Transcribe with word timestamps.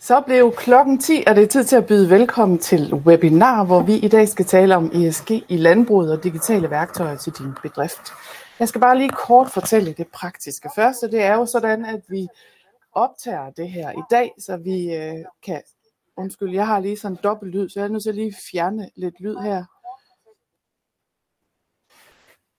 Så 0.00 0.20
blev 0.20 0.52
klokken 0.56 0.98
10, 0.98 1.24
og 1.26 1.34
det 1.36 1.42
er 1.44 1.48
tid 1.48 1.64
til 1.64 1.76
at 1.76 1.86
byde 1.86 2.10
velkommen 2.10 2.58
til 2.58 2.94
webinar, 2.94 3.64
hvor 3.64 3.82
vi 3.82 3.94
i 3.94 4.08
dag 4.08 4.28
skal 4.28 4.44
tale 4.44 4.76
om 4.76 4.90
ESG 4.94 5.30
i 5.30 5.56
landbruget 5.56 6.12
og 6.12 6.24
digitale 6.24 6.70
værktøjer 6.70 7.16
til 7.16 7.32
din 7.32 7.52
bedrift. 7.62 8.12
Jeg 8.58 8.68
skal 8.68 8.80
bare 8.80 8.98
lige 8.98 9.10
kort 9.10 9.50
fortælle 9.50 9.92
det 9.92 10.06
praktiske. 10.06 10.70
Første, 10.74 11.10
det 11.10 11.22
er 11.22 11.34
jo 11.34 11.46
sådan, 11.46 11.84
at 11.84 12.00
vi 12.08 12.28
optager 12.92 13.50
det 13.50 13.70
her 13.70 13.90
i 13.90 14.02
dag, 14.10 14.32
så 14.38 14.56
vi 14.56 14.94
øh, 14.94 15.24
kan... 15.42 15.62
Undskyld, 16.16 16.54
jeg 16.54 16.66
har 16.66 16.80
lige 16.80 16.96
sådan 16.96 17.16
en 17.16 17.20
dobbelt 17.22 17.54
lyd, 17.54 17.68
så 17.68 17.80
jeg 17.80 17.86
er 17.86 17.90
nødt 17.90 18.02
til 18.02 18.10
at 18.10 18.16
lige 18.16 18.36
fjerne 18.52 18.90
lidt 18.96 19.20
lyd 19.20 19.36
her. 19.36 19.64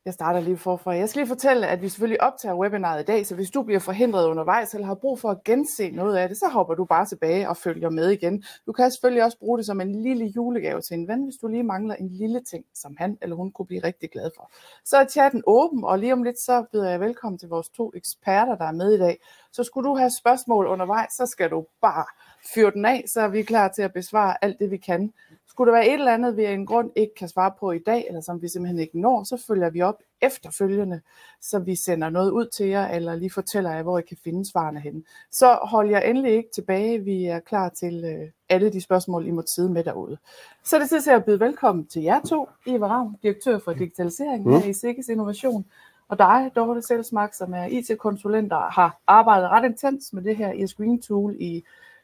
Jeg 0.05 0.13
starter 0.13 0.39
lige 0.39 0.57
forfra. 0.57 0.91
Jeg 0.91 1.09
skal 1.09 1.19
lige 1.19 1.27
fortælle, 1.27 1.67
at 1.67 1.81
vi 1.81 1.89
selvfølgelig 1.89 2.21
optager 2.21 2.55
webinaret 2.55 3.01
i 3.01 3.05
dag, 3.05 3.27
så 3.27 3.35
hvis 3.35 3.49
du 3.49 3.63
bliver 3.63 3.79
forhindret 3.79 4.27
undervejs 4.27 4.73
eller 4.73 4.87
har 4.87 4.95
brug 4.95 5.19
for 5.19 5.29
at 5.29 5.43
gense 5.43 5.91
noget 5.91 6.17
af 6.17 6.29
det, 6.29 6.37
så 6.37 6.47
hopper 6.47 6.75
du 6.75 6.85
bare 6.85 7.05
tilbage 7.05 7.49
og 7.49 7.57
følger 7.57 7.89
med 7.89 8.09
igen. 8.09 8.43
Du 8.65 8.71
kan 8.71 8.91
selvfølgelig 8.91 9.23
også 9.23 9.39
bruge 9.39 9.57
det 9.57 9.65
som 9.65 9.81
en 9.81 10.01
lille 10.01 10.25
julegave 10.25 10.81
til 10.81 10.93
en 10.93 11.07
ven, 11.07 11.23
hvis 11.23 11.35
du 11.41 11.47
lige 11.47 11.63
mangler 11.63 11.95
en 11.95 12.09
lille 12.09 12.41
ting, 12.41 12.65
som 12.75 12.95
han 12.97 13.17
eller 13.21 13.35
hun 13.35 13.51
kunne 13.51 13.65
blive 13.65 13.83
rigtig 13.83 14.09
glad 14.11 14.31
for. 14.37 14.51
Så 14.85 14.97
er 14.97 15.05
chatten 15.05 15.43
åben, 15.47 15.83
og 15.83 15.99
lige 15.99 16.13
om 16.13 16.23
lidt 16.23 16.39
så 16.39 16.65
byder 16.71 16.89
jeg 16.89 16.99
velkommen 16.99 17.39
til 17.39 17.49
vores 17.49 17.69
to 17.69 17.91
eksperter, 17.95 18.55
der 18.55 18.65
er 18.65 18.71
med 18.71 18.93
i 18.93 18.97
dag. 18.99 19.19
Så 19.51 19.63
skulle 19.63 19.89
du 19.89 19.95
have 19.95 20.11
spørgsmål 20.19 20.67
undervejs, 20.67 21.13
så 21.13 21.25
skal 21.25 21.49
du 21.49 21.65
bare 21.81 22.05
fyre 22.53 22.71
den 22.71 22.85
af, 22.85 23.03
så 23.07 23.21
er 23.21 23.27
vi 23.27 23.41
klar 23.41 23.67
til 23.67 23.81
at 23.81 23.93
besvare 23.93 24.43
alt 24.43 24.59
det, 24.59 24.71
vi 24.71 24.77
kan. 24.77 25.13
Skulle 25.47 25.71
der 25.71 25.77
være 25.77 25.87
et 25.87 25.93
eller 25.93 26.13
andet, 26.13 26.37
vi 26.37 26.45
af 26.45 26.53
en 26.53 26.65
grund 26.65 26.91
ikke 26.95 27.15
kan 27.15 27.29
svare 27.29 27.51
på 27.59 27.71
i 27.71 27.79
dag, 27.79 28.05
eller 28.07 28.21
som 28.21 28.41
vi 28.41 28.47
simpelthen 28.47 28.79
ikke 28.79 28.99
når, 28.99 29.23
så 29.23 29.43
følger 29.47 29.69
vi 29.69 29.81
op 29.81 29.95
efterfølgende, 30.21 31.01
så 31.41 31.59
vi 31.59 31.75
sender 31.75 32.09
noget 32.09 32.31
ud 32.31 32.47
til 32.47 32.67
jer, 32.67 32.87
eller 32.87 33.15
lige 33.15 33.31
fortæller 33.31 33.71
jer, 33.71 33.83
hvor 33.83 33.99
I 33.99 34.01
kan 34.01 34.17
finde 34.23 34.45
svarene 34.45 34.79
hen. 34.79 35.05
Så 35.31 35.59
hold 35.63 35.89
jer 35.89 35.99
endelig 35.99 36.31
ikke 36.31 36.49
tilbage. 36.53 37.03
Vi 37.03 37.25
er 37.25 37.39
klar 37.39 37.69
til 37.69 38.05
øh, 38.05 38.29
alle 38.49 38.69
de 38.69 38.81
spørgsmål, 38.81 39.27
I 39.27 39.31
må 39.31 39.43
sidde 39.45 39.69
med 39.69 39.83
derude. 39.83 40.17
Så 40.63 40.75
er 40.75 40.79
det 40.79 40.89
tid 40.89 41.01
til 41.01 41.11
at 41.11 41.25
byde 41.25 41.39
velkommen 41.39 41.87
til 41.87 42.01
jer 42.01 42.21
to. 42.21 42.49
Eva 42.67 42.87
Ravn, 42.87 43.15
direktør 43.23 43.59
for 43.59 43.73
digitalisering 43.73 44.45
mm. 44.45 44.69
i 44.69 44.73
Sikkes 44.73 45.07
Innovation, 45.07 45.65
og 46.09 46.19
dig, 46.19 46.51
Dorte 46.55 46.81
Selsmark, 46.81 47.33
som 47.33 47.53
er 47.53 47.65
IT-konsulent, 47.65 48.51
der 48.51 48.69
har 48.69 48.99
arbejdet 49.07 49.49
ret 49.49 49.65
intens 49.65 50.13
med 50.13 50.23
det 50.23 50.35
her 50.35 50.51
i 50.51 50.67
Screen 50.67 51.01
Tool 51.01 51.35
i 51.39 51.63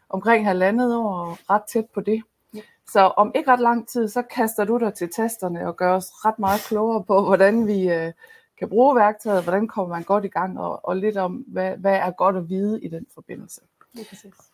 omkring 0.10 0.46
halvandet 0.46 0.96
år, 0.96 1.14
og 1.14 1.38
ret 1.50 1.62
tæt 1.74 1.86
på 1.94 2.02
det. 2.02 2.24
Så 2.92 3.00
om 3.18 3.32
ikke 3.36 3.52
ret 3.52 3.60
lang 3.60 3.88
tid, 3.88 4.08
så 4.08 4.22
kaster 4.22 4.66
du 4.66 4.78
dig 4.78 4.94
til 4.94 5.10
tasterne 5.10 5.68
og 5.68 5.76
gør 5.76 5.94
os 5.94 6.26
ret 6.26 6.40
meget 6.40 6.62
klogere 6.62 7.04
på, 7.04 7.22
hvordan 7.22 7.68
vi 7.68 7.90
øh, 7.90 8.12
kan 8.60 8.70
bruge 8.70 8.96
værktøjet, 8.96 9.44
hvordan 9.44 9.68
kommer 9.68 9.96
man 9.96 10.04
godt 10.04 10.26
i 10.26 10.28
gang, 10.28 10.60
og, 10.60 10.86
og 10.86 10.98
lidt 10.98 11.18
om, 11.18 11.34
hvad, 11.34 11.78
hvad 11.78 11.94
er 11.94 12.12
godt 12.12 12.36
at 12.36 12.50
vide 12.50 12.84
i 12.84 12.88
den 12.88 13.06
forbindelse. 13.14 13.62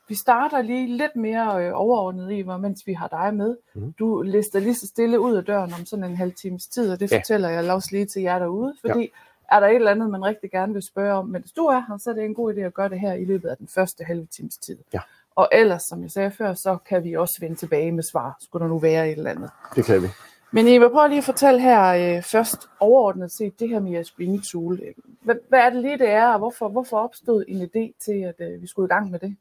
Vi 0.07 0.15
starter 0.15 0.61
lige 0.61 0.97
lidt 0.97 1.15
mere 1.15 1.65
øh, 1.65 1.71
overordnet 1.73 2.31
i, 2.31 2.43
mens 2.43 2.87
vi 2.87 2.93
har 2.93 3.07
dig 3.07 3.35
med. 3.35 3.57
Mm. 3.73 3.93
Du 3.93 4.21
lister 4.21 4.59
lige 4.59 4.75
så 4.75 4.87
stille 4.87 5.19
ud 5.19 5.35
af 5.35 5.45
døren 5.45 5.73
om 5.79 5.85
sådan 5.85 6.05
en 6.05 6.17
halv 6.17 6.33
times 6.33 6.67
tid, 6.67 6.91
og 6.91 6.99
det 6.99 7.11
ja. 7.11 7.17
fortæller 7.17 7.49
jeg 7.49 7.71
også 7.71 7.89
lige 7.91 8.05
til 8.05 8.21
jer 8.21 8.39
derude, 8.39 8.75
fordi 8.81 8.99
ja. 8.99 9.55
er 9.55 9.59
der 9.59 9.67
et 9.67 9.75
eller 9.75 9.91
andet, 9.91 10.09
man 10.09 10.25
rigtig 10.25 10.51
gerne 10.51 10.73
vil 10.73 10.81
spørge 10.81 11.13
om, 11.13 11.27
mens 11.27 11.51
du 11.51 11.65
er 11.65 11.83
her, 11.87 11.97
så 11.97 12.09
er 12.09 12.13
det 12.13 12.25
en 12.25 12.35
god 12.35 12.53
idé 12.53 12.59
at 12.59 12.73
gøre 12.73 12.89
det 12.89 12.99
her 12.99 13.13
i 13.13 13.25
løbet 13.25 13.49
af 13.49 13.57
den 13.57 13.67
første 13.67 14.03
halve 14.03 14.25
times 14.25 14.57
tid. 14.57 14.77
Ja. 14.93 14.99
Og 15.35 15.49
ellers, 15.51 15.83
som 15.83 16.01
jeg 16.01 16.11
sagde 16.11 16.31
før, 16.31 16.53
så 16.53 16.77
kan 16.89 17.03
vi 17.03 17.13
også 17.13 17.37
vende 17.41 17.55
tilbage 17.55 17.91
med 17.91 18.03
svar, 18.03 18.37
skulle 18.39 18.63
der 18.63 18.69
nu 18.69 18.79
være 18.79 19.11
et 19.11 19.17
eller 19.17 19.31
andet. 19.31 19.49
Det 19.75 19.85
kan 19.85 20.01
vi. 20.01 20.07
Men 20.53 20.67
Eva, 20.67 20.87
prøv 20.87 21.07
lige 21.07 21.17
at 21.17 21.23
fortælle 21.23 21.61
her 21.61 22.15
øh, 22.17 22.23
først 22.23 22.69
overordnet 22.79 23.31
set 23.31 23.59
det 23.59 23.69
her 23.69 23.79
med 23.79 23.91
jeres 23.91 24.07
screening 24.07 24.43
tool. 24.43 24.81
Hvad, 25.21 25.35
hvad 25.49 25.59
er 25.59 25.69
det 25.69 25.81
lige, 25.81 25.97
det 25.97 26.09
er, 26.09 26.27
og 26.27 26.39
hvorfor, 26.39 26.69
hvorfor 26.69 26.97
opstod 26.97 27.43
en 27.47 27.61
idé 27.61 27.97
til, 28.05 28.21
at 28.23 28.35
øh, 28.39 28.61
vi 28.61 28.67
skulle 28.67 28.85
i 28.85 28.93
gang 28.93 29.11
med 29.11 29.19
det? 29.19 29.35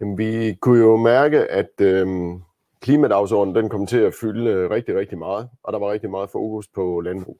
Jamen, 0.00 0.18
vi 0.18 0.54
kunne 0.60 0.78
jo 0.78 0.96
mærke, 0.96 1.38
at 1.38 1.80
øh, 1.80 2.06
klimadagsordenen 2.80 3.56
den 3.56 3.68
kom 3.68 3.86
til 3.86 3.98
at 3.98 4.14
fylde 4.20 4.70
rigtig, 4.70 4.96
rigtig 4.96 5.18
meget, 5.18 5.48
og 5.62 5.72
der 5.72 5.78
var 5.78 5.92
rigtig 5.92 6.10
meget 6.10 6.30
fokus 6.30 6.68
på 6.68 7.00
landbrug. 7.00 7.38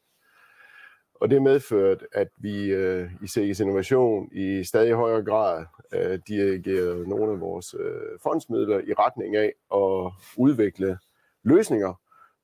Og 1.21 1.31
det 1.31 1.43
medførte, 1.43 2.07
at 2.13 2.29
vi 2.37 2.65
øh, 2.67 3.11
i 3.23 3.27
CS 3.27 3.61
Innovation 3.61 4.29
i 4.33 4.65
stadig 4.65 4.95
højere 4.95 5.25
grad 5.25 5.67
øh, 5.93 6.19
dirigerede 6.29 7.09
nogle 7.09 7.33
af 7.33 7.41
vores 7.41 7.75
øh, 7.75 8.19
fondsmidler 8.23 8.79
i 8.79 8.93
retning 8.93 9.37
af 9.37 9.53
at 9.75 10.13
udvikle 10.37 10.99
løsninger 11.43 11.95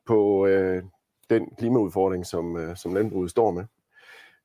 på 0.07 0.47
øh, 0.47 0.83
den 1.31 1.51
klimaudfordring, 1.59 2.27
som, 2.27 2.57
øh, 2.57 2.77
som 2.77 2.95
landbruget 2.95 3.31
står 3.31 3.51
med. 3.51 3.65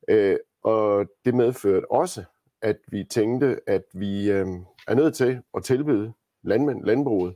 Øh, 0.08 0.36
og 0.62 1.06
det 1.24 1.34
medførte 1.34 1.92
også, 1.92 2.24
at 2.62 2.76
vi 2.88 3.04
tænkte, 3.04 3.60
at 3.66 3.82
vi 3.94 4.30
øh, 4.30 4.46
er 4.88 4.94
nødt 4.94 5.14
til 5.14 5.42
at 5.56 5.64
tilbyde 5.64 6.12
landmænd, 6.42 6.84
landbruget 6.84 7.34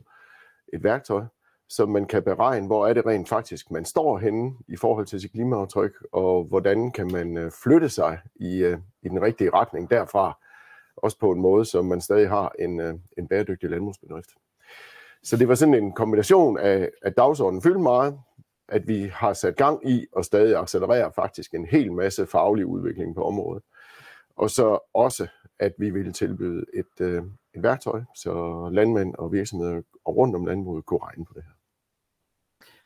et 0.73 0.83
værktøj, 0.83 1.23
så 1.69 1.85
man 1.85 2.05
kan 2.05 2.23
beregne, 2.23 2.67
hvor 2.67 2.87
er 2.87 2.93
det 2.93 3.05
rent 3.05 3.29
faktisk, 3.29 3.71
man 3.71 3.85
står 3.85 4.17
henne 4.17 4.53
i 4.67 4.77
forhold 4.77 5.05
til 5.05 5.21
sit 5.21 5.31
klimaaftryk, 5.31 5.93
og 6.11 6.43
hvordan 6.43 6.91
kan 6.91 7.11
man 7.11 7.37
øh, 7.37 7.51
flytte 7.63 7.89
sig 7.89 8.19
i, 8.35 8.57
øh, 8.57 8.77
i 9.01 9.09
den 9.09 9.21
rigtige 9.21 9.49
retning 9.49 9.89
derfra, 9.89 10.37
også 10.97 11.19
på 11.19 11.31
en 11.31 11.41
måde, 11.41 11.65
så 11.65 11.81
man 11.81 12.01
stadig 12.01 12.29
har 12.29 12.55
en, 12.59 12.79
øh, 12.79 12.93
en 13.17 13.27
bæredygtig 13.27 13.69
landbrugsbedrift. 13.69 14.29
Så 15.23 15.37
det 15.37 15.47
var 15.47 15.55
sådan 15.55 15.73
en 15.73 15.91
kombination 15.91 16.57
af, 16.57 16.89
at 17.01 17.17
dagsordenen 17.17 17.61
fyldte 17.61 17.79
meget, 17.79 18.19
at 18.69 18.87
vi 18.87 19.11
har 19.13 19.33
sat 19.33 19.55
gang 19.55 19.89
i 19.89 20.07
og 20.11 20.25
stadig 20.25 20.55
accelererer 20.55 21.11
faktisk 21.11 21.53
en 21.53 21.65
hel 21.65 21.91
masse 21.93 22.25
faglig 22.25 22.65
udvikling 22.65 23.15
på 23.15 23.23
området. 23.23 23.63
Og 24.35 24.49
så 24.49 24.79
også, 24.93 25.27
at 25.59 25.73
vi 25.77 25.89
ville 25.89 26.13
tilbyde 26.13 26.65
et, 26.73 27.01
et 27.55 27.63
værktøj, 27.63 28.01
så 28.15 28.33
landmænd 28.73 29.15
og 29.15 29.31
virksomheder 29.31 29.81
rundt 30.07 30.35
om 30.35 30.45
landbruget 30.45 30.85
kunne 30.85 30.99
regne 31.03 31.25
på 31.25 31.33
det 31.35 31.43
her. 31.43 31.54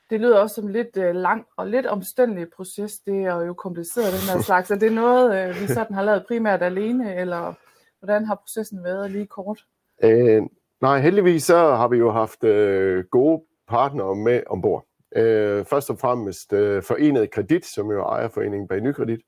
Det 0.09 0.22
lyder 0.22 0.40
også 0.40 0.56
som 0.56 0.68
lidt 0.68 0.97
øh, 0.97 1.16
lang 1.16 1.46
og 1.58 1.68
lidt 1.68 1.86
omstændelig 1.86 2.47
proces. 2.56 3.00
Det 3.00 3.24
er 3.24 3.42
jo 3.42 3.53
kompliceret, 3.53 4.14
den 4.14 4.36
her 4.36 4.42
slags. 4.42 4.72
Er 4.72 4.75
det 4.75 4.94
noget, 4.94 5.50
øh, 5.50 5.62
vi 5.62 5.68
sådan 5.68 5.96
har 5.96 6.03
lavet 6.03 6.25
primært 6.28 6.62
alene, 6.62 7.16
eller 7.16 7.53
hvordan 8.00 8.25
har 8.25 8.36
processen 8.36 8.84
været 8.84 9.12
lige 9.12 9.28
kort? 9.28 9.66
Øh, 10.03 10.42
nej, 10.81 11.00
heldigvis 11.00 11.44
så 11.44 11.58
har 11.58 11.88
vi 11.88 11.97
jo 11.97 12.12
haft 12.12 12.44
øh, 12.44 13.03
gode 13.12 13.42
partnere 13.68 14.16
med 14.16 14.42
ombord. 14.47 14.86
Øh, 15.16 15.66
først 15.66 15.90
og 15.90 16.00
fremmest 16.00 16.53
øh, 16.53 16.84
Forenet 16.84 17.31
Kredit, 17.31 17.66
som 17.66 17.91
jo 17.91 18.06
er 18.06 18.28
foreningen 18.28 18.68
bag 18.68 18.81
Nykredit, 18.81 19.22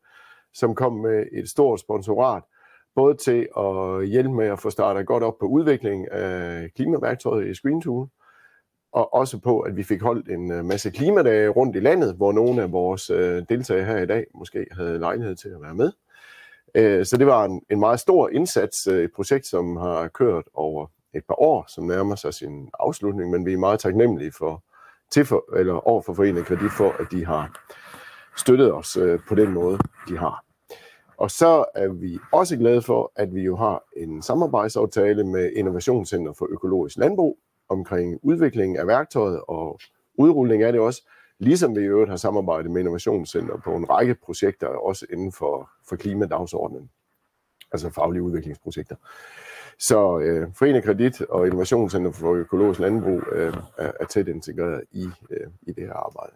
som 0.54 0.76
kom 0.76 0.94
med 0.94 1.26
et 1.32 1.50
stort 1.50 1.80
sponsorat, 1.80 2.44
både 2.96 3.16
til 3.16 3.48
at 3.58 4.08
hjælpe 4.08 4.34
med 4.34 4.48
at 4.48 4.60
få 4.60 4.70
startet 4.70 5.08
godt 5.08 5.24
op 5.24 5.38
på 5.40 5.46
udvikling 5.46 6.12
af 6.12 6.70
klimaværktøjet 6.76 7.48
i 7.48 7.54
ScreenTool, 7.54 8.08
og 8.92 9.14
også 9.14 9.38
på, 9.38 9.60
at 9.60 9.78
vi 9.78 9.84
fik 9.84 10.02
holdt 10.02 10.30
en 10.30 10.52
øh, 10.52 10.66
masse 10.66 10.90
klimadage 10.90 11.50
rundt 11.50 11.76
i 11.76 11.80
landet, 11.80 12.16
hvor 12.16 12.32
nogle 12.32 12.62
af 12.62 12.72
vores 12.72 13.10
øh, 13.10 13.44
deltagere 13.50 13.86
her 13.86 13.98
i 13.98 14.06
dag 14.06 14.26
måske 14.36 14.66
havde 14.72 15.00
lejlighed 15.00 15.36
til 15.36 15.50
at 15.50 15.62
være 15.62 15.76
med. 15.76 15.92
Øh, 16.76 17.06
så 17.06 17.18
det 17.18 17.28
var 17.28 17.46
en, 17.46 17.62
en 17.70 17.80
meget 17.80 18.00
stor 18.00 18.30
indsats, 18.30 18.88
øh, 18.88 19.04
et 19.04 19.12
projekt, 19.16 19.48
som 19.48 19.78
har 19.78 20.08
kørt 20.08 20.46
over 20.54 20.88
et 21.14 21.24
par 21.28 21.42
år, 21.42 21.66
som 21.68 21.84
nærmer 21.84 22.16
sig 22.16 22.34
sin 22.34 22.70
afslutning, 22.80 23.32
men 23.32 23.46
vi 23.46 23.54
er 23.54 23.58
meget 23.58 23.80
taknemmelige 23.80 24.32
for, 24.32 24.64
til 25.12 25.26
for, 25.26 25.56
eller 25.56 25.88
over 25.88 26.02
for 26.02 26.14
Foreningen 26.14 26.46
Kredit 26.46 26.72
for, 26.72 26.96
at 27.00 27.08
de 27.12 27.26
har 27.26 27.62
støttet 28.38 28.74
os 28.74 28.98
øh, 28.98 29.20
på 29.28 29.36
den 29.36 29.52
måde, 29.52 29.80
de 30.10 30.18
har. 30.18 30.44
Og 31.18 31.32
så 31.32 31.66
er 31.76 31.88
vi 31.88 32.20
også 32.32 32.58
glade 32.58 32.82
for, 32.82 33.12
at 33.16 33.36
vi 33.36 33.42
jo 33.42 33.56
har 33.56 33.84
en 33.98 34.22
samarbejdsaftale 34.22 35.24
med 35.24 35.52
Innovationscenter 35.56 36.34
for 36.34 36.48
Økologisk 36.52 36.98
Landbrug, 36.98 37.38
omkring 37.72 38.20
udviklingen 38.24 38.78
af 38.78 38.88
værktøjet 38.88 39.42
og 39.48 39.80
udrulling 40.18 40.64
af 40.64 40.72
det 40.72 40.82
også, 40.82 41.02
ligesom 41.40 41.76
vi 41.76 41.82
i 41.82 41.86
øvrigt 41.86 42.10
har 42.10 42.18
samarbejdet 42.18 42.72
med 42.72 42.80
Innovationscenter 42.80 43.58
på 43.58 43.76
en 43.76 43.90
række 43.90 44.16
projekter, 44.16 44.68
også 44.68 45.06
inden 45.14 45.32
for, 45.32 45.70
for 45.90 45.96
klimadagsordenen, 45.96 46.90
altså 47.72 47.90
faglige 47.90 48.24
udviklingsprojekter. 48.24 48.96
Så 49.80 50.20
øh, 50.20 50.48
Forening 50.54 50.84
Kredit 50.84 51.22
og 51.22 51.46
Innovationscenter 51.46 52.12
for 52.12 52.34
Økologisk 52.34 52.80
Landbrug 52.80 53.22
øh, 53.32 53.54
er, 53.78 53.92
er 54.00 54.06
tæt 54.06 54.28
integreret 54.28 54.82
i, 54.92 55.06
øh, 55.30 55.48
i 55.62 55.72
det 55.72 55.84
her 55.84 55.94
arbejde. 55.94 56.34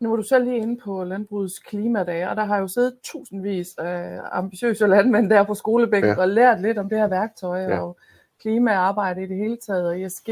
Nu 0.00 0.12
er 0.12 0.16
du 0.16 0.22
selv 0.22 0.44
lige 0.44 0.56
inde 0.56 0.80
på 0.84 1.04
landbrugets 1.04 1.58
klimadage, 1.58 2.30
og 2.30 2.36
der 2.36 2.44
har 2.44 2.58
jo 2.58 2.68
siddet 2.68 2.96
tusindvis 3.02 3.74
af 3.78 4.20
ambitiøse 4.32 4.86
landmænd 4.86 5.30
der 5.30 5.44
på 5.44 5.54
skolebænken 5.54 6.10
ja. 6.10 6.20
og 6.20 6.28
lært 6.28 6.60
lidt 6.60 6.78
om 6.78 6.88
det 6.88 6.98
her 6.98 7.08
værktøj 7.08 7.60
ja. 7.60 7.80
og 7.80 7.98
klimaarbejde 8.40 9.22
i 9.22 9.26
det 9.26 9.36
hele 9.36 9.56
taget 9.56 9.88
og 9.88 10.00
ESG. 10.00 10.28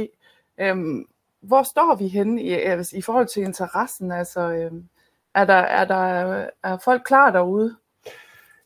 Øhm, 0.61 1.07
hvor 1.41 1.63
står 1.63 1.97
vi 1.99 2.09
henne 2.09 2.43
i, 2.43 2.55
øh, 2.55 2.85
i 2.93 3.03
forhold 3.03 3.27
til 3.27 3.43
interessen? 3.43 4.13
Altså, 4.13 4.41
øhm, 4.41 4.89
er, 5.35 5.45
der, 5.45 5.55
er, 5.55 5.85
der, 5.85 6.47
er 6.63 6.79
folk 6.85 7.03
klar 7.05 7.31
derude? 7.31 7.77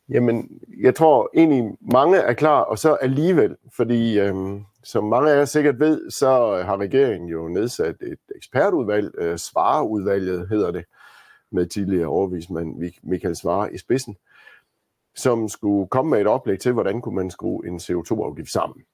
Jamen, 0.09 0.61
jeg 0.81 0.95
tror 0.95 1.31
egentlig 1.35 1.77
mange 1.81 2.17
er 2.17 2.33
klar, 2.33 2.61
og 2.61 2.79
så 2.79 2.95
alligevel, 2.95 3.57
fordi 3.77 4.19
øhm, 4.19 4.65
som 4.85 5.05
mange 5.05 5.31
af 5.31 5.37
jer 5.39 5.45
sikkert 5.45 5.81
ved, 5.81 6.11
så 6.11 6.59
øh, 6.59 6.67
har 6.67 6.77
regeringen 6.77 7.29
jo 7.29 7.49
nedsat 7.49 7.97
et 8.03 8.19
ekspertudvalg, 8.37 9.15
øh, 9.19 9.39
Svareudvalget 9.39 10.49
hedder 10.49 10.71
det, 10.71 10.85
med 11.53 11.67
tidligere 11.67 12.07
overvismand 12.07 12.93
Michael 13.03 13.37
Svare 13.37 13.75
i 13.75 13.79
spidsen, 13.79 14.17
som 15.17 15.49
skulle 15.49 15.89
komme 15.89 16.11
med 16.11 16.21
et 16.21 16.27
oplæg 16.27 16.61
til, 16.61 16.73
hvordan 16.73 17.01
kunne 17.01 17.15
man 17.17 17.31
skrue 17.31 17.67
en 17.67 17.77
CO2-afgift 17.77 18.53
sammen. 18.53 18.85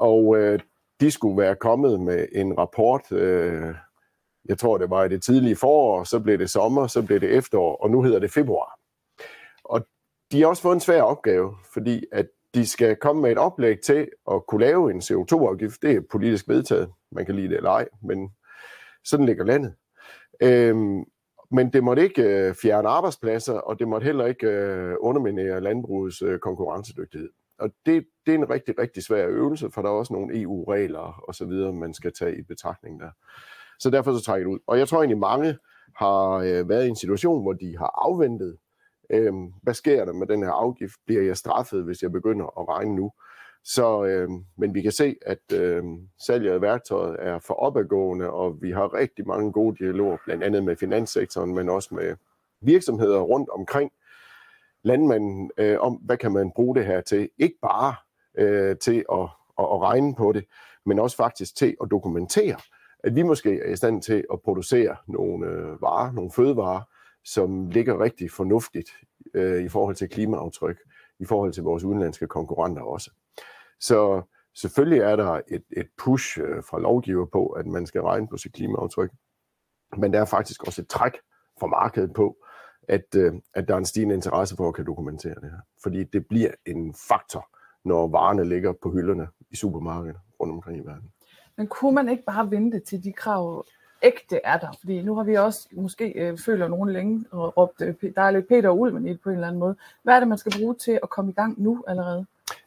Og 0.00 0.36
øh, 0.38 0.60
de 1.00 1.10
skulle 1.10 1.42
være 1.42 1.56
kommet 1.56 2.00
med 2.00 2.26
en 2.32 2.58
rapport, 2.58 3.12
øh, 3.12 3.74
jeg 4.44 4.58
tror 4.58 4.78
det 4.78 4.90
var 4.90 5.04
i 5.04 5.08
det 5.08 5.22
tidlige 5.22 5.56
forår, 5.56 6.04
så 6.04 6.20
blev 6.20 6.38
det 6.38 6.50
sommer, 6.50 6.86
så 6.86 7.02
blev 7.02 7.20
det 7.20 7.30
efterår, 7.30 7.76
og 7.76 7.90
nu 7.90 8.02
hedder 8.02 8.18
det 8.18 8.32
februar. 8.32 8.78
Og 9.64 9.86
de 10.32 10.40
har 10.40 10.48
også 10.48 10.62
fået 10.62 10.74
en 10.74 10.80
svær 10.80 11.02
opgave, 11.02 11.54
fordi 11.72 12.04
at 12.12 12.26
de 12.54 12.66
skal 12.66 12.96
komme 12.96 13.22
med 13.22 13.32
et 13.32 13.38
oplæg 13.38 13.80
til 13.80 14.08
at 14.30 14.46
kunne 14.48 14.60
lave 14.60 14.90
en 14.90 14.98
CO2-afgift. 15.00 15.82
Det 15.82 15.96
er 15.96 16.00
politisk 16.10 16.48
vedtaget. 16.48 16.90
Man 17.12 17.26
kan 17.26 17.34
lide 17.34 17.48
det 17.48 17.56
eller 17.56 17.70
ej, 17.70 17.88
men 18.02 18.30
sådan 19.04 19.26
ligger 19.26 19.44
landet. 19.44 19.74
Øhm, 20.42 21.04
men 21.50 21.72
det 21.72 21.84
måtte 21.84 22.02
ikke 22.02 22.22
øh, 22.22 22.54
fjerne 22.54 22.88
arbejdspladser, 22.88 23.54
og 23.54 23.78
det 23.78 23.88
måtte 23.88 24.04
heller 24.04 24.26
ikke 24.26 24.46
øh, 24.46 24.96
underminere 25.00 25.60
landbrugets 25.60 26.22
øh, 26.22 26.38
konkurrencedygtighed. 26.38 27.28
Og 27.58 27.70
det, 27.86 28.06
det 28.26 28.34
er 28.34 28.38
en 28.38 28.50
rigtig, 28.50 28.78
rigtig 28.78 29.02
svær 29.02 29.26
øvelse, 29.26 29.70
for 29.70 29.82
der 29.82 29.88
er 29.88 29.92
også 29.92 30.12
nogle 30.12 30.42
EU-regler 30.42 31.22
og 31.28 31.34
så 31.34 31.44
videre, 31.44 31.72
man 31.72 31.94
skal 31.94 32.12
tage 32.12 32.38
i 32.38 32.42
betragtning 32.42 33.00
der. 33.00 33.10
Så 33.78 33.90
derfor 33.90 34.12
så 34.12 34.24
trækker 34.24 34.46
det 34.48 34.54
ud. 34.54 34.58
Og 34.66 34.78
jeg 34.78 34.88
tror 34.88 34.98
egentlig, 34.98 35.18
mange 35.18 35.58
har 35.96 36.30
øh, 36.30 36.68
været 36.68 36.86
i 36.86 36.88
en 36.88 36.96
situation, 36.96 37.42
hvor 37.42 37.52
de 37.52 37.78
har 37.78 38.06
afventet, 38.06 38.56
øh, 39.10 39.32
hvad 39.62 39.74
sker 39.74 40.04
der 40.04 40.12
med 40.12 40.26
den 40.26 40.42
her 40.42 40.50
afgift? 40.50 40.94
Bliver 41.06 41.22
jeg 41.22 41.36
straffet, 41.36 41.84
hvis 41.84 42.02
jeg 42.02 42.12
begynder 42.12 42.60
at 42.60 42.68
regne 42.68 42.96
nu? 42.96 43.12
Så, 43.64 44.04
øh, 44.04 44.28
men 44.58 44.74
vi 44.74 44.82
kan 44.82 44.92
se, 44.92 45.16
at 45.26 45.52
øh, 45.54 45.84
salget 46.26 46.52
af 46.52 46.60
værktøjet 46.60 47.16
er 47.18 47.38
for 47.38 47.54
opadgående, 47.54 48.30
og 48.30 48.62
vi 48.62 48.70
har 48.70 48.94
rigtig 48.94 49.26
mange 49.26 49.52
gode 49.52 49.76
dialoger, 49.76 50.16
blandt 50.24 50.44
andet 50.44 50.64
med 50.64 50.76
finanssektoren, 50.76 51.54
men 51.54 51.68
også 51.68 51.94
med 51.94 52.16
virksomheder 52.60 53.20
rundt 53.20 53.48
omkring 53.48 53.90
landmanden, 54.84 55.50
øh, 55.58 55.76
om 55.80 55.94
hvad 55.94 56.16
kan 56.16 56.32
man 56.32 56.52
bruge 56.54 56.76
det 56.76 56.86
her 56.86 57.00
til. 57.00 57.28
Ikke 57.38 57.56
bare 57.62 57.94
øh, 58.38 58.76
til 58.76 59.04
at, 59.12 59.28
at, 59.58 59.64
at 59.64 59.80
regne 59.80 60.14
på 60.14 60.32
det, 60.32 60.44
men 60.86 60.98
også 60.98 61.16
faktisk 61.16 61.56
til 61.56 61.76
at 61.82 61.88
dokumentere, 61.90 62.56
at 63.04 63.14
vi 63.14 63.22
måske 63.22 63.60
er 63.60 63.72
i 63.72 63.76
stand 63.76 64.02
til 64.02 64.24
at 64.32 64.42
producere 64.42 64.96
nogle 65.06 65.46
øh, 65.46 65.82
varer, 65.82 66.12
nogle 66.12 66.30
fødevarer, 66.30 66.82
som 67.24 67.66
ligger 67.66 68.00
rigtig 68.00 68.30
fornuftigt 68.30 68.90
øh, 69.34 69.64
i 69.64 69.68
forhold 69.68 69.94
til 69.94 70.08
klimaaftryk, 70.08 70.78
i 71.18 71.24
forhold 71.24 71.52
til 71.52 71.62
vores 71.62 71.84
udenlandske 71.84 72.26
konkurrenter 72.26 72.82
også. 72.82 73.10
Så 73.80 74.22
selvfølgelig 74.54 75.00
er 75.00 75.16
der 75.16 75.40
et, 75.48 75.64
et 75.76 75.88
push 75.98 76.40
øh, 76.40 76.62
fra 76.64 76.80
lovgiver 76.80 77.26
på, 77.26 77.46
at 77.46 77.66
man 77.66 77.86
skal 77.86 78.00
regne 78.00 78.28
på 78.28 78.36
sit 78.36 78.52
klimaaftryk, 78.52 79.10
men 79.96 80.12
der 80.12 80.20
er 80.20 80.24
faktisk 80.24 80.66
også 80.66 80.82
et 80.82 80.88
træk 80.88 81.12
fra 81.60 81.66
markedet 81.66 82.12
på, 82.12 82.36
at, 82.88 83.14
øh, 83.16 83.32
at 83.54 83.68
der 83.68 83.74
er 83.74 83.78
en 83.78 83.84
stigende 83.84 84.14
interesse 84.14 84.56
for 84.56 84.68
at 84.68 84.74
kan 84.74 84.86
dokumentere 84.86 85.34
det 85.34 85.50
her. 85.50 85.60
Fordi 85.82 86.04
det 86.04 86.26
bliver 86.26 86.50
en 86.66 86.94
faktor, 87.08 87.48
når 87.84 88.08
varerne 88.08 88.44
ligger 88.44 88.72
på 88.82 88.90
hylderne 88.92 89.28
i 89.50 89.56
supermarkedet 89.56 90.16
rundt 90.40 90.52
omkring 90.52 90.78
i 90.78 90.86
verden. 90.86 91.12
Men 91.56 91.66
kunne 91.66 91.94
man 91.94 92.08
ikke 92.08 92.24
bare 92.24 92.50
vente 92.50 92.80
til 92.80 93.04
de 93.04 93.12
krav 93.12 93.64
ægte 94.02 94.40
er 94.44 94.58
der? 94.58 94.68
Fordi 94.80 95.02
nu 95.02 95.14
har 95.14 95.24
vi 95.24 95.34
også 95.34 95.68
måske 95.72 96.08
øh, 96.08 96.38
føler 96.38 96.68
nogen 96.68 96.92
længe 96.92 97.24
og 97.30 97.56
råbt, 97.56 97.82
øh, 97.82 97.94
der 98.14 98.22
er 98.22 98.30
lidt 98.30 98.48
Peter 98.48 98.70
Ulven 98.70 99.06
i 99.06 99.10
det 99.10 99.20
på 99.20 99.28
en 99.28 99.34
eller 99.34 99.48
anden 99.48 99.60
måde. 99.60 99.76
Hvad 100.02 100.14
er 100.14 100.18
det, 100.18 100.28
man 100.28 100.38
skal 100.38 100.52
bruge 100.58 100.74
til 100.74 100.98
at 101.02 101.10
komme 101.10 101.30
i 101.30 101.34
gang 101.34 101.62
nu 101.62 101.84
allerede? 101.86 102.26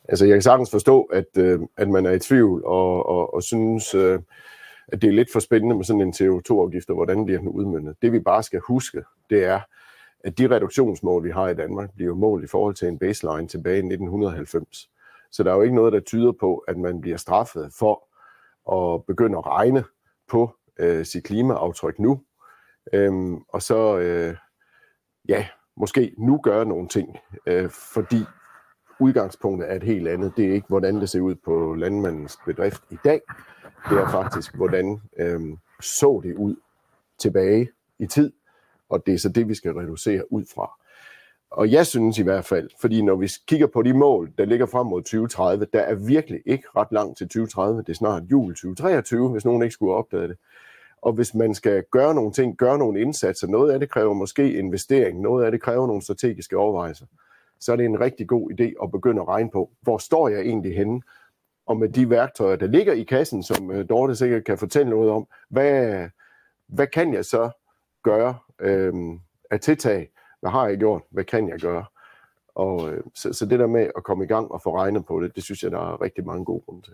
Altså, 0.10 0.26
jeg 0.26 0.36
kan 0.36 0.42
sagtens 0.42 0.72
forstå, 0.72 1.02
at, 1.04 1.38
øh, 1.38 1.60
at 1.78 1.90
man 1.90 2.06
er 2.06 2.12
i 2.12 2.20
tvivl 2.20 2.66
og, 2.66 3.06
og, 3.06 3.34
og 3.34 3.44
synes, 3.44 3.96
øh, 3.96 4.20
at 4.88 5.02
det 5.02 5.08
er 5.08 5.14
lidt 5.14 5.32
for 5.32 5.40
spændende 5.40 5.76
med 5.76 5.84
sådan 5.84 6.02
en 6.02 6.14
CO2-afgift, 6.14 6.90
og 6.90 6.96
hvordan 6.96 7.26
bliver 7.26 7.40
den 7.40 7.48
udmyndet. 7.48 7.96
Det 8.02 8.12
vi 8.12 8.20
bare 8.20 8.44
skal 8.44 8.60
huske, 8.60 9.04
det 9.30 9.46
er, 9.46 9.60
at 10.24 10.38
de 10.38 10.56
reduktionsmål, 10.56 11.24
vi 11.24 11.32
har 11.32 11.48
i 11.48 11.54
Danmark, 11.54 11.90
bliver 11.96 12.16
målt 12.16 12.44
i 12.44 12.48
forhold 12.48 12.76
til 12.76 12.88
en 12.88 13.00
baseline 13.00 13.48
tilbage 13.48 13.76
i 13.76 13.80
1990. 13.80 14.90
Så 15.32 15.44
der 15.44 15.52
er 15.52 15.56
jo 15.56 15.62
ikke 15.62 15.76
noget, 15.76 15.94
der 15.94 16.00
tyder 16.00 16.32
på, 16.32 16.58
at 16.58 16.78
man 16.78 17.02
bliver 17.02 17.18
straffet 17.18 17.74
for 17.80 18.08
at 18.72 19.06
begynde 19.06 19.38
at 19.38 19.46
regne 19.48 19.84
på 20.30 20.56
øh, 20.80 21.06
sit 21.06 21.24
klimaaftryk 21.24 22.00
nu. 22.00 22.22
Øhm, 22.94 23.38
og 23.50 23.62
så, 23.62 23.98
øh, 23.98 24.36
ja, 25.30 25.48
måske 25.78 26.14
nu 26.18 26.40
gøre 26.44 26.66
nogle 26.66 26.88
ting, 26.88 27.18
øh, 27.48 27.70
fordi 27.70 28.24
udgangspunktet 29.00 29.72
er 29.72 29.76
et 29.76 29.84
helt 29.84 30.08
andet. 30.08 30.34
Det 30.38 30.46
er 30.46 30.54
ikke, 30.54 30.68
hvordan 30.68 30.96
det 30.96 31.10
ser 31.10 31.22
ud 31.22 31.36
på 31.36 31.76
landmandens 31.76 32.38
bedrift 32.46 32.84
i 32.90 32.98
dag. 33.04 33.22
Det 33.90 33.98
er 33.98 34.10
faktisk, 34.10 34.56
hvordan 34.56 35.02
øh, 35.20 35.42
så 35.82 36.22
det 36.24 36.36
ud 36.36 36.56
tilbage 37.20 37.70
i 38.00 38.08
tid, 38.08 38.32
og 38.92 39.06
det 39.06 39.14
er 39.14 39.18
så 39.18 39.30
det, 39.30 39.50
vi 39.50 39.56
skal 39.56 39.74
reducere 39.74 40.32
ud 40.32 40.46
fra. 40.54 40.72
Og 41.52 41.72
jeg 41.72 41.88
synes 41.88 42.18
i 42.18 42.24
hvert 42.24 42.46
fald, 42.46 42.70
fordi 42.82 43.02
når 43.02 43.16
vi 43.16 43.30
kigger 43.48 43.68
på 43.68 43.82
de 43.82 43.94
mål, 43.94 44.32
der 44.38 44.46
ligger 44.46 44.66
frem 44.66 44.88
mod 44.88 45.02
2030, 45.02 45.66
der 45.74 45.80
er 45.80 45.96
virkelig 45.96 46.42
ikke 46.46 46.64
ret 46.76 46.88
langt 46.92 47.18
til 47.18 47.28
2030. 47.28 47.82
Det 47.82 47.90
er 47.90 47.94
snart 47.94 48.24
jul 48.32 48.54
2023, 48.54 49.30
hvis 49.30 49.46
nogen 49.46 49.62
ikke 49.62 49.74
skulle 49.74 49.94
opdage 49.94 50.28
det. 50.28 50.38
Og 51.02 51.14
hvis 51.14 51.36
man 51.36 51.56
skal 51.56 51.84
gøre 51.92 52.16
nogle 52.16 52.32
ting, 52.32 52.58
gøre 52.58 52.78
nogle 52.78 53.02
indsatser, 53.02 53.48
noget 53.48 53.72
af 53.72 53.80
det 53.80 53.90
kræver 53.90 54.14
måske 54.14 54.54
investering, 54.54 55.22
noget 55.22 55.46
af 55.46 55.52
det 55.52 55.62
kræver 55.62 55.88
nogle 55.88 56.02
strategiske 56.02 56.58
overvejelser, 56.58 57.06
så 57.60 57.72
er 57.72 57.76
det 57.76 57.86
en 57.86 58.00
rigtig 58.00 58.28
god 58.28 58.52
idé 58.52 58.84
at 58.84 58.92
begynde 58.92 59.22
at 59.22 59.28
regne 59.28 59.50
på, 59.52 59.72
hvor 59.82 59.98
står 59.98 60.28
jeg 60.28 60.42
egentlig 60.42 60.76
henne? 60.76 61.02
Og 61.66 61.78
med 61.78 61.90
de 61.90 62.10
værktøjer, 62.10 62.56
der 62.56 62.68
ligger 62.68 62.94
i 62.94 63.04
kassen, 63.04 63.44
som 63.44 63.72
øh, 63.72 63.90
Dorte 63.90 64.16
sikkert 64.16 64.46
kan 64.46 64.58
fortælle 64.58 64.90
noget 64.90 65.12
om, 65.12 65.28
hvad, 65.50 66.08
hvad 66.68 66.88
kan 66.88 67.14
jeg 67.14 67.26
så 67.26 67.61
gøre 68.04 68.38
øh, 68.60 68.94
af 69.52 69.60
tiltag? 69.60 70.12
Hvad 70.40 70.52
har 70.52 70.68
jeg 70.68 70.78
gjort? 70.78 71.02
Hvad 71.10 71.24
kan 71.24 71.50
jeg 71.50 71.60
gøre? 71.60 71.86
Og, 72.56 72.94
øh, 72.94 73.04
så, 73.16 73.34
så 73.34 73.46
det 73.46 73.60
der 73.60 73.68
med 73.68 73.92
at 73.98 74.04
komme 74.04 74.24
i 74.24 74.28
gang 74.28 74.52
og 74.52 74.62
få 74.62 74.78
regnet 74.78 75.06
på 75.06 75.22
det, 75.22 75.36
det 75.36 75.44
synes 75.44 75.64
jeg, 75.64 75.72
der 75.72 75.94
er 75.94 76.02
rigtig 76.02 76.26
mange 76.26 76.46
gode 76.46 76.62
grunde 76.66 76.82
til. 76.82 76.94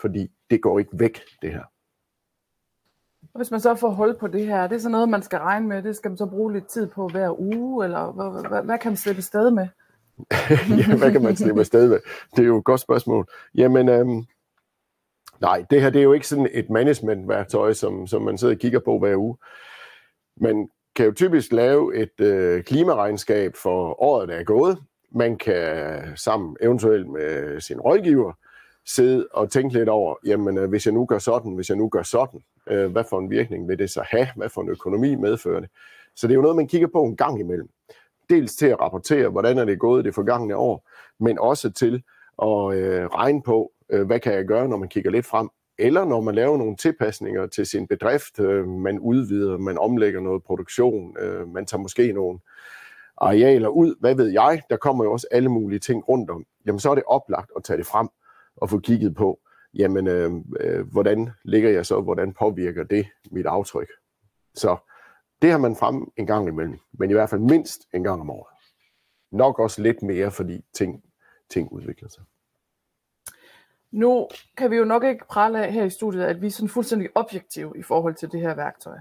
Fordi 0.00 0.30
det 0.50 0.62
går 0.62 0.78
ikke 0.78 0.90
væk, 0.92 1.20
det 1.42 1.52
her. 1.52 1.62
Hvis 3.34 3.50
man 3.50 3.60
så 3.60 3.74
får 3.74 3.90
hold 3.90 4.18
på 4.18 4.26
det 4.26 4.46
her, 4.46 4.66
det 4.66 4.76
er 4.76 4.80
så 4.80 4.88
noget, 4.88 5.08
man 5.08 5.22
skal 5.22 5.38
regne 5.38 5.68
med. 5.68 5.82
Det 5.82 5.96
skal 5.96 6.10
man 6.10 6.18
så 6.18 6.26
bruge 6.26 6.52
lidt 6.52 6.66
tid 6.66 6.86
på 6.86 7.08
hver 7.08 7.40
uge, 7.40 7.84
eller 7.84 8.12
hvad, 8.12 8.48
hvad, 8.48 8.62
hvad 8.62 8.78
kan 8.78 8.90
man 8.90 8.96
slippe 8.96 9.22
sted 9.22 9.50
med? 9.50 9.68
ja, 10.78 10.96
hvad 10.98 11.12
kan 11.12 11.22
man 11.22 11.36
slippe 11.36 11.60
afsted 11.60 11.88
med? 11.88 12.00
Det 12.36 12.42
er 12.42 12.46
jo 12.46 12.58
et 12.58 12.64
godt 12.64 12.80
spørgsmål. 12.80 13.26
Jamen, 13.54 13.88
øhm, 13.88 14.24
nej, 15.40 15.64
det 15.70 15.82
her 15.82 15.90
det 15.90 15.98
er 15.98 16.02
jo 16.02 16.12
ikke 16.12 16.28
sådan 16.28 16.48
et 16.52 16.70
managementværktøj, 16.70 17.72
som, 17.72 18.06
som 18.06 18.22
man 18.22 18.38
sidder 18.38 18.54
og 18.54 18.60
kigger 18.60 18.80
på 18.80 18.98
hver 18.98 19.16
uge. 19.16 19.36
Man 20.40 20.68
kan 20.96 21.06
jo 21.06 21.12
typisk 21.12 21.52
lave 21.52 21.96
et 21.96 22.20
øh, 22.20 22.62
klimaregnskab 22.62 23.56
for 23.56 24.02
året, 24.02 24.28
der 24.28 24.34
er 24.34 24.44
gået. 24.44 24.78
Man 25.10 25.38
kan 25.38 26.02
sammen 26.16 26.56
eventuelt 26.60 27.08
med 27.08 27.60
sin 27.60 27.80
rådgiver 27.80 28.32
sidde 28.86 29.28
og 29.32 29.50
tænke 29.50 29.78
lidt 29.78 29.88
over, 29.88 30.14
jamen 30.26 30.58
øh, 30.58 30.68
hvis 30.68 30.86
jeg 30.86 30.94
nu 30.94 31.06
gør 31.06 31.18
sådan, 31.18 31.52
hvis 31.52 31.68
jeg 31.68 31.76
nu 31.76 31.88
gør 31.88 32.02
sådan, 32.02 32.40
øh, 32.70 32.92
hvad 32.92 33.04
for 33.10 33.18
en 33.18 33.30
virkning 33.30 33.68
vil 33.68 33.78
det 33.78 33.90
så 33.90 34.02
have? 34.10 34.28
Hvad 34.36 34.48
for 34.48 34.60
en 34.60 34.68
økonomi 34.68 35.14
medfører 35.14 35.60
det? 35.60 35.70
Så 36.16 36.26
det 36.26 36.32
er 36.32 36.36
jo 36.36 36.42
noget, 36.42 36.56
man 36.56 36.68
kigger 36.68 36.88
på 36.92 37.02
en 37.02 37.16
gang 37.16 37.40
imellem 37.40 37.68
dels 38.30 38.56
til 38.56 38.66
at 38.66 38.80
rapportere, 38.80 39.28
hvordan 39.28 39.58
er 39.58 39.64
det 39.64 39.78
gået 39.78 40.04
det 40.04 40.14
forgangne 40.14 40.56
år, 40.56 40.88
men 41.20 41.38
også 41.38 41.70
til 41.70 42.02
at 42.42 42.74
øh, 42.74 43.06
regne 43.06 43.42
på, 43.42 43.72
øh, 43.90 44.06
hvad 44.06 44.20
kan 44.20 44.32
jeg 44.32 44.44
gøre, 44.44 44.68
når 44.68 44.76
man 44.76 44.88
kigger 44.88 45.10
lidt 45.10 45.26
frem, 45.26 45.48
eller 45.78 46.04
når 46.04 46.20
man 46.20 46.34
laver 46.34 46.56
nogle 46.56 46.76
tilpasninger 46.76 47.46
til 47.46 47.66
sin 47.66 47.86
bedrift, 47.86 48.40
øh, 48.40 48.68
man 48.68 48.98
udvider, 48.98 49.58
man 49.58 49.78
omlægger 49.78 50.20
noget 50.20 50.42
produktion, 50.42 51.16
øh, 51.18 51.48
man 51.48 51.66
tager 51.66 51.82
måske 51.82 52.12
nogle 52.12 52.38
arealer 53.16 53.68
ud, 53.68 53.94
hvad 54.00 54.14
ved 54.14 54.28
jeg, 54.28 54.62
der 54.70 54.76
kommer 54.76 55.04
jo 55.04 55.12
også 55.12 55.26
alle 55.30 55.48
mulige 55.48 55.78
ting 55.78 56.08
rundt 56.08 56.30
om, 56.30 56.44
jamen 56.66 56.78
så 56.78 56.90
er 56.90 56.94
det 56.94 57.04
oplagt 57.06 57.50
at 57.56 57.64
tage 57.64 57.76
det 57.76 57.86
frem 57.86 58.08
og 58.56 58.70
få 58.70 58.78
kigget 58.78 59.14
på, 59.14 59.40
jamen 59.74 60.06
øh, 60.06 60.30
øh, 60.60 60.92
hvordan 60.92 61.30
ligger 61.44 61.70
jeg 61.70 61.86
så, 61.86 62.00
hvordan 62.00 62.32
påvirker 62.32 62.82
det 62.82 63.06
mit 63.30 63.46
aftryk. 63.46 63.88
Så 64.54 64.76
det 65.42 65.50
har 65.50 65.58
man 65.58 65.76
frem 65.76 66.10
en 66.16 66.26
gang 66.26 66.48
imellem, 66.48 66.78
men 66.92 67.10
i 67.10 67.12
hvert 67.12 67.30
fald 67.30 67.40
mindst 67.40 67.80
en 67.94 68.02
gang 68.04 68.20
om 68.20 68.30
året. 68.30 68.56
Nok 69.32 69.58
også 69.58 69.82
lidt 69.82 70.02
mere, 70.02 70.30
fordi 70.30 70.64
ting, 70.74 71.02
ting 71.50 71.72
udvikler 71.72 72.08
sig. 72.08 72.22
Nu 73.92 74.28
kan 74.56 74.70
vi 74.70 74.76
jo 74.76 74.84
nok 74.84 75.04
ikke 75.04 75.24
prale 75.28 75.66
af 75.66 75.72
her 75.72 75.84
i 75.84 75.90
studiet, 75.90 76.22
at 76.22 76.42
vi 76.42 76.46
er 76.46 76.50
sådan 76.50 76.68
fuldstændig 76.68 77.08
objektive 77.14 77.72
i 77.78 77.82
forhold 77.82 78.14
til 78.14 78.32
det 78.32 78.40
her 78.40 78.54
værktøj. 78.54 78.96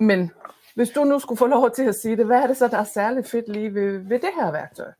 Men 0.00 0.30
hvis 0.74 0.90
du 0.90 1.04
nu 1.04 1.18
skulle 1.18 1.38
få 1.38 1.46
lov 1.46 1.70
til 1.70 1.82
at 1.84 1.94
sige 1.94 2.16
det, 2.16 2.26
hvad 2.26 2.42
er 2.42 2.46
det 2.46 2.56
så, 2.56 2.68
der 2.68 2.78
er 2.78 2.84
særligt 2.84 3.28
fedt 3.30 3.48
lige 3.48 3.74
ved, 3.74 3.98
ved 3.98 4.18
det 4.18 4.30
her 4.40 4.52
værktøj? 4.52 4.92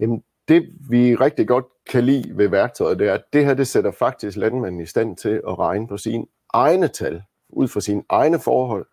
Jamen, 0.00 0.24
det 0.48 0.68
vi 0.90 1.14
rigtig 1.14 1.48
godt 1.48 1.64
kan 1.90 2.04
lide 2.04 2.36
ved 2.36 2.48
værktøjet, 2.48 2.98
det 2.98 3.08
er, 3.08 3.14
at 3.14 3.24
det 3.32 3.46
her 3.46 3.54
det 3.54 3.66
sætter 3.66 3.90
faktisk 3.90 4.36
landmanden 4.36 4.80
i 4.80 4.86
stand 4.86 5.16
til 5.16 5.42
at 5.48 5.58
regne 5.58 5.88
på 5.88 5.96
sine 5.96 6.26
egne 6.52 6.88
tal, 6.88 7.22
ud 7.48 7.68
fra 7.68 7.80
sine 7.80 8.02
egne 8.08 8.38
forhold, 8.38 8.86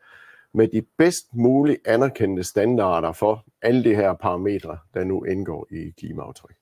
med 0.53 0.67
de 0.67 0.81
bedst 0.97 1.25
mulige 1.33 1.77
anerkendte 1.85 2.43
standarder 2.43 3.11
for 3.11 3.45
alle 3.61 3.83
de 3.83 3.95
her 3.95 4.13
parametre, 4.13 4.77
der 4.93 5.03
nu 5.03 5.23
indgår 5.23 5.67
i 5.71 5.89
klimaaftryk. 5.99 6.55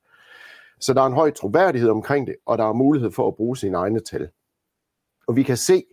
Så 0.80 0.94
der 0.94 1.02
er 1.02 1.06
en 1.06 1.12
høj 1.12 1.30
troværdighed 1.30 1.90
omkring 1.90 2.26
det, 2.26 2.36
og 2.46 2.58
der 2.58 2.64
er 2.64 2.72
mulighed 2.72 3.10
for 3.10 3.28
at 3.28 3.36
bruge 3.36 3.56
sine 3.56 3.76
egne 3.76 4.00
tal. 4.00 4.28
Og 5.26 5.36
vi 5.36 5.42
kan 5.42 5.56
se 5.56 5.84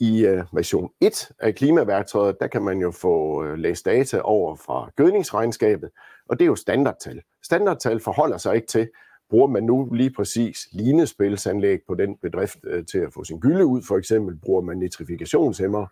i 0.00 0.26
øh, 0.26 0.44
version 0.52 0.90
1 1.00 1.30
af 1.38 1.54
klimaværktøjet, 1.54 2.36
der 2.40 2.46
kan 2.46 2.62
man 2.62 2.78
jo 2.78 2.90
få 2.90 3.42
uh, 3.42 3.54
læst 3.54 3.84
data 3.84 4.20
over 4.20 4.56
fra 4.56 4.90
gødningsregnskabet, 4.96 5.90
og 6.28 6.38
det 6.38 6.44
er 6.44 6.46
jo 6.46 6.56
standardtal. 6.56 7.22
Standardtal 7.42 8.00
forholder 8.00 8.38
sig 8.38 8.54
ikke 8.54 8.66
til, 8.66 8.88
bruger 9.30 9.46
man 9.46 9.62
nu 9.62 9.88
lige 9.92 10.10
præcis 10.10 10.68
linespilsanlæg 10.72 11.80
på 11.86 11.94
den 11.94 12.16
bedrift 12.16 12.58
øh, 12.64 12.86
til 12.86 12.98
at 12.98 13.12
få 13.12 13.24
sin 13.24 13.40
gylde 13.40 13.66
ud, 13.66 13.82
for 13.82 13.96
eksempel 13.96 14.36
bruger 14.36 14.62
man 14.62 14.78
nitrifikationshæmmer, 14.78 15.86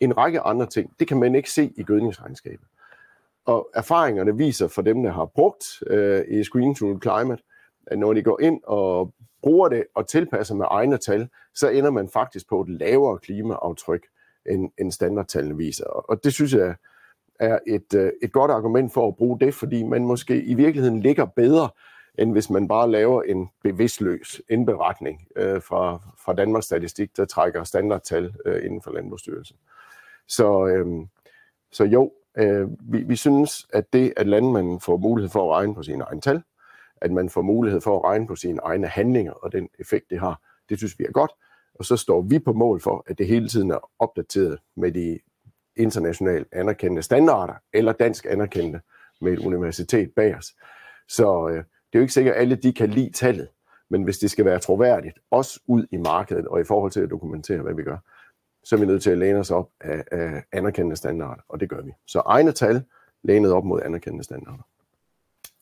en 0.00 0.16
række 0.16 0.40
andre 0.40 0.66
ting. 0.66 0.90
Det 0.98 1.08
kan 1.08 1.20
man 1.20 1.34
ikke 1.34 1.50
se 1.50 1.72
i 1.76 1.82
gødningsregnskabet. 1.82 2.66
Og 3.44 3.68
erfaringerne 3.74 4.36
viser 4.36 4.68
for 4.68 4.82
dem, 4.82 5.02
der 5.02 5.12
har 5.12 5.24
brugt 5.24 5.64
øh, 5.86 6.24
i 6.28 6.44
Screen 6.44 6.74
to 6.74 7.00
Climate, 7.02 7.42
når 7.92 8.12
de 8.12 8.22
går 8.22 8.40
ind 8.40 8.60
og 8.64 9.14
bruger 9.42 9.68
det 9.68 9.84
og 9.94 10.08
tilpasser 10.08 10.54
med 10.54 10.66
egne 10.70 10.98
tal, 10.98 11.28
så 11.54 11.68
ender 11.68 11.90
man 11.90 12.08
faktisk 12.08 12.48
på 12.48 12.60
et 12.60 12.68
lavere 12.68 13.18
klimaaftryk, 13.18 14.06
end, 14.50 14.70
end 14.78 14.92
standardtallene 14.92 15.56
viser. 15.56 15.86
Og 15.86 16.24
det 16.24 16.32
synes 16.34 16.54
jeg 16.54 16.74
er 17.40 17.58
et, 17.66 17.94
øh, 17.94 18.12
et 18.22 18.32
godt 18.32 18.50
argument 18.50 18.92
for 18.92 19.08
at 19.08 19.16
bruge 19.16 19.40
det, 19.40 19.54
fordi 19.54 19.82
man 19.82 20.04
måske 20.04 20.42
i 20.42 20.54
virkeligheden 20.54 21.00
ligger 21.00 21.24
bedre, 21.24 21.68
end 22.18 22.32
hvis 22.32 22.50
man 22.50 22.68
bare 22.68 22.90
laver 22.90 23.22
en 23.22 23.48
bevidstløs 23.62 24.42
indberetning 24.48 25.28
øh, 25.36 25.62
fra, 25.62 26.00
fra 26.24 26.32
Danmarks 26.32 26.66
Statistik, 26.66 27.16
der 27.16 27.24
trækker 27.24 27.64
standardtal 27.64 28.34
øh, 28.46 28.64
inden 28.64 28.82
for 28.82 28.90
Landbrugsstyrelsen. 28.90 29.56
Så, 30.28 30.66
øh, 30.66 30.86
så 31.72 31.84
jo, 31.84 32.12
øh, 32.38 32.68
vi, 32.80 33.02
vi 33.02 33.16
synes, 33.16 33.66
at 33.72 33.92
det, 33.92 34.12
at 34.16 34.26
landmanden 34.26 34.80
får 34.80 34.96
mulighed 34.96 35.30
for 35.30 35.52
at 35.52 35.56
regne 35.56 35.74
på 35.74 35.82
sine 35.82 36.04
egne 36.04 36.20
tal, 36.20 36.42
at 37.02 37.12
man 37.12 37.28
får 37.28 37.42
mulighed 37.42 37.80
for 37.80 37.98
at 37.98 38.04
regne 38.04 38.26
på 38.26 38.36
sine 38.36 38.60
egne 38.62 38.86
handlinger 38.86 39.32
og 39.32 39.52
den 39.52 39.68
effekt, 39.78 40.10
det 40.10 40.20
har, 40.20 40.40
det 40.68 40.78
synes 40.78 40.98
vi 40.98 41.04
er 41.04 41.12
godt. 41.12 41.30
Og 41.74 41.84
så 41.84 41.96
står 41.96 42.20
vi 42.20 42.38
på 42.38 42.52
mål 42.52 42.80
for, 42.80 43.04
at 43.06 43.18
det 43.18 43.26
hele 43.26 43.48
tiden 43.48 43.70
er 43.70 43.90
opdateret 43.98 44.58
med 44.76 44.92
de 44.92 45.18
internationalt 45.76 46.48
anerkendte 46.52 47.02
standarder, 47.02 47.54
eller 47.72 47.92
dansk 47.92 48.26
anerkendte 48.30 48.80
med 49.20 49.32
et 49.32 49.38
universitet 49.38 50.12
bag 50.16 50.36
os. 50.36 50.54
Så 51.08 51.48
øh, 51.48 51.56
det 51.56 51.62
er 51.92 51.98
jo 51.98 52.00
ikke 52.00 52.12
sikkert, 52.12 52.34
at 52.34 52.40
alle 52.40 52.56
de 52.56 52.72
kan 52.72 52.90
lide 52.90 53.12
tallet, 53.12 53.48
men 53.90 54.02
hvis 54.02 54.18
det 54.18 54.30
skal 54.30 54.44
være 54.44 54.58
troværdigt, 54.58 55.18
også 55.30 55.60
ud 55.66 55.86
i 55.90 55.96
markedet 55.96 56.46
og 56.46 56.60
i 56.60 56.64
forhold 56.64 56.92
til 56.92 57.00
at 57.00 57.10
dokumentere, 57.10 57.62
hvad 57.62 57.74
vi 57.74 57.82
gør, 57.82 57.98
så 58.64 58.76
er 58.76 58.80
vi 58.80 58.86
nødt 58.86 59.02
til 59.02 59.10
at 59.10 59.18
læne 59.18 59.38
os 59.38 59.50
op 59.50 59.70
af, 59.80 60.04
af 60.12 60.42
anerkendte 60.52 60.96
standarder, 60.96 61.42
og 61.48 61.60
det 61.60 61.68
gør 61.68 61.80
vi. 61.82 61.92
Så 62.06 62.22
egne 62.26 62.52
tal 62.52 62.84
lænet 63.22 63.52
op 63.52 63.64
mod 63.64 63.80
anerkendte 63.84 64.24
standarder. 64.24 64.62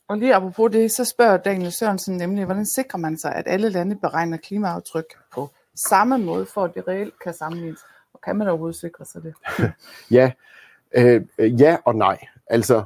Og 0.07 0.17
lige 0.17 0.35
apropos 0.35 0.71
det, 0.71 0.91
så 0.91 1.05
spørger 1.05 1.37
Daniel 1.37 1.71
Sørensen 1.71 2.17
nemlig, 2.17 2.45
hvordan 2.45 2.65
sikrer 2.65 2.99
man 2.99 3.17
sig, 3.17 3.35
at 3.35 3.43
alle 3.47 3.69
lande 3.69 3.95
beregner 3.95 4.37
klimaaftryk 4.37 5.05
på 5.33 5.49
samme 5.75 6.17
måde, 6.17 6.45
for 6.45 6.63
at 6.63 6.73
det 6.75 6.87
reelt 6.87 7.19
kan 7.19 7.33
sammenlignes? 7.33 7.79
Og 8.13 8.21
kan 8.21 8.35
man 8.35 8.47
overhovedet 8.47 8.79
sikre 8.79 9.05
sig 9.05 9.23
det? 9.23 9.33
ja, 10.17 10.31
øh, 10.95 11.21
øh, 11.37 11.61
ja 11.61 11.77
og 11.85 11.95
nej. 11.95 12.17
Altså, 12.47 12.83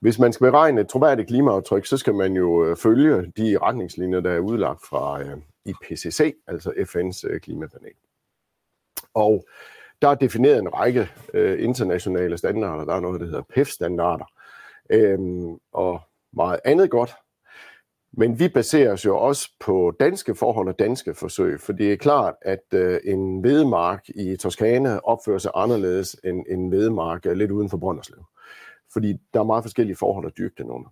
hvis 0.00 0.18
man 0.18 0.32
skal 0.32 0.50
beregne 0.50 0.80
et 0.80 0.88
troværdigt 0.88 1.28
klimaaftryk, 1.28 1.86
så 1.86 1.96
skal 1.96 2.14
man 2.14 2.32
jo 2.32 2.64
øh, 2.64 2.76
følge 2.76 3.32
de 3.36 3.58
retningslinjer, 3.58 4.20
der 4.20 4.30
er 4.30 4.38
udlagt 4.38 4.86
fra 4.86 5.22
øh, 5.22 5.36
IPCC, 5.64 6.36
altså 6.46 6.70
FN's 6.70 7.28
øh, 7.30 7.40
klimapanel. 7.40 7.92
Og 9.14 9.44
der 10.02 10.08
er 10.08 10.14
defineret 10.14 10.58
en 10.58 10.74
række 10.74 11.08
øh, 11.34 11.64
internationale 11.64 12.38
standarder. 12.38 12.84
Der 12.84 12.94
er 12.94 13.00
noget, 13.00 13.20
der 13.20 13.26
hedder 13.26 13.42
PEF-standarder, 13.54 14.24
øhm, 14.90 15.58
og 15.72 16.00
meget 16.32 16.60
andet 16.64 16.90
godt. 16.90 17.14
Men 18.12 18.38
vi 18.38 18.48
baserer 18.48 18.92
os 18.92 19.04
jo 19.04 19.18
også 19.18 19.52
på 19.60 19.96
danske 20.00 20.34
forhold 20.34 20.68
og 20.68 20.78
danske 20.78 21.14
forsøg, 21.14 21.60
for 21.60 21.72
det 21.72 21.92
er 21.92 21.96
klart, 21.96 22.34
at 22.42 22.64
øh, 22.74 23.00
en 23.04 23.42
vedemark 23.42 24.08
i 24.08 24.36
Toskana 24.36 24.98
opfører 24.98 25.38
sig 25.38 25.50
anderledes 25.54 26.16
end 26.24 26.44
en 26.48 26.70
vedemark 26.70 27.26
øh, 27.26 27.32
lidt 27.32 27.50
uden 27.50 27.70
for 27.70 27.76
Brønderslev. 27.76 28.24
Fordi 28.92 29.16
der 29.34 29.40
er 29.40 29.44
meget 29.44 29.64
forskellige 29.64 29.96
forhold 29.96 30.26
at 30.26 30.38
dyrke 30.38 30.54
den 30.58 30.70
under. 30.70 30.88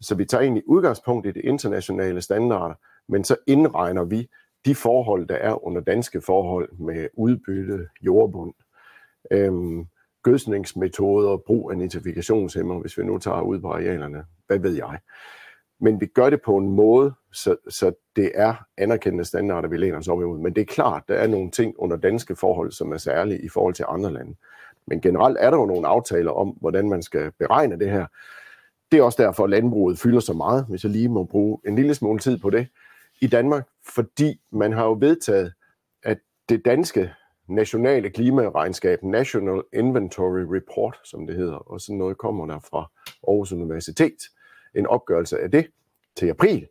Så 0.00 0.14
vi 0.14 0.24
tager 0.24 0.42
egentlig 0.42 0.68
udgangspunkt 0.68 1.26
i 1.26 1.32
det 1.32 1.44
internationale 1.44 2.20
standarder, 2.20 2.74
men 3.08 3.24
så 3.24 3.36
indregner 3.46 4.04
vi 4.04 4.28
de 4.64 4.74
forhold, 4.74 5.28
der 5.28 5.34
er 5.34 5.66
under 5.66 5.80
danske 5.80 6.20
forhold 6.20 6.72
med 6.78 7.08
udbytte, 7.14 7.88
jordbund, 8.00 8.54
øhm, 9.30 9.86
gødsningsmetoder, 10.22 11.36
brug 11.36 11.70
af 11.70 11.78
nitrifikationshæmmer, 11.78 12.78
hvis 12.80 12.98
vi 12.98 13.04
nu 13.04 13.18
tager 13.18 13.40
ud 13.40 13.60
på 13.60 13.70
arealerne, 13.70 14.24
hvad 14.46 14.58
ved 14.58 14.74
jeg. 14.74 14.98
Men 15.80 16.00
vi 16.00 16.06
gør 16.06 16.30
det 16.30 16.42
på 16.42 16.56
en 16.56 16.68
måde, 16.68 17.12
så, 17.32 17.56
så 17.68 17.92
det 18.16 18.32
er 18.34 18.54
anerkendte 18.78 19.24
standarder, 19.24 19.68
vi 19.68 19.76
læner 19.76 19.98
os 19.98 20.08
op 20.08 20.22
imod. 20.22 20.38
Men 20.38 20.54
det 20.54 20.60
er 20.60 20.64
klart, 20.64 21.02
der 21.08 21.14
er 21.14 21.26
nogle 21.26 21.50
ting 21.50 21.74
under 21.78 21.96
danske 21.96 22.36
forhold, 22.36 22.72
som 22.72 22.92
er 22.92 22.96
særlige 22.96 23.44
i 23.44 23.48
forhold 23.48 23.74
til 23.74 23.84
andre 23.88 24.12
lande. 24.12 24.34
Men 24.86 25.00
generelt 25.00 25.36
er 25.40 25.50
der 25.50 25.58
jo 25.58 25.66
nogle 25.66 25.88
aftaler 25.88 26.30
om, 26.30 26.48
hvordan 26.48 26.88
man 26.88 27.02
skal 27.02 27.32
beregne 27.38 27.78
det 27.78 27.90
her. 27.90 28.06
Det 28.92 28.98
er 28.98 29.02
også 29.02 29.22
derfor, 29.22 29.44
at 29.44 29.50
landbruget 29.50 29.98
fylder 29.98 30.20
så 30.20 30.32
meget, 30.32 30.66
hvis 30.68 30.84
jeg 30.84 30.92
lige 30.92 31.08
må 31.08 31.24
bruge 31.24 31.58
en 31.66 31.74
lille 31.76 31.94
smule 31.94 32.18
tid 32.18 32.38
på 32.38 32.50
det 32.50 32.66
i 33.20 33.26
Danmark, 33.26 33.68
fordi 33.94 34.40
man 34.52 34.72
har 34.72 34.84
jo 34.84 34.96
vedtaget, 35.00 35.52
at 36.02 36.18
det 36.48 36.64
danske 36.64 37.12
nationale 37.54 38.10
klimaregnskab, 38.10 39.02
National 39.02 39.62
Inventory 39.72 40.40
Report, 40.40 41.00
som 41.04 41.26
det 41.26 41.36
hedder, 41.36 41.56
og 41.56 41.80
sådan 41.80 41.98
noget 41.98 42.18
kommer 42.18 42.46
der 42.46 42.58
fra 42.58 42.90
Aarhus 43.28 43.52
Universitet, 43.52 44.16
en 44.74 44.86
opgørelse 44.86 45.38
af 45.38 45.50
det 45.50 45.66
til 46.16 46.28
april, 46.28 46.68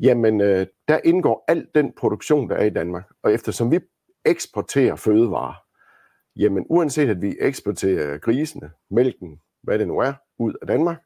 jamen 0.00 0.40
øh, 0.40 0.66
der 0.88 1.00
indgår 1.04 1.44
al 1.48 1.66
den 1.74 1.92
produktion, 1.96 2.50
der 2.50 2.56
er 2.56 2.64
i 2.64 2.70
Danmark. 2.70 3.04
Og 3.22 3.32
eftersom 3.32 3.70
vi 3.70 3.80
eksporterer 4.24 4.96
fødevarer, 4.96 5.54
jamen 6.36 6.66
uanset 6.68 7.08
at 7.08 7.22
vi 7.22 7.36
eksporterer 7.40 8.18
grisene, 8.18 8.70
mælken, 8.90 9.40
hvad 9.62 9.78
det 9.78 9.88
nu 9.88 9.98
er, 9.98 10.12
ud 10.38 10.54
af 10.62 10.66
Danmark, 10.66 11.02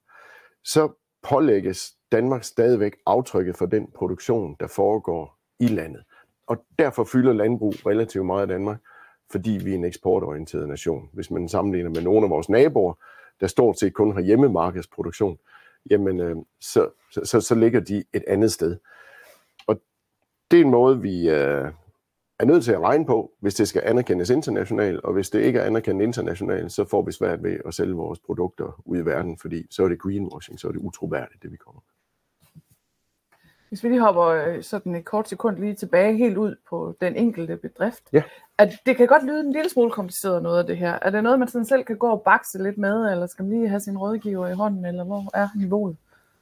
så 0.64 0.92
pålægges 1.22 1.92
Danmark 2.12 2.44
stadigvæk 2.44 2.96
aftrykket 3.06 3.56
for 3.56 3.66
den 3.66 3.88
produktion, 3.94 4.56
der 4.60 4.66
foregår 4.66 5.38
i 5.60 5.66
landet. 5.66 6.02
Og 6.46 6.64
derfor 6.78 7.04
fylder 7.04 7.32
landbrug 7.32 7.75
relativt 7.86 8.26
meget 8.26 8.46
i 8.46 8.52
Danmark, 8.52 8.78
fordi 9.30 9.50
vi 9.50 9.71
er 9.71 9.75
en 9.75 9.85
eksportorienteret 9.85 10.68
nation. 10.68 11.09
Hvis 11.12 11.30
man 11.30 11.49
sammenligner 11.49 11.90
med 11.90 12.02
nogle 12.02 12.25
af 12.26 12.30
vores 12.30 12.49
naboer, 12.49 12.95
der 13.40 13.47
stort 13.47 13.78
set 13.78 13.95
kun 13.95 14.12
har 14.12 14.21
hjemmemarkedsproduktion, 14.21 15.38
jamen 15.90 16.21
øh, 16.21 16.37
så, 16.61 16.88
så, 17.25 17.40
så 17.40 17.54
ligger 17.54 17.80
de 17.80 18.04
et 18.14 18.25
andet 18.26 18.52
sted. 18.52 18.76
Og 19.66 19.80
det 20.50 20.61
er 20.61 20.64
en 20.64 20.71
måde, 20.71 21.00
vi 21.00 21.28
øh, 21.28 21.73
er 22.38 22.45
nødt 22.45 22.64
til 22.64 22.73
at 22.73 22.80
regne 22.80 23.06
på, 23.06 23.33
hvis 23.40 23.54
det 23.54 23.68
skal 23.68 23.83
anerkendes 23.85 24.30
internationalt, 24.30 25.00
og 25.00 25.12
hvis 25.12 25.30
det 25.30 25.42
ikke 25.42 25.59
er 25.59 25.64
anerkendt 25.64 26.02
internationalt, 26.02 26.73
så 26.73 26.85
får 26.85 27.02
vi 27.02 27.12
svært 27.12 27.42
ved 27.42 27.61
at 27.64 27.75
sælge 27.75 27.95
vores 27.95 28.18
produkter 28.18 28.83
ud 28.85 28.99
i 28.99 29.04
verden, 29.04 29.38
fordi 29.38 29.66
så 29.71 29.85
er 29.85 29.88
det 29.88 30.00
greenwashing, 30.00 30.61
så 30.61 30.68
er 30.68 30.73
det 30.73 30.78
utroværdigt, 30.78 31.42
det 31.42 31.52
vi 31.52 31.56
kommer 31.56 31.80
med. 31.80 31.95
Hvis 33.68 33.85
vi 33.85 33.88
lige 33.88 34.00
hopper 34.00 34.25
øh, 34.25 34.62
sådan 34.62 34.94
et 34.94 35.04
kort 35.04 35.28
sekund 35.28 35.58
lige 35.58 35.75
tilbage 35.75 36.16
helt 36.16 36.37
ud 36.37 36.56
på 36.70 36.94
den 37.00 37.16
enkelte 37.16 37.56
bedrift. 37.56 38.02
Ja. 38.12 38.23
At 38.58 38.73
det 38.87 38.96
kan 38.96 39.06
godt 39.06 39.25
lyde 39.25 39.40
en 39.40 39.52
lille 39.52 39.70
smule 39.70 39.90
kompliceret 39.90 40.42
noget 40.42 40.58
af 40.58 40.66
det 40.66 40.76
her. 40.76 40.99
Er 41.02 41.11
det 41.11 41.23
noget, 41.23 41.38
man 41.38 41.49
sådan 41.49 41.64
selv 41.64 41.85
kan 41.85 41.96
gå 41.96 42.06
og 42.06 42.23
bakse 42.23 42.62
lidt 42.62 42.78
med, 42.78 43.12
eller 43.12 43.26
skal 43.26 43.44
man 43.44 43.58
lige 43.58 43.68
have 43.68 43.80
sin 43.80 43.99
rådgiver 43.99 44.49
i 44.49 44.54
hånden, 44.54 44.85
eller 44.85 45.04
hvor 45.04 45.30
er 45.35 45.49
niveauet? 45.56 45.96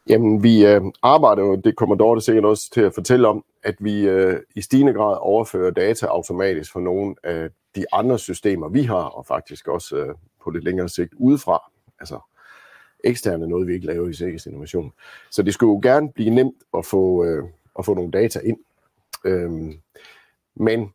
Jamen, 0.08 0.42
vi 0.42 0.66
øh, 0.66 0.82
arbejder 1.02 1.42
jo, 1.42 1.56
det 1.56 1.76
kommer 1.76 1.94
Dorte 1.94 2.20
sikkert 2.20 2.44
også 2.44 2.70
til 2.72 2.80
at 2.80 2.94
fortælle 2.94 3.28
om, 3.28 3.44
at 3.62 3.74
vi 3.78 4.08
øh, 4.08 4.40
i 4.56 4.60
stigende 4.60 4.92
grad 4.92 5.16
overfører 5.20 5.70
data 5.70 6.06
automatisk 6.06 6.72
fra 6.72 6.80
nogle 6.80 7.14
af 7.22 7.48
de 7.76 7.84
andre 7.92 8.18
systemer, 8.18 8.68
vi 8.68 8.82
har, 8.82 9.04
og 9.04 9.26
faktisk 9.26 9.68
også 9.68 9.96
øh, 9.96 10.14
på 10.44 10.50
lidt 10.50 10.64
længere 10.64 10.88
sigt 10.88 11.14
udefra. 11.16 11.72
Altså 12.00 12.18
eksterne 13.04 13.48
noget, 13.48 13.68
vi 13.68 13.74
ikke 13.74 13.86
laver 13.86 14.08
i 14.08 14.12
Sikkes 14.12 14.46
Innovation. 14.46 14.92
Så 15.30 15.42
det 15.42 15.54
skulle 15.54 15.70
jo 15.70 15.80
gerne 15.82 16.12
blive 16.12 16.30
nemt 16.30 16.62
at 16.78 16.86
få, 16.86 17.24
øh, 17.24 17.44
at 17.78 17.84
få 17.84 17.94
nogle 17.94 18.10
data 18.10 18.38
ind. 18.38 18.58
Øhm, 19.24 19.72
men 20.56 20.90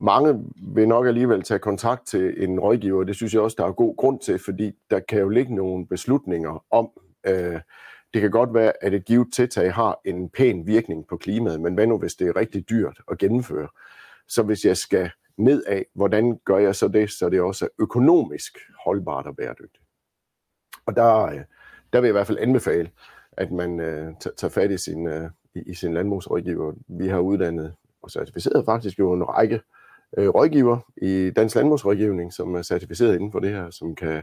mange 0.00 0.44
vil 0.74 0.88
nok 0.88 1.06
alligevel 1.06 1.42
tage 1.42 1.58
kontakt 1.58 2.06
til 2.06 2.42
en 2.44 2.60
rådgiver, 2.60 3.04
det 3.04 3.16
synes 3.16 3.34
jeg 3.34 3.42
også, 3.42 3.54
der 3.58 3.66
er 3.66 3.72
god 3.72 3.96
grund 3.96 4.20
til, 4.20 4.38
fordi 4.38 4.72
der 4.90 5.00
kan 5.00 5.20
jo 5.20 5.28
ligge 5.28 5.54
nogle 5.54 5.86
beslutninger 5.86 6.64
om, 6.70 6.90
øh, 7.26 7.60
det 8.14 8.20
kan 8.20 8.30
godt 8.30 8.54
være, 8.54 8.72
at 8.80 8.94
et 8.94 9.04
givet 9.04 9.32
tiltag 9.32 9.74
har 9.74 10.00
en 10.04 10.28
pæn 10.28 10.66
virkning 10.66 11.06
på 11.06 11.16
klimaet, 11.16 11.60
men 11.60 11.74
hvad 11.74 11.86
nu, 11.86 11.98
hvis 11.98 12.14
det 12.14 12.28
er 12.28 12.36
rigtig 12.36 12.70
dyrt 12.70 13.00
at 13.10 13.18
gennemføre? 13.18 13.68
Så 14.28 14.42
hvis 14.42 14.64
jeg 14.64 14.76
skal 14.76 15.10
ned 15.36 15.62
af, 15.66 15.86
hvordan 15.94 16.38
gør 16.44 16.58
jeg 16.58 16.74
så 16.74 16.88
det, 16.88 17.10
så 17.10 17.28
det 17.28 17.40
også 17.40 17.64
er 17.64 17.68
økonomisk 17.78 18.58
holdbart 18.84 19.26
og 19.26 19.36
bæredygtigt? 19.36 19.87
Og 20.88 20.96
der, 20.96 21.24
øh, 21.24 21.40
der 21.92 22.00
vil 22.00 22.08
jeg 22.08 22.12
i 22.12 22.12
hvert 22.12 22.26
fald 22.26 22.38
anbefale, 22.38 22.90
at 23.32 23.50
man 23.50 23.80
øh, 23.80 24.14
tager 24.36 24.50
fat 24.50 24.70
i 24.70 24.78
sin, 24.78 25.06
øh, 25.06 25.30
i, 25.54 25.62
i 25.66 25.74
sin 25.74 25.94
landbrugsrådgiver. 25.94 26.72
Vi 26.88 27.08
har 27.08 27.18
uddannet 27.18 27.74
og 28.02 28.10
certificeret 28.10 28.64
faktisk 28.64 28.98
jo 28.98 29.12
en 29.12 29.28
række 29.28 29.60
øh, 30.18 30.28
rådgiver 30.28 30.78
i 30.96 31.30
Dansk 31.30 31.56
Landbrugsrådgivning, 31.56 32.32
som 32.32 32.54
er 32.54 32.62
certificeret 32.62 33.14
inden 33.14 33.32
for 33.32 33.38
det 33.38 33.50
her, 33.50 33.70
som 33.70 33.94
kan 33.94 34.22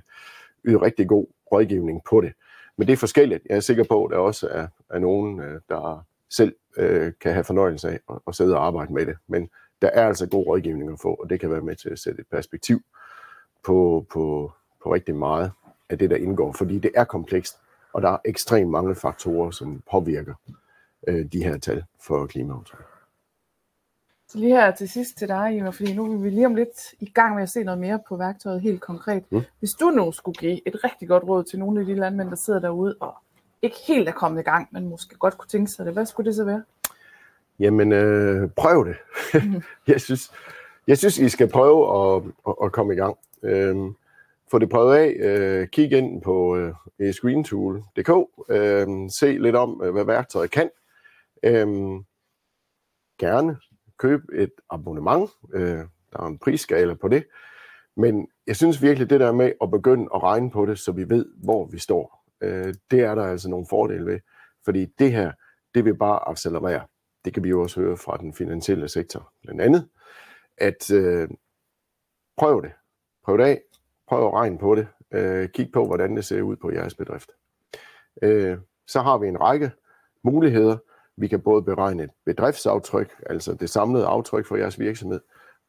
yde 0.66 0.78
rigtig 0.82 1.08
god 1.08 1.28
rådgivning 1.52 2.02
på 2.10 2.22
det. 2.22 2.34
Men 2.78 2.88
det 2.88 2.94
er 2.94 2.98
forskelligt. 2.98 3.44
Jeg 3.50 3.56
er 3.56 3.60
sikker 3.60 3.84
på, 3.84 4.06
at 4.06 4.12
der 4.12 4.18
også 4.18 4.48
er, 4.48 4.68
er 4.90 5.00
nogen, 5.00 5.40
øh, 5.40 5.62
der 5.70 6.06
selv 6.30 6.56
øh, 6.78 7.14
kan 7.22 7.34
have 7.34 7.44
fornøjelse 7.44 7.90
af 7.90 8.00
at, 8.10 8.16
at 8.28 8.36
sidde 8.36 8.58
og 8.58 8.66
arbejde 8.66 8.94
med 8.94 9.06
det. 9.06 9.16
Men 9.28 9.50
der 9.82 9.88
er 9.88 10.08
altså 10.08 10.30
god 10.30 10.48
rådgivning 10.48 10.92
at 10.92 11.00
få, 11.02 11.14
og 11.14 11.30
det 11.30 11.40
kan 11.40 11.52
være 11.52 11.62
med 11.62 11.76
til 11.76 11.90
at 11.90 12.00
sætte 12.00 12.22
et 12.22 12.28
perspektiv 12.32 12.80
på, 13.66 14.06
på, 14.14 14.52
på 14.84 14.94
rigtig 14.94 15.16
meget 15.16 15.52
af 15.90 15.98
det, 15.98 16.10
der 16.10 16.16
indgår, 16.16 16.52
fordi 16.52 16.80
det 16.80 16.92
er 16.96 17.04
komplekst, 17.04 17.58
og 17.94 18.02
der 18.02 18.10
er 18.10 18.18
ekstremt 18.26 18.70
mange 18.70 18.96
faktorer, 18.96 19.52
som 19.52 19.84
påvirker 19.92 20.34
øh, 21.08 21.26
de 21.26 21.44
her 21.44 21.58
tal 21.58 21.84
for 22.02 22.26
klimaaftryk. 22.26 22.86
Så 24.28 24.38
lige 24.38 24.56
her 24.56 24.72
til 24.72 24.90
sidst 24.90 25.18
til 25.18 25.28
dig, 25.28 25.58
Ivar, 25.58 25.72
fordi 25.72 25.94
nu 25.94 26.14
er 26.14 26.18
vi 26.18 26.30
lige 26.30 26.46
om 26.46 26.56
lidt 26.56 26.94
i 27.00 27.10
gang 27.10 27.36
med 27.36 27.44
at 27.44 27.50
se 27.50 27.64
noget 27.64 27.80
mere 27.80 28.00
på 28.08 28.18
værktøjet 28.18 28.62
helt 28.62 28.82
konkret. 28.82 29.24
Mm. 29.32 29.42
Hvis 29.60 29.74
du 29.74 29.90
nu 29.90 30.12
skulle 30.12 30.36
give 30.36 30.68
et 30.68 30.84
rigtig 30.84 31.08
godt 31.08 31.24
råd 31.24 31.44
til 31.44 31.60
nogle 31.60 31.80
af 31.80 31.86
de 31.86 31.96
landmænd, 31.96 32.30
der 32.30 32.36
sidder 32.36 32.60
derude 32.60 32.96
og 33.00 33.14
ikke 33.62 33.78
helt 33.88 34.10
er 34.10 34.12
kommet 34.12 34.42
i 34.42 34.44
gang, 34.44 34.68
men 34.72 34.90
måske 34.90 35.16
godt 35.16 35.38
kunne 35.38 35.48
tænke 35.50 35.72
sig 35.72 35.86
det, 35.86 35.94
hvad 35.94 36.06
skulle 36.06 36.28
det 36.28 36.36
så 36.36 36.44
være? 36.44 36.64
Jamen, 37.60 37.92
øh, 37.92 38.50
prøv 38.50 38.88
det. 38.88 38.96
Mm. 39.44 39.62
jeg, 39.94 40.02
synes, 40.02 40.32
jeg 40.88 40.98
synes, 40.98 41.18
I 41.18 41.30
skal 41.30 41.50
prøve 41.50 42.16
at, 42.16 42.24
at, 42.48 42.56
at 42.64 42.72
komme 42.72 42.94
i 42.94 42.98
gang. 42.98 43.18
Øh, 43.44 43.76
få 44.52 44.60
det 44.60 44.70
prøvet 44.70 44.96
af. 44.96 45.16
Øh, 45.20 45.68
kig 45.68 45.92
ind 45.92 46.22
på 46.22 46.58
øh, 46.58 47.14
screentool.dk. 47.14 48.10
Øh, 48.50 48.88
se 49.10 49.38
lidt 49.38 49.56
om, 49.56 49.82
øh, 49.84 49.94
hvad 49.94 50.06
værktøjet 50.06 50.52
kan. 50.52 50.70
Øh, 51.44 51.68
gerne 53.20 53.58
køb 53.98 54.22
et 54.34 54.52
abonnement. 54.70 55.30
Øh, 55.54 55.80
der 56.12 56.20
er 56.20 56.26
en 56.28 56.40
prisskala 56.40 56.94
på 56.94 57.08
det. 57.08 57.26
Men 57.98 58.28
jeg 58.48 58.56
synes 58.56 58.82
virkelig, 58.82 59.10
det 59.10 59.20
der 59.20 59.32
med 59.32 59.52
at 59.62 59.72
begynde 59.72 60.10
at 60.16 60.24
regne 60.24 60.52
på 60.52 60.66
det, 60.66 60.80
så 60.80 60.92
vi 60.92 61.10
ved, 61.10 61.26
hvor 61.44 61.66
vi 61.66 61.80
står, 61.80 62.26
øh, 62.42 62.74
det 62.92 63.00
er 63.00 63.16
der 63.16 63.24
altså 63.24 63.50
nogle 63.50 63.66
fordele 63.70 64.06
ved. 64.06 64.20
Fordi 64.66 64.86
det 65.00 65.12
her, 65.12 65.32
det 65.76 65.86
vil 65.86 65.98
bare 65.98 66.30
accelerere. 66.30 66.88
Det 67.26 67.34
kan 67.34 67.44
vi 67.44 67.50
jo 67.50 67.62
også 67.62 67.82
høre 67.82 67.98
fra 67.98 68.18
den 68.18 68.34
finansielle 68.34 68.90
sektor, 68.90 69.34
blandt 69.44 69.62
andet. 69.62 69.90
At 70.58 70.92
øh, 70.92 71.30
prøv 72.38 72.62
det. 72.62 72.72
Prøv 73.24 73.38
det 73.38 73.44
af. 73.44 73.62
Prøv 74.08 74.28
at 74.28 74.34
regne 74.34 74.58
på 74.58 74.76
det. 74.76 74.88
Øh, 75.12 75.50
kig 75.50 75.72
på, 75.74 75.86
hvordan 75.86 76.16
det 76.16 76.26
ser 76.26 76.42
ud 76.42 76.56
på 76.56 76.72
jeres 76.72 76.96
bedrift. 76.96 77.32
Øh, 78.22 78.58
så 78.88 79.02
har 79.02 79.18
vi 79.18 79.28
en 79.28 79.42
række 79.42 79.72
muligheder. 80.24 80.78
Vi 81.18 81.28
kan 81.28 81.42
både 81.42 81.62
beregne 81.62 82.04
et 82.04 82.10
bedriftsaftryk, 82.26 83.14
altså 83.30 83.54
det 83.54 83.70
samlede 83.70 84.06
aftryk 84.06 84.46
for 84.46 84.56
jeres 84.56 84.80
virksomhed, 84.80 85.20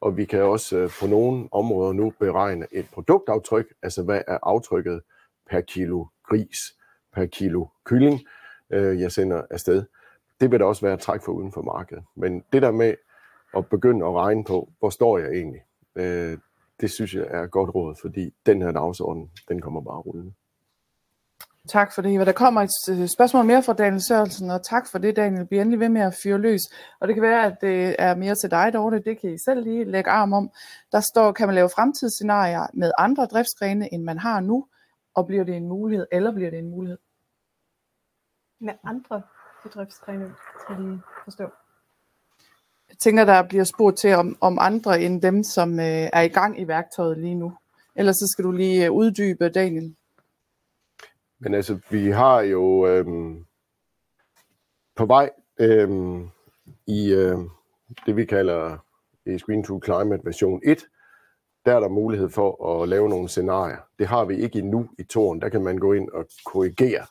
og 0.01 0.17
vi 0.17 0.25
kan 0.25 0.43
også 0.43 0.77
øh, 0.77 0.89
på 0.99 1.07
nogle 1.07 1.49
områder 1.51 1.93
nu 1.93 2.13
beregne 2.19 2.67
et 2.71 2.85
produktaftryk, 2.93 3.73
altså 3.81 4.03
hvad 4.03 4.21
er 4.27 4.37
aftrykket 4.43 5.01
per 5.49 5.61
kilo 5.61 6.05
gris, 6.23 6.57
per 7.13 7.25
kilo 7.25 7.65
kylling, 7.85 8.19
øh, 8.73 9.01
jeg 9.01 9.11
sender 9.11 9.41
afsted. 9.49 9.83
Det 10.41 10.51
vil 10.51 10.59
der 10.59 10.65
også 10.65 10.85
være 10.85 10.93
et 10.93 10.99
træk 10.99 11.21
for 11.21 11.31
uden 11.31 11.51
for 11.51 11.61
markedet. 11.61 12.03
Men 12.15 12.43
det 12.53 12.61
der 12.61 12.71
med 12.71 12.95
at 13.57 13.69
begynde 13.69 14.05
at 14.05 14.13
regne 14.13 14.43
på, 14.43 14.69
hvor 14.79 14.89
står 14.89 15.17
jeg 15.17 15.29
egentlig, 15.29 15.61
øh, 15.95 16.37
det 16.79 16.91
synes 16.91 17.13
jeg 17.15 17.27
er 17.29 17.43
et 17.43 17.51
godt 17.51 17.75
råd, 17.75 17.95
fordi 18.01 18.33
den 18.45 18.61
her 18.61 18.71
dagsorden, 18.71 19.31
den 19.49 19.61
kommer 19.61 19.81
bare 19.81 19.97
rullende. 19.97 20.33
Tak 21.67 21.95
for 21.95 22.01
det, 22.01 22.27
Der 22.27 22.31
kommer 22.31 22.61
et 22.61 22.69
øh, 22.89 23.07
spørgsmål 23.07 23.45
mere 23.45 23.63
fra 23.63 23.73
Daniel 23.73 24.01
Sørensen, 24.07 24.51
og 24.51 24.63
tak 24.63 24.87
for 24.91 24.97
det, 24.97 25.15
Daniel. 25.15 25.45
Bliv 25.45 25.59
endelig 25.59 25.79
ved 25.79 25.89
med 25.89 26.01
at 26.01 26.15
fyre 26.23 26.37
løs. 26.37 26.61
Og 26.99 27.07
det 27.07 27.15
kan 27.15 27.21
være, 27.21 27.45
at 27.45 27.57
det 27.61 27.95
er 27.99 28.15
mere 28.15 28.35
til 28.35 28.51
dig, 28.51 28.73
Dorte. 28.73 28.99
Det 28.99 29.19
kan 29.21 29.33
I 29.33 29.37
selv 29.37 29.63
lige 29.63 29.83
lægge 29.83 30.09
arm 30.09 30.33
om. 30.33 30.51
Der 30.91 30.99
står, 30.99 31.31
kan 31.31 31.47
man 31.47 31.55
lave 31.55 31.69
fremtidsscenarier 31.69 32.67
med 32.73 32.91
andre 32.97 33.25
driftsgrene, 33.25 33.93
end 33.93 34.03
man 34.03 34.17
har 34.17 34.39
nu? 34.39 34.67
Og 35.15 35.27
bliver 35.27 35.43
det 35.43 35.55
en 35.55 35.67
mulighed, 35.67 36.07
eller 36.11 36.31
bliver 36.31 36.49
det 36.49 36.59
en 36.59 36.69
mulighed? 36.69 36.97
Med 38.59 38.73
andre 38.83 39.21
driftsgrene, 39.73 40.33
skal 40.61 40.75
de 40.83 41.01
forstå. 41.23 41.49
Jeg 42.89 42.97
tænker, 42.99 43.25
der 43.25 43.47
bliver 43.47 43.63
spurgt 43.63 43.97
til 43.97 44.15
om, 44.15 44.37
om 44.41 44.57
andre 44.61 45.01
end 45.01 45.21
dem, 45.21 45.43
som 45.43 45.79
øh, 45.79 46.09
er 46.13 46.21
i 46.21 46.27
gang 46.27 46.61
i 46.61 46.67
værktøjet 46.67 47.17
lige 47.17 47.35
nu. 47.35 47.53
Ellers 47.95 48.15
så 48.15 48.27
skal 48.27 48.45
du 48.45 48.51
lige 48.51 48.85
øh, 48.85 48.91
uddybe, 48.91 49.49
Daniel. 49.49 49.95
Men 51.39 51.53
altså, 51.53 51.79
vi 51.89 52.09
har 52.09 52.41
jo 52.41 52.87
øh, 52.87 53.05
på 54.95 55.05
vej 55.05 55.29
øh, 55.59 55.89
i 56.87 57.13
øh, 57.13 57.37
det, 58.05 58.15
vi 58.15 58.25
kalder 58.25 58.77
i 59.25 59.37
Screen 59.37 59.63
to 59.63 59.81
Climate 59.85 60.25
version 60.25 60.61
1, 60.65 60.85
der 61.65 61.75
er 61.75 61.79
der 61.79 61.89
mulighed 61.89 62.29
for 62.29 62.81
at 62.81 62.89
lave 62.89 63.09
nogle 63.09 63.29
scenarier. 63.29 63.77
Det 63.99 64.07
har 64.07 64.25
vi 64.25 64.37
ikke 64.37 64.59
endnu 64.59 64.89
i 64.99 65.03
toren. 65.03 65.41
Der 65.41 65.49
kan 65.49 65.63
man 65.63 65.77
gå 65.77 65.93
ind 65.93 66.09
og 66.09 66.25
korrigere 66.45 67.05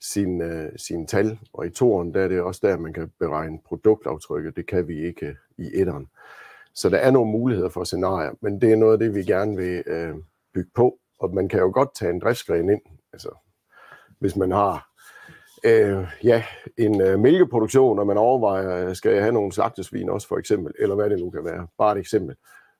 sin, 0.00 0.40
øh, 0.40 0.72
sin 0.76 1.06
tal, 1.06 1.38
og 1.52 1.66
i 1.66 1.70
toren 1.70 2.14
der 2.14 2.20
er 2.20 2.28
det 2.28 2.40
også 2.40 2.60
der, 2.66 2.76
man 2.76 2.92
kan 2.92 3.12
beregne 3.18 3.58
produktaftrykket. 3.66 4.56
Det 4.56 4.66
kan 4.66 4.88
vi 4.88 5.06
ikke 5.06 5.26
øh, 5.26 5.34
i 5.58 5.70
etteren. 5.74 6.08
Så 6.74 6.88
der 6.88 6.98
er 6.98 7.10
nogle 7.10 7.32
muligheder 7.32 7.68
for 7.68 7.84
scenarier, 7.84 8.32
men 8.40 8.60
det 8.60 8.72
er 8.72 8.76
noget 8.76 8.92
af 8.92 8.98
det, 8.98 9.14
vi 9.14 9.24
gerne 9.24 9.56
vil 9.56 9.82
øh, 9.86 10.14
bygge 10.54 10.70
på. 10.74 10.98
Og 11.20 11.34
man 11.34 11.48
kan 11.48 11.60
jo 11.60 11.70
godt 11.74 11.94
tage 11.94 12.10
en 12.10 12.20
driftsgren 12.20 12.70
ind, 12.70 12.80
Altså, 13.12 13.30
hvis 14.18 14.36
man 14.36 14.50
har 14.50 14.90
øh, 15.64 16.06
ja, 16.24 16.44
en 16.76 17.00
øh, 17.00 17.18
mælkeproduktion, 17.18 17.98
og 17.98 18.06
man 18.06 18.18
overvejer, 18.18 18.88
øh, 18.88 18.96
skal 18.96 19.12
jeg 19.12 19.22
have 19.22 19.32
nogle 19.32 19.52
slagtesvin 19.52 20.10
også 20.10 20.28
for 20.28 20.38
eksempel, 20.38 20.72
eller 20.78 20.94
hvad 20.94 21.10
det 21.10 21.18
nu 21.18 21.30
kan 21.30 21.44
være, 21.44 21.66
bare 21.78 21.92
et 21.92 21.98
eksempel, 21.98 22.36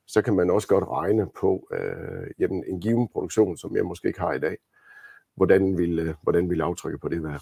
så 0.06 0.22
kan 0.22 0.34
man 0.34 0.50
også 0.50 0.68
godt 0.68 0.84
regne 0.88 1.28
på 1.40 1.68
øh, 1.72 2.30
jamen, 2.38 2.64
en 2.66 2.80
given 2.80 3.08
produktion, 3.08 3.56
som 3.56 3.76
jeg 3.76 3.84
måske 3.84 4.08
ikke 4.08 4.20
har 4.20 4.32
i 4.32 4.38
dag. 4.38 4.56
Hvordan 5.34 5.78
vil, 5.78 5.98
øh, 5.98 6.14
hvordan 6.22 6.50
vil 6.50 6.60
aftrykket 6.60 7.00
på 7.00 7.08
det 7.08 7.22
være? 7.22 7.40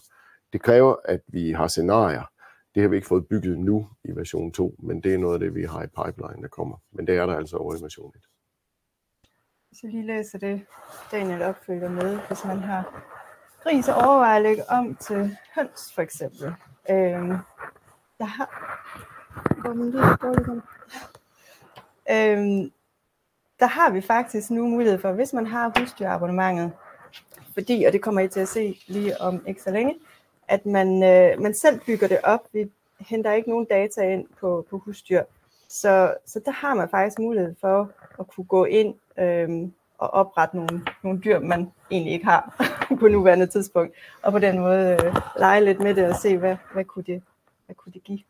Det 0.53 0.63
kræver, 0.63 0.97
at 1.05 1.21
vi 1.27 1.53
har 1.53 1.69
scenarier. 1.69 2.31
Det 2.75 2.83
har 2.83 2.89
vi 2.89 2.97
ikke 2.97 3.09
fået 3.09 3.29
bygget 3.29 3.59
nu 3.59 3.89
i 4.05 4.17
version 4.17 4.53
2, 4.53 4.75
men 4.79 5.01
det 5.01 5.15
er 5.15 5.19
noget 5.19 5.35
af 5.35 5.41
det, 5.41 5.55
vi 5.55 5.65
har 5.65 5.83
i 5.83 5.87
pipeline, 5.87 6.43
der 6.43 6.49
kommer. 6.49 6.77
Men 6.93 7.07
det 7.07 7.17
er 7.17 7.27
der 7.27 7.37
altså 7.37 7.57
over 7.57 7.77
i 7.77 7.83
version 7.83 8.13
1. 8.17 8.23
Hvis 9.69 9.83
jeg 9.83 9.91
lige 9.91 10.07
læser 10.07 10.39
det, 10.39 10.67
Daniel 11.13 11.43
opfølger 11.43 11.89
med, 11.89 12.19
hvis 12.29 12.45
man 12.45 12.59
har 12.59 13.05
gris 13.63 13.89
og 13.89 13.95
overvejer 13.95 14.37
at 14.37 14.43
lægge 14.43 14.63
om 14.71 14.95
til 14.95 15.37
høns 15.55 15.93
for 15.95 16.03
eksempel. 16.03 16.47
Øhm, 16.91 17.37
jeg 18.19 18.31
har... 18.31 18.49
Går 19.63 19.75
man 19.75 19.91
lige 19.91 20.17
dårligt 20.23 20.65
øhm, 22.11 22.73
der 23.61 23.67
har 23.67 23.91
vi 23.91 24.01
faktisk 24.01 24.51
nu 24.51 24.67
mulighed 24.67 24.99
for, 24.99 25.13
hvis 25.13 25.33
man 25.33 25.47
har 25.47 25.73
husdyrabonnementet, 25.79 26.73
fordi, 27.59 27.85
og 27.85 27.93
det 27.93 28.03
kommer 28.03 28.21
I 28.21 28.29
til 28.29 28.41
at 28.41 28.49
se 28.49 28.81
lige 28.87 29.21
om 29.21 29.43
ikke 29.47 29.63
så 29.63 29.71
længe, 29.71 29.95
at 30.49 30.67
man, 30.67 31.03
øh, 31.03 31.41
man 31.43 31.55
selv 31.55 31.81
bygger 31.87 32.09
det 32.09 32.19
op. 32.23 32.41
Vi 32.53 32.71
henter 33.01 33.33
ikke 33.33 33.51
nogen 33.51 33.65
data 33.65 34.13
ind 34.13 34.27
på, 34.41 34.67
på 34.71 34.79
husdyr. 34.79 35.23
Så, 35.69 36.15
så 36.27 36.41
der 36.45 36.51
har 36.51 36.75
man 36.75 36.89
faktisk 36.89 37.19
mulighed 37.19 37.55
for 37.61 37.91
at 38.21 38.27
kunne 38.29 38.45
gå 38.45 38.65
ind 38.65 38.95
øhm, 39.19 39.73
og 39.99 40.11
oprette 40.11 40.57
nogle, 40.57 40.85
nogle 41.03 41.21
dyr, 41.21 41.39
man 41.39 41.73
egentlig 41.91 42.13
ikke 42.13 42.25
har 42.25 42.65
på 43.01 43.09
nuværende 43.09 43.47
tidspunkt. 43.47 43.95
Og 44.23 44.33
på 44.33 44.39
den 44.39 44.59
måde 44.59 44.99
øh, 45.05 45.17
lege 45.39 45.65
lidt 45.65 45.81
med 45.81 45.95
det 45.95 46.09
og 46.09 46.17
se, 46.17 46.37
hvad, 46.37 46.57
hvad, 46.73 46.85
kunne 46.85 47.05
det, 47.05 47.23
hvad 47.67 47.77
kunne 47.77 47.93
det 47.93 48.05
give. 48.05 48.21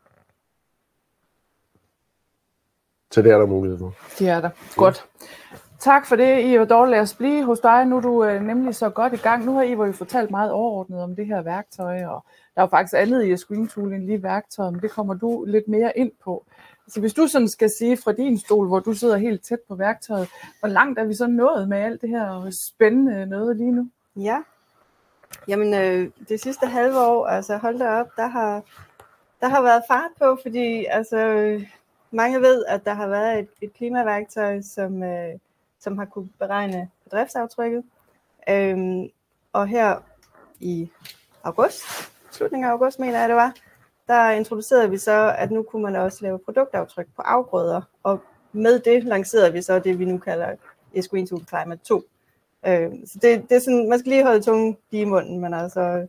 Så 3.11 3.21
det 3.21 3.31
er 3.31 3.37
der 3.37 3.45
mulighed 3.45 3.79
for. 3.79 3.93
Det 4.19 4.29
er 4.29 4.41
der. 4.41 4.49
Godt. 4.75 5.05
Tak 5.79 6.05
for 6.05 6.15
det, 6.15 6.45
Ivo 6.45 6.65
Dog 6.65 6.87
Lad 6.87 6.99
os 6.99 7.13
blive 7.15 7.45
hos 7.45 7.59
dig. 7.59 7.85
Nu 7.85 7.97
er 7.97 8.01
du 8.01 8.23
øh, 8.23 8.41
nemlig 8.41 8.75
så 8.75 8.89
godt 8.89 9.13
i 9.13 9.17
gang. 9.17 9.45
Nu 9.45 9.53
har 9.53 9.63
Ivo 9.63 9.85
jo 9.85 9.91
fortalt 9.91 10.31
meget 10.31 10.51
overordnet 10.51 11.01
om 11.01 11.15
det 11.15 11.25
her 11.25 11.41
værktøj, 11.41 12.05
og 12.05 12.25
der 12.55 12.61
er 12.61 12.61
jo 12.61 12.67
faktisk 12.67 12.93
andet 12.97 13.25
i 13.25 13.37
Screen 13.37 13.67
Tool 13.67 13.93
end 13.93 14.05
lige 14.05 14.23
værktøjet, 14.23 14.73
men 14.73 14.81
det 14.81 14.91
kommer 14.91 15.13
du 15.13 15.45
lidt 15.47 15.67
mere 15.67 15.97
ind 15.97 16.11
på. 16.23 16.45
Så 16.87 16.99
hvis 16.99 17.13
du 17.13 17.27
sådan 17.27 17.47
skal 17.47 17.69
sige 17.69 17.97
fra 17.97 18.11
din 18.11 18.37
stol, 18.37 18.67
hvor 18.67 18.79
du 18.79 18.93
sidder 18.93 19.17
helt 19.17 19.45
tæt 19.45 19.59
på 19.67 19.75
værktøjet, 19.75 20.29
hvor 20.59 20.69
langt 20.69 20.99
er 20.99 21.03
vi 21.03 21.13
så 21.13 21.27
nået 21.27 21.69
med 21.69 21.77
alt 21.77 22.01
det 22.01 22.09
her 22.09 22.49
spændende 22.51 23.25
noget 23.25 23.57
lige 23.57 23.71
nu? 23.71 23.89
Ja, 24.15 24.37
jamen 25.47 25.73
øh, 25.73 26.11
det 26.29 26.41
sidste 26.41 26.65
halve 26.65 26.99
år, 26.99 27.27
altså 27.27 27.57
hold 27.57 27.79
da 27.79 27.89
op, 27.89 28.07
der 28.15 28.27
har, 28.27 28.63
der 29.41 29.47
har 29.47 29.61
været 29.61 29.83
fart 29.87 30.11
på, 30.21 30.37
fordi 30.41 30.85
altså, 30.85 31.17
øh, 31.17 31.63
mange 32.11 32.41
ved, 32.41 32.65
at 32.67 32.85
der 32.85 32.93
har 32.93 33.07
været 33.07 33.39
et, 33.39 33.49
et 33.61 33.73
klimaværktøj, 33.73 34.61
som, 34.61 35.03
øh, 35.03 35.33
som 35.79 35.97
har 35.97 36.05
kunne 36.05 36.29
beregne 36.39 36.89
bedriftsaftrykket. 37.03 37.83
Øhm, 38.49 39.09
og 39.53 39.67
her 39.67 39.99
i 40.59 40.91
august, 41.43 41.83
slutningen 42.31 42.69
af 42.69 42.71
august 42.71 42.99
mener 42.99 43.19
jeg 43.19 43.29
det 43.29 43.35
var, 43.35 43.53
der 44.07 44.29
introducerede 44.29 44.89
vi 44.89 44.97
så, 44.97 45.35
at 45.37 45.51
nu 45.51 45.63
kunne 45.63 45.83
man 45.83 45.95
også 45.95 46.17
lave 46.21 46.39
produktaftryk 46.39 47.07
på 47.15 47.21
afgrøder, 47.21 47.81
og 48.03 48.21
med 48.51 48.79
det 48.79 49.03
lancerede 49.03 49.53
vi 49.53 49.61
så 49.61 49.79
det, 49.79 49.99
vi 49.99 50.05
nu 50.05 50.17
kalder 50.17 50.55
Esqueen 50.93 51.27
to 51.27 51.37
Climate 51.47 51.81
2. 51.83 52.01
Øh, 52.67 52.91
så 53.05 53.19
det, 53.21 53.49
det 53.49 53.55
er 53.55 53.59
sådan, 53.59 53.89
man 53.89 53.99
skal 53.99 54.09
lige 54.09 54.23
holde 54.23 54.41
tungen 54.41 54.77
i 54.91 55.05
munden, 55.05 55.39
men 55.39 55.53
altså, 55.53 56.07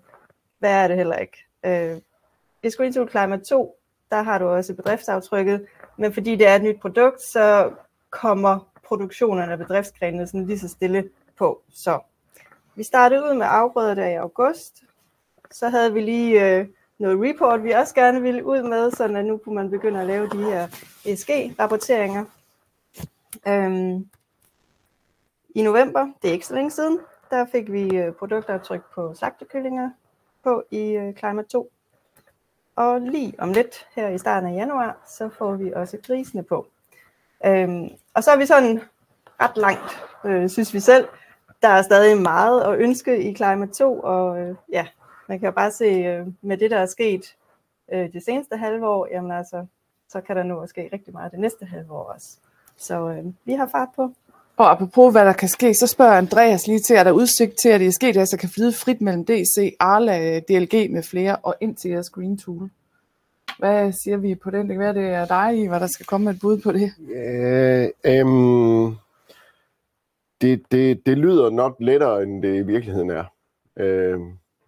hvad 0.59 0.73
er 0.73 0.89
det 0.89 0.97
heller 0.97 1.17
ikke? 1.17 1.47
Øh, 1.65 2.01
Esqueen 2.63 2.93
to 2.93 3.09
Climate 3.09 3.45
2, 3.45 3.77
der 4.11 4.23
har 4.23 4.39
du 4.39 4.49
også 4.49 4.75
bedriftsaftrykket, 4.75 5.67
men 5.97 6.13
fordi 6.13 6.37
det 6.37 6.47
er 6.47 6.55
et 6.55 6.63
nyt 6.63 6.81
produkt, 6.81 7.23
så 7.23 7.71
kommer 8.11 8.70
produktionerne 8.91 9.53
af 9.53 9.59
bedriftsgrenene 9.59 10.27
sådan 10.27 10.47
lige 10.47 10.59
så 10.59 10.69
stille 10.69 11.11
på. 11.39 11.63
Så 11.73 11.99
vi 12.75 12.83
startede 12.83 13.23
ud 13.23 13.35
med 13.35 13.47
afgrøder 13.51 13.95
der 13.95 14.07
i 14.07 14.15
august, 14.15 14.83
så 15.51 15.69
havde 15.69 15.93
vi 15.93 16.01
lige 16.01 16.59
øh, 16.59 16.67
noget 16.99 17.19
report, 17.21 17.63
vi 17.63 17.71
også 17.71 17.95
gerne 17.95 18.23
ville 18.23 18.45
ud 18.45 18.63
med, 18.63 18.91
så 18.91 19.05
at 19.05 19.25
nu 19.25 19.37
kunne 19.37 19.55
man 19.55 19.71
begynde 19.71 20.01
at 20.01 20.07
lave 20.07 20.29
de 20.29 20.45
her 20.45 20.69
ESG-rapporteringer. 21.05 22.25
Øhm, 23.49 24.09
I 25.55 25.63
november, 25.63 26.09
det 26.23 26.29
er 26.29 26.33
ikke 26.33 26.47
så 26.47 26.55
længe 26.55 26.71
siden, 26.71 26.99
der 27.31 27.47
fik 27.53 27.73
vi 27.73 27.97
øh, 27.97 28.13
produktaftryk 28.13 28.83
på 28.95 29.15
slagtekyllinger 29.15 29.91
på 30.45 30.63
i 30.71 30.91
øh, 30.91 31.15
Climate 31.15 31.49
2. 31.49 31.71
og 32.77 33.01
lige 33.01 33.35
om 33.39 33.53
lidt 33.53 33.87
her 33.97 34.09
i 34.09 34.19
starten 34.19 34.49
af 34.49 34.55
januar, 34.55 34.97
så 35.09 35.29
får 35.39 35.55
vi 35.55 35.73
også 35.73 35.99
grisene 36.07 36.43
på. 36.43 36.67
Øhm, 37.47 37.89
og 38.21 38.25
så 38.25 38.31
er 38.31 38.37
vi 38.37 38.47
sådan 38.47 38.81
ret 39.41 39.57
langt, 39.57 40.01
øh, 40.25 40.49
synes 40.49 40.75
vi 40.75 40.81
selv. 40.81 41.09
Der 41.63 41.69
er 41.69 41.83
stadig 41.83 42.23
meget 42.23 42.63
at 42.63 42.79
ønske 42.79 43.23
i 43.23 43.35
Climate 43.35 43.73
2, 43.73 44.01
og 44.01 44.41
øh, 44.41 44.55
ja, 44.73 44.87
man 45.29 45.39
kan 45.39 45.47
jo 45.47 45.53
bare 45.53 45.71
se 45.71 45.85
øh, 45.85 46.27
med 46.43 46.57
det, 46.57 46.71
der 46.71 46.79
er 46.79 46.87
sket 46.87 47.37
øh, 47.93 48.13
det 48.13 48.25
seneste 48.25 48.57
halve 48.57 48.89
år, 48.89 49.09
jamen 49.11 49.33
altså, 49.33 49.67
så 50.09 50.21
kan 50.21 50.37
der 50.37 50.43
nu 50.43 50.55
også 50.55 50.71
ske 50.73 50.91
rigtig 50.93 51.13
meget 51.13 51.33
det 51.33 51.41
næste 51.41 51.67
halve 51.67 51.93
år 51.93 52.13
også. 52.15 52.29
Så 52.77 53.09
øh, 53.09 53.25
vi 53.45 53.53
har 53.53 53.67
fart 53.67 53.89
på. 53.97 54.13
Og 54.57 54.71
apropos 54.71 55.13
hvad 55.13 55.25
der 55.25 55.33
kan 55.33 55.49
ske, 55.49 55.75
så 55.75 55.87
spørger 55.87 56.13
Andreas 56.13 56.67
lige 56.67 56.81
til, 56.81 56.97
er 56.97 57.05
der 57.05 57.13
udsigt 57.13 57.55
til, 57.63 57.69
at 57.69 57.83
ESG 57.83 58.15
så 58.15 58.37
kan 58.41 58.49
flyde 58.49 58.73
frit 58.73 59.01
mellem 59.01 59.25
DC, 59.25 59.77
Arla, 59.81 60.39
DLG 60.39 60.91
med 60.91 61.03
flere 61.03 61.37
og 61.37 61.55
ind 61.61 61.77
til 61.77 61.91
jeres 61.91 62.11
Green 62.11 62.39
Tool? 62.39 62.71
Hvad 63.61 63.93
siger 63.93 64.17
vi 64.17 64.35
på 64.35 64.51
den? 64.51 64.69
Det 64.69 64.75
kan 64.75 64.81
være, 64.81 64.95
det 64.95 65.11
er 65.11 65.27
dig, 65.27 65.69
hvad 65.69 65.81
der 65.81 65.87
skal 65.87 66.07
komme 66.07 66.25
med 66.25 66.35
et 66.35 66.41
bud 66.41 66.61
på 66.61 66.73
det. 66.73 66.93
Øh, 67.15 67.89
øhm, 68.07 68.95
det, 70.41 70.63
det, 70.73 71.07
det 71.07 71.19
lyder 71.19 71.51
nok 71.51 71.77
lettere, 71.81 72.23
end 72.23 72.43
det 72.43 72.57
i 72.57 72.67
virkeligheden 72.67 73.11
er. 73.11 73.25
Øh, 73.79 74.21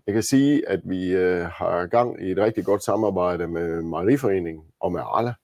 jeg 0.07 0.14
kan 0.14 0.22
sige, 0.22 0.68
at 0.68 0.81
vi 0.85 1.12
øh, 1.12 1.44
har 1.44 1.87
gang 1.87 2.22
i 2.22 2.31
et 2.31 2.38
rigtig 2.38 2.64
godt 2.64 2.85
samarbejde 2.85 3.48
med 3.48 3.83
Mejeriforeningen 3.83 4.64
og 4.81 4.92
med 4.92 5.00
Arla, 5.00 5.35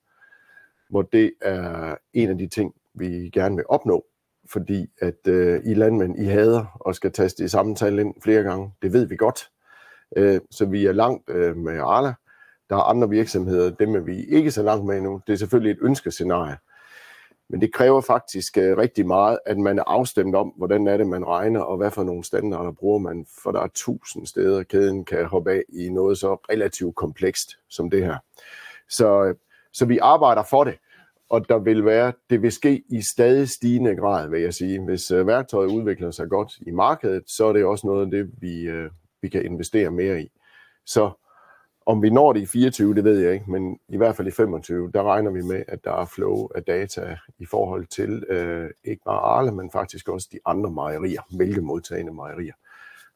hvor 0.91 1.03
det 1.03 1.33
er 1.43 1.95
en 2.13 2.31
af 2.31 2.39
de 2.39 2.49
ting, 2.49 2.75
vi 2.95 3.31
gerne 3.33 3.57
vil 3.57 3.65
opnå. 3.69 4.05
Fordi 4.53 4.87
at 5.01 5.29
øh, 5.29 5.61
I 5.65 5.75
landmænd, 5.75 6.19
I 6.19 6.25
hader 6.25 6.79
og 6.81 6.95
skal 6.95 7.13
taste 7.13 7.43
det 7.43 7.51
samme 7.51 7.75
tal 7.75 7.99
ind 7.99 8.15
flere 8.23 8.43
gange. 8.43 8.73
Det 8.83 8.93
ved 8.93 9.07
vi 9.07 9.17
godt. 9.17 9.51
Øh, 10.17 10.41
så 10.51 10.67
vi 10.67 10.87
er 10.87 10.93
langt 10.93 11.31
øh, 11.31 11.57
med 11.57 11.79
Arla. 11.79 12.15
Der 12.71 12.77
er 12.77 12.81
andre 12.81 13.09
virksomheder, 13.09 13.71
dem 13.71 13.95
er 13.95 14.01
vi 14.01 14.25
ikke 14.25 14.51
så 14.51 14.63
langt 14.63 14.87
med 14.87 14.97
endnu. 14.97 15.21
Det 15.27 15.33
er 15.33 15.37
selvfølgelig 15.37 15.71
et 15.71 15.79
ønskescenarie. 15.83 16.57
Men 17.51 17.61
det 17.61 17.73
kræver 17.73 18.01
faktisk 18.01 18.59
øh, 18.59 18.77
rigtig 18.77 19.07
meget, 19.07 19.39
at 19.47 19.59
man 19.59 19.79
er 19.79 19.85
afstemt 19.87 20.35
om, 20.35 20.49
hvordan 20.57 20.87
er 20.87 20.97
det, 20.97 21.07
man 21.07 21.27
regner, 21.27 21.61
og 21.61 21.77
hvad 21.77 21.91
for 21.91 22.05
nogle 22.05 22.25
standarder 22.25 22.73
bruger 22.73 22.99
man, 22.99 23.27
for 23.43 23.53
der 23.53 23.61
er 23.61 23.69
tusind 23.75 24.27
steder, 24.27 24.63
kæden 24.63 25.05
kan 25.05 25.25
hoppe 25.25 25.53
af 25.53 25.63
i 25.69 25.89
noget 25.89 26.19
så 26.19 26.35
relativt 26.35 26.97
komplekst 26.97 27.59
som 27.69 27.91
det 27.91 28.05
her. 28.05 28.17
Så, 28.89 29.25
øh, 29.25 29.35
så 29.73 29.87
vi 29.87 29.99
arbejder 29.99 30.43
for 30.43 30.65
det, 30.65 30.79
og 31.31 31.49
der 31.49 31.59
vil 31.59 31.85
være, 31.85 32.13
det 32.31 32.43
vil 32.43 32.53
ske 32.53 32.83
i 32.89 33.03
stadig 33.03 33.49
stigende 33.49 33.97
grad, 33.97 34.29
vil 34.29 34.41
jeg 34.41 34.55
sige. 34.55 34.85
Hvis 34.85 35.11
øh, 35.11 35.27
værktøjet 35.27 35.71
udvikler 35.71 36.11
sig 36.11 36.29
godt 36.29 36.53
i 36.61 36.71
markedet, 36.71 37.23
så 37.27 37.47
er 37.47 37.53
det 37.53 37.65
også 37.65 37.87
noget 37.87 38.05
af 38.05 38.11
det, 38.11 38.31
vi, 38.41 38.61
øh, 38.61 38.91
vi 39.23 39.29
kan 39.29 39.45
investere 39.45 39.91
mere 39.91 40.23
i. 40.23 40.31
Så 40.87 41.11
om 41.89 42.03
vi 42.03 42.11
når 42.11 42.33
det 42.33 42.41
i 42.41 42.47
24, 42.47 42.95
det 42.95 43.05
ved 43.05 43.19
jeg 43.19 43.33
ikke, 43.33 43.51
men 43.51 43.79
i 43.89 43.97
hvert 43.97 44.17
fald 44.17 44.29
i 44.29 44.31
25, 44.31 44.91
der 44.95 45.03
regner 45.03 45.31
vi 45.31 45.43
med, 45.43 45.63
at 45.69 45.85
der 45.85 45.93
er 45.93 46.05
flow 46.05 46.49
af 46.55 46.65
data 46.65 47.17
i 47.39 47.47
forhold 47.47 47.87
til 47.87 48.25
øh, 48.29 48.71
ikke 48.85 49.03
bare 49.05 49.21
Arle, 49.21 49.53
men 49.53 49.71
faktisk 49.71 50.09
også 50.09 50.29
de 50.33 50.39
andre 50.47 50.71
mejerier, 50.71 51.23
mælkemodtagende 51.31 52.13
mejerier. 52.13 52.53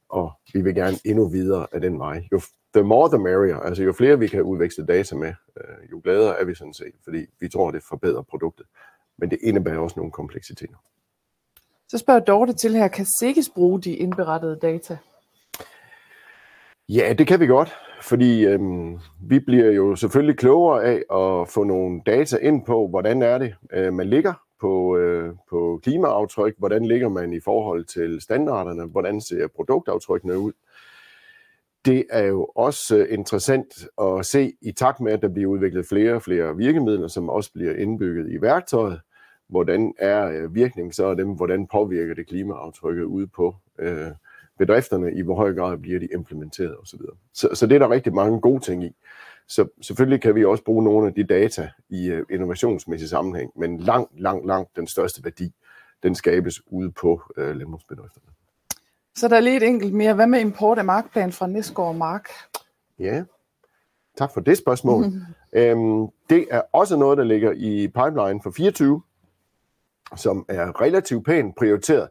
Og 0.09 0.33
vi 0.55 0.61
vil 0.61 0.75
gerne 0.75 0.97
endnu 1.05 1.29
videre 1.29 1.67
af 1.73 1.81
den 1.81 1.99
vej. 1.99 2.29
Jo, 2.33 2.41
the 2.75 2.83
more 2.83 3.09
the 3.09 3.23
merrier, 3.23 3.57
altså 3.57 3.83
jo 3.83 3.93
flere 3.93 4.19
vi 4.19 4.29
kan 4.29 4.43
udveksle 4.43 4.87
data 4.87 5.17
med, 5.17 5.35
øh, 5.57 5.91
jo 5.91 6.01
gladere 6.05 6.41
er 6.41 6.45
vi 6.45 6.55
sådan 6.55 6.75
set, 6.75 6.95
fordi 7.05 7.27
vi 7.41 7.49
tror, 7.49 7.71
det 7.71 7.83
forbedrer 7.83 8.23
produktet. 8.23 8.67
Men 9.19 9.31
det 9.31 9.39
indebærer 9.43 9.79
også 9.79 9.95
nogle 9.97 10.13
kompleksiteter. 10.13 10.77
Så 11.89 11.99
spørger 11.99 12.21
Dorte 12.21 12.53
til 12.53 12.77
her, 12.77 12.89
kan 12.89 13.07
Sikkes 13.21 13.51
bruge 13.55 13.81
de 13.81 13.97
indberettede 13.97 14.59
data? 14.63 14.99
Ja, 16.95 17.13
det 17.13 17.27
kan 17.27 17.41
vi 17.41 17.47
godt, 17.47 17.73
fordi 18.03 18.47
øhm, 18.47 18.99
vi 19.21 19.39
bliver 19.39 19.71
jo 19.71 19.97
selvfølgelig 19.97 20.39
klogere 20.39 20.85
af 20.85 20.95
at 20.95 21.49
få 21.49 21.65
nogle 21.65 22.01
data 22.07 22.37
ind 22.37 22.65
på, 22.65 22.89
hvordan 22.89 23.23
er 23.23 23.39
det, 23.39 23.55
øh, 23.73 23.93
man 23.93 24.09
ligger 24.09 24.33
på, 24.61 24.97
øh, 24.97 25.35
på 25.51 25.81
klimaaftryk, 25.83 26.55
hvordan 26.59 26.85
ligger 26.85 27.09
man 27.09 27.33
i 27.33 27.41
forhold 27.41 27.85
til 27.85 28.21
standarderne, 28.21 28.85
hvordan 28.85 29.21
ser 29.21 29.49
produktaftrykkene 29.57 30.39
ud. 30.39 30.53
Det 31.85 32.05
er 32.11 32.27
jo 32.27 32.45
også 32.55 32.97
øh, 32.97 33.07
interessant 33.11 33.89
at 34.01 34.27
se 34.27 34.53
i 34.63 34.73
takt 34.73 35.01
med, 35.01 35.13
at 35.13 35.23
der 35.23 35.29
bliver 35.29 35.51
udviklet 35.51 35.87
flere 35.89 36.15
og 36.15 36.23
flere 36.23 36.57
virkemidler, 36.57 37.09
som 37.09 37.29
også 37.29 37.53
bliver 37.53 37.75
indbygget 37.75 38.33
i 38.33 38.43
værktøjet. 38.43 39.01
Hvordan 39.49 39.95
er 39.99 40.29
øh, 40.29 40.55
virkningen 40.55 40.93
så 40.93 41.07
af 41.07 41.17
dem, 41.17 41.29
hvordan 41.29 41.67
påvirker 41.67 42.15
det 42.15 42.27
klimaaftrykket 42.27 43.05
ude 43.05 43.27
på 43.27 43.55
øh, 43.79 44.11
bedrifterne, 44.59 45.15
i 45.15 45.23
hvor 45.23 45.35
høj 45.35 45.55
grad 45.55 45.79
bliver 45.79 46.01
de 46.01 46.09
implementeret 46.15 46.77
osv. 46.79 47.01
Så, 47.35 47.49
så 47.55 47.67
det 47.67 47.75
er 47.75 47.79
der 47.79 47.91
rigtig 47.91 48.15
mange 48.15 48.41
gode 48.41 48.61
ting 48.61 48.85
i. 48.85 48.97
Så 49.49 49.69
selvfølgelig 49.81 50.21
kan 50.21 50.35
vi 50.35 50.45
også 50.45 50.65
bruge 50.65 50.85
nogle 50.85 51.07
af 51.07 51.15
de 51.15 51.25
data 51.25 51.71
i 51.89 52.13
uh, 52.13 52.19
innovationsmæssig 52.31 53.09
sammenhæng, 53.09 53.53
men 53.57 53.79
langt, 53.79 54.21
langt, 54.21 54.47
langt 54.47 54.77
den 54.77 54.87
største 54.87 55.25
værdi, 55.25 55.53
den 56.03 56.15
skabes 56.15 56.63
ude 56.67 56.93
på 56.93 57.23
uh, 57.39 57.45
landbrugsbedrifterne. 57.45 58.27
Så 59.15 59.29
der 59.29 59.37
er 59.37 59.41
lige 59.41 59.57
et 59.57 59.63
enkelt 59.63 59.95
mere. 59.95 60.15
Hvad 60.15 60.27
med 60.27 60.41
import 60.41 60.79
af 60.79 60.85
markplan 60.85 61.33
fra 61.33 61.47
Næsgaard 61.47 61.97
Mark? 61.97 62.29
Ja, 62.99 63.25
tak 64.17 64.31
for 64.35 64.41
det 64.41 64.59
spørgsmål. 64.59 65.05
øhm, 65.53 66.07
det 66.31 66.47
er 66.51 66.63
også 66.73 66.97
noget, 66.97 67.19
der 67.19 67.25
ligger 67.25 67.53
i 67.53 67.89
pipeline 67.89 68.41
for 68.43 68.51
24, 68.51 69.03
som 70.17 70.45
er 70.49 70.81
relativt 70.81 71.25
pænt 71.25 71.57
prioriteret 71.57 72.09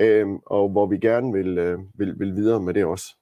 øh, 0.00 0.28
og 0.46 0.68
hvor 0.68 0.86
vi 0.86 0.98
gerne 0.98 1.32
vil, 1.32 1.58
øh, 1.58 1.78
vil, 1.94 2.18
vil 2.18 2.36
videre 2.36 2.60
med 2.60 2.74
det 2.74 2.84
også. 2.84 3.16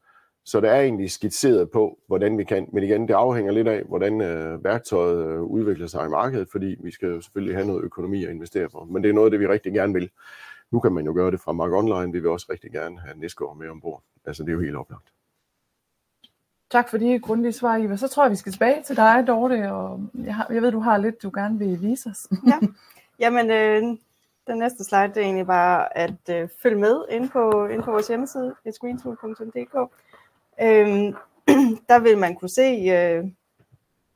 Så 0.45 0.61
det 0.61 0.71
er 0.71 0.81
egentlig 0.81 1.11
skitseret 1.11 1.71
på, 1.71 1.99
hvordan 2.07 2.39
vi 2.39 2.45
kan, 2.45 2.69
men 2.73 2.85
igen, 2.85 3.09
det 3.09 3.15
afhænger 3.15 3.53
lidt 3.53 3.69
af, 3.69 3.83
hvordan 3.83 4.21
øh, 4.21 4.65
værktøjet 4.65 5.27
øh, 5.27 5.43
udvikler 5.43 5.87
sig 5.87 6.07
i 6.07 6.09
markedet, 6.09 6.49
fordi 6.53 6.77
vi 6.81 6.91
skal 6.91 7.09
jo 7.09 7.21
selvfølgelig 7.21 7.57
have 7.57 7.67
noget 7.67 7.85
økonomi 7.85 8.25
at 8.25 8.31
investere 8.31 8.69
på. 8.69 8.87
Men 8.91 9.03
det 9.03 9.09
er 9.09 9.13
noget 9.13 9.27
af 9.27 9.31
det, 9.31 9.41
vi 9.41 9.47
rigtig 9.47 9.73
gerne 9.73 9.93
vil. 9.93 10.11
Nu 10.71 10.81
kan 10.81 10.93
man 10.93 11.05
jo 11.05 11.13
gøre 11.15 11.31
det 11.31 11.41
fra 11.41 11.53
Mark 11.53 11.73
Online, 11.73 12.13
vi 12.13 12.19
vil 12.19 12.31
også 12.31 12.47
rigtig 12.51 12.73
gerne 12.73 13.01
have 13.01 13.19
Næsgaard 13.19 13.57
med 13.57 13.69
ombord. 13.69 14.03
Altså, 14.25 14.43
det 14.43 14.49
er 14.49 14.53
jo 14.53 14.61
helt 14.61 14.77
oplagt. 14.77 15.13
Tak 16.71 16.91
for 16.91 16.99
de 16.99 17.19
grundige 17.19 17.53
svar, 17.53 17.77
Iva. 17.77 17.97
Så 17.97 18.09
tror 18.09 18.25
jeg, 18.25 18.31
vi 18.31 18.37
skal 18.37 18.53
tilbage 18.53 18.83
til 18.83 18.97
dig, 18.97 19.25
Dorte, 19.27 19.73
og 19.73 20.01
jeg, 20.25 20.35
har, 20.35 20.47
jeg 20.53 20.63
ved, 20.63 20.73
du 20.73 20.81
har 20.81 20.99
lidt, 20.99 21.23
du 21.23 21.31
gerne 21.35 21.59
vil 21.59 21.83
vise 21.83 22.11
os. 22.11 22.29
ja, 22.47 22.59
jamen 23.19 23.51
øh, 23.51 23.99
den 24.49 24.59
næste 24.59 24.85
slide 24.85 25.09
det 25.09 25.17
er 25.17 25.21
egentlig 25.21 25.47
bare 25.47 25.99
at 25.99 26.29
øh, 26.31 26.49
følge 26.63 26.77
med 26.77 27.05
ind 27.11 27.31
på, 27.31 27.67
ind 27.67 27.83
på 27.83 27.91
vores 27.91 28.09
hjemmeside, 28.09 28.55
screentool.dk. 28.73 29.93
Øhm, 30.63 31.15
der 31.89 31.99
vil 31.99 32.19
man 32.19 32.35
kunne 32.35 32.49
se, 32.49 32.63
øh, 32.63 33.25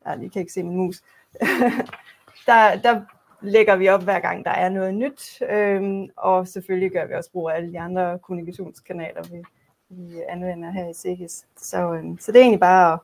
nej, 0.05 0.23
I 0.23 0.29
kan 0.29 0.41
ikke 0.41 0.53
se 0.53 0.63
min 0.63 0.77
mus, 0.77 1.03
der, 2.47 2.77
der 2.83 3.01
lægger 3.41 3.77
vi 3.77 3.89
op 3.89 4.03
hver 4.03 4.21
gang, 4.21 4.45
der 4.45 4.51
er 4.51 4.69
noget 4.69 4.95
nyt, 4.95 5.43
øhm, 5.51 6.09
og 6.17 6.49
selvfølgelig 6.49 6.93
gør 6.93 7.07
vi 7.07 7.15
også 7.15 7.31
brug 7.33 7.51
af 7.51 7.55
alle 7.55 7.73
de 7.73 7.81
andre 7.81 8.19
kommunikationskanaler, 8.19 9.23
vi, 9.23 9.43
vi 9.89 10.21
anvender 10.29 10.71
her 10.71 10.89
i 10.89 10.95
SIGIS. 10.95 11.47
Så, 11.57 11.93
øh, 11.93 12.05
så 12.21 12.33
det 12.33 12.39
er 12.39 12.43
egentlig 12.43 12.61
bare 12.61 12.93
at, 12.93 12.99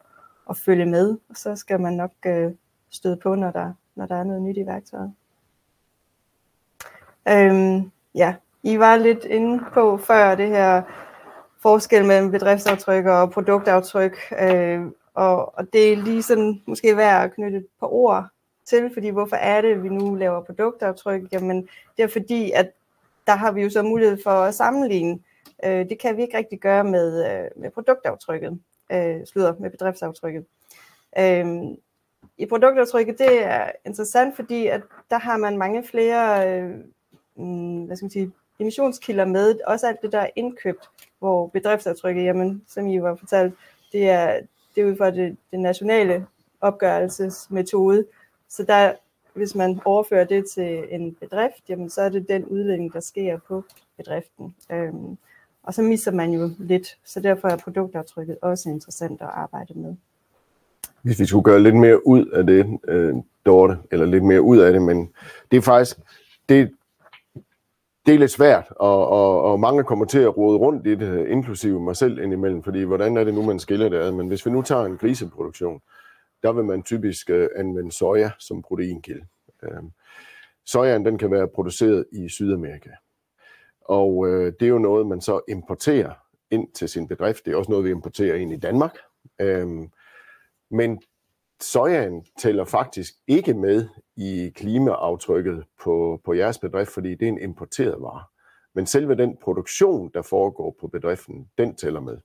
at 0.51 0.57
følge 0.57 0.87
med, 0.87 1.19
og 1.29 1.37
så 1.37 1.57
skal 1.57 1.81
man 1.81 1.93
nok 1.93 2.13
øh, 2.27 2.53
støde 2.91 3.17
på, 3.17 3.35
når 3.35 3.51
der, 3.51 3.73
når 3.95 4.07
der 4.07 4.17
er 4.17 4.25
noget 4.25 4.43
nyt 4.43 4.57
i 4.57 4.67
værktøjet. 4.67 5.15
Øhm, 7.31 7.91
ja, 8.15 8.35
I 8.63 8.79
var 8.79 8.97
lidt 8.97 9.25
inde 9.25 9.65
på 9.73 9.97
før 9.97 10.35
det 10.35 10.49
her 10.49 10.83
forskel 11.63 12.05
mellem 12.05 12.31
bedriftsaftryk 12.31 13.07
og 13.07 13.31
produktaftryk, 13.31 14.17
øh, 14.41 14.81
og, 15.15 15.59
og 15.59 15.73
det 15.73 15.93
er 15.93 15.97
lige 15.97 16.23
sådan 16.23 16.63
måske 16.67 16.97
værd 16.97 17.25
at 17.25 17.35
knytte 17.35 17.59
et 17.59 17.67
par 17.81 17.93
ord 17.93 18.27
til, 18.67 18.91
fordi 18.95 19.09
hvorfor 19.09 19.37
er 19.37 19.61
det, 19.61 19.73
at 19.73 19.83
vi 19.83 19.89
nu 19.89 20.15
laver 20.15 20.43
produktaftryk? 20.43 21.23
Jamen, 21.33 21.69
det 21.97 22.03
er 22.03 22.09
fordi, 22.09 22.51
at 22.51 22.71
der 23.27 23.35
har 23.35 23.53
vi 23.53 23.63
jo 23.63 23.71
så 23.71 23.83
mulighed 23.83 24.19
for 24.23 24.31
at 24.31 24.55
sammenligne. 24.55 25.19
Øh, 25.65 25.89
det 25.89 25.99
kan 25.99 26.17
vi 26.17 26.23
ikke 26.23 26.37
rigtig 26.37 26.61
gøre 26.61 26.85
med, 26.85 27.31
øh, 27.31 27.63
med 27.63 27.71
produktaftrykket, 27.71 28.61
øh, 28.93 29.27
slutter 29.27 29.55
med 29.61 29.71
bedriftsaftrykket. 29.71 30.45
Øh, 31.19 31.47
I 32.39 32.47
produktaftrykket, 32.47 33.19
det 33.19 33.45
er 33.45 33.71
interessant, 33.87 34.37
fordi 34.37 34.67
at 34.67 34.83
der 35.11 35.19
har 35.19 35.37
man 35.37 35.59
mange 35.59 35.85
flere 35.85 36.49
øh, 36.61 36.71
mm, 37.39 37.85
hvad 37.85 37.97
skal 37.97 38.05
man 38.05 38.11
sige, 38.11 38.33
emissionskilder 38.61 39.25
med, 39.25 39.55
også 39.67 39.87
alt 39.87 40.03
det, 40.03 40.13
der 40.13 40.19
er 40.19 40.31
indkøbt, 40.37 40.91
hvor 41.19 41.47
bedriftsaftrykket, 41.47 42.25
jamen, 42.25 42.63
som 42.69 42.87
I 42.87 43.03
var 43.03 43.15
fortalt, 43.15 43.55
det 43.93 44.09
er, 44.09 44.41
det 44.75 44.83
er 44.83 44.87
ud 44.87 44.97
fra 44.97 45.11
det, 45.11 45.37
det 45.51 45.61
nationale 45.61 46.27
opgørelsesmetode. 46.61 48.05
Så 48.49 48.63
der, 48.63 48.93
hvis 49.35 49.55
man 49.55 49.81
overfører 49.85 50.25
det 50.25 50.45
til 50.55 50.85
en 50.91 51.15
bedrift, 51.15 51.69
jamen, 51.69 51.91
så 51.91 52.03
er 52.03 52.09
det 52.09 52.29
den 52.29 52.45
udledning, 52.45 52.93
der 52.93 53.01
sker 53.01 53.39
på 53.49 53.65
bedriften. 53.97 54.55
Øhm, 54.73 55.19
og 55.63 55.75
så 55.75 55.83
misser 55.83 56.13
man 56.13 56.31
jo 56.31 56.51
lidt, 56.59 56.99
så 57.05 57.21
derfor 57.21 57.49
er 57.49 57.57
produktaftrykket 57.57 58.39
også 58.43 58.69
interessant 58.69 59.21
at 59.21 59.29
arbejde 59.33 59.75
med. 59.75 59.95
Hvis 61.03 61.21
vi 61.21 61.27
skulle 61.27 61.45
gøre 61.45 61.63
lidt 61.63 61.77
mere 61.77 62.07
ud 62.07 62.27
af 62.27 62.47
det, 62.47 62.79
øh, 62.89 63.15
Dorte, 63.47 63.79
eller 63.91 64.07
lidt 64.07 64.25
mere 64.25 64.43
ud 64.43 64.59
af 64.59 64.73
det, 64.73 64.83
men 64.83 65.11
det 65.51 65.57
er 65.57 65.61
faktisk, 65.61 65.99
det, 66.49 66.71
det 68.09 68.15
er 68.15 68.19
lidt 68.19 68.31
svært, 68.31 68.67
og, 68.71 69.09
og, 69.09 69.43
og 69.43 69.61
mange 69.61 69.85
kommer 69.85 70.05
til 70.05 70.19
at 70.19 70.37
rode 70.37 70.59
rundt 70.59 70.87
i 70.87 70.95
det, 70.95 71.29
inklusive 71.29 71.81
mig 71.81 71.97
selv 71.97 72.19
indimellem, 72.19 72.63
fordi 72.63 72.83
hvordan 72.83 73.17
er 73.17 73.25
det 73.25 73.35
nu, 73.35 73.43
man 73.43 73.59
skiller 73.59 73.89
det 73.89 73.97
ad? 73.97 74.13
Men 74.13 74.29
hvis 74.29 74.47
vi 74.47 74.51
nu 74.51 74.63
tager 74.63 74.85
en 74.85 74.99
griseproduktion, 74.99 75.81
der 76.43 76.53
vil 76.53 76.65
man 76.65 76.83
typisk 76.83 77.31
øh, 77.31 77.49
anvende 77.57 77.93
soja 77.93 78.31
som 78.39 78.63
proteinkilde. 78.63 79.27
Øh, 79.63 79.83
sojaen 80.67 81.05
den 81.05 81.19
kan 81.19 81.31
være 81.31 81.49
produceret 81.49 82.05
i 82.13 82.29
Sydamerika. 82.29 82.91
Og 83.81 84.29
øh, 84.29 84.53
det 84.61 84.67
er 84.67 84.71
jo 84.71 84.79
noget, 84.79 85.07
man 85.07 85.21
så 85.21 85.41
importerer 85.49 86.13
ind 86.51 86.69
til 86.75 86.89
sin 86.89 87.09
bedrift. 87.09 87.45
Det 87.45 87.53
er 87.53 87.57
også 87.57 87.71
noget, 87.71 87.85
vi 87.85 87.91
importerer 87.91 88.35
ind 88.35 88.53
i 88.53 88.57
Danmark. 88.57 88.97
Øh, 89.41 89.69
men 90.71 91.03
sojaen 91.61 92.27
tæller 92.39 92.65
faktisk 92.65 93.15
ikke 93.27 93.55
med 93.55 93.89
i 94.17 94.53
klimaaftrykket 94.57 95.65
på, 95.85 96.21
på 96.25 96.35
jeres 96.35 96.59
bedrift, 96.59 96.91
fordi 96.91 97.15
det 97.15 97.23
er 97.23 97.33
en 97.33 97.41
importeret 97.41 98.03
vare. 98.03 98.25
Men 98.75 98.87
selve 98.87 99.15
den 99.15 99.37
produktion, 99.43 100.11
der 100.15 100.23
foregår 100.23 100.77
på 100.81 100.87
bedriften, 100.89 101.49
den 101.59 101.77
tæller 101.77 102.01
med. 102.01 102.19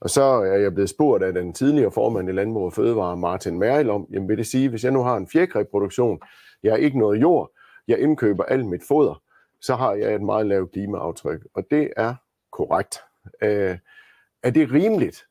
Og 0.00 0.10
så 0.10 0.22
er 0.22 0.56
jeg 0.56 0.74
blevet 0.74 0.90
spurgt 0.90 1.24
af 1.24 1.32
den 1.32 1.54
tidligere 1.54 1.92
formand 1.92 2.28
i 2.28 2.32
Landbrug 2.32 2.64
og 2.64 2.72
Fødevare, 2.72 3.16
Martin 3.16 3.58
Merrill, 3.58 3.90
om, 3.90 4.06
jamen 4.12 4.28
vil 4.28 4.38
det 4.38 4.46
sige, 4.46 4.68
hvis 4.68 4.84
jeg 4.84 4.92
nu 4.92 5.02
har 5.02 5.16
en 5.16 5.28
fjerkræproduktion, 5.28 6.20
jeg 6.62 6.72
har 6.72 6.76
ikke 6.76 6.98
noget 6.98 7.20
jord, 7.20 7.50
jeg 7.88 7.98
indkøber 7.98 8.44
alt 8.44 8.66
mit 8.66 8.82
foder, 8.88 9.22
så 9.60 9.74
har 9.74 9.94
jeg 9.94 10.14
et 10.14 10.22
meget 10.22 10.46
lavt 10.46 10.72
klimaaftryk. 10.72 11.46
Og 11.54 11.64
det 11.70 11.90
er 11.96 12.14
korrekt. 12.52 12.98
Øh, 13.42 13.78
er 14.42 14.50
det 14.50 14.72
rimeligt? 14.72 15.24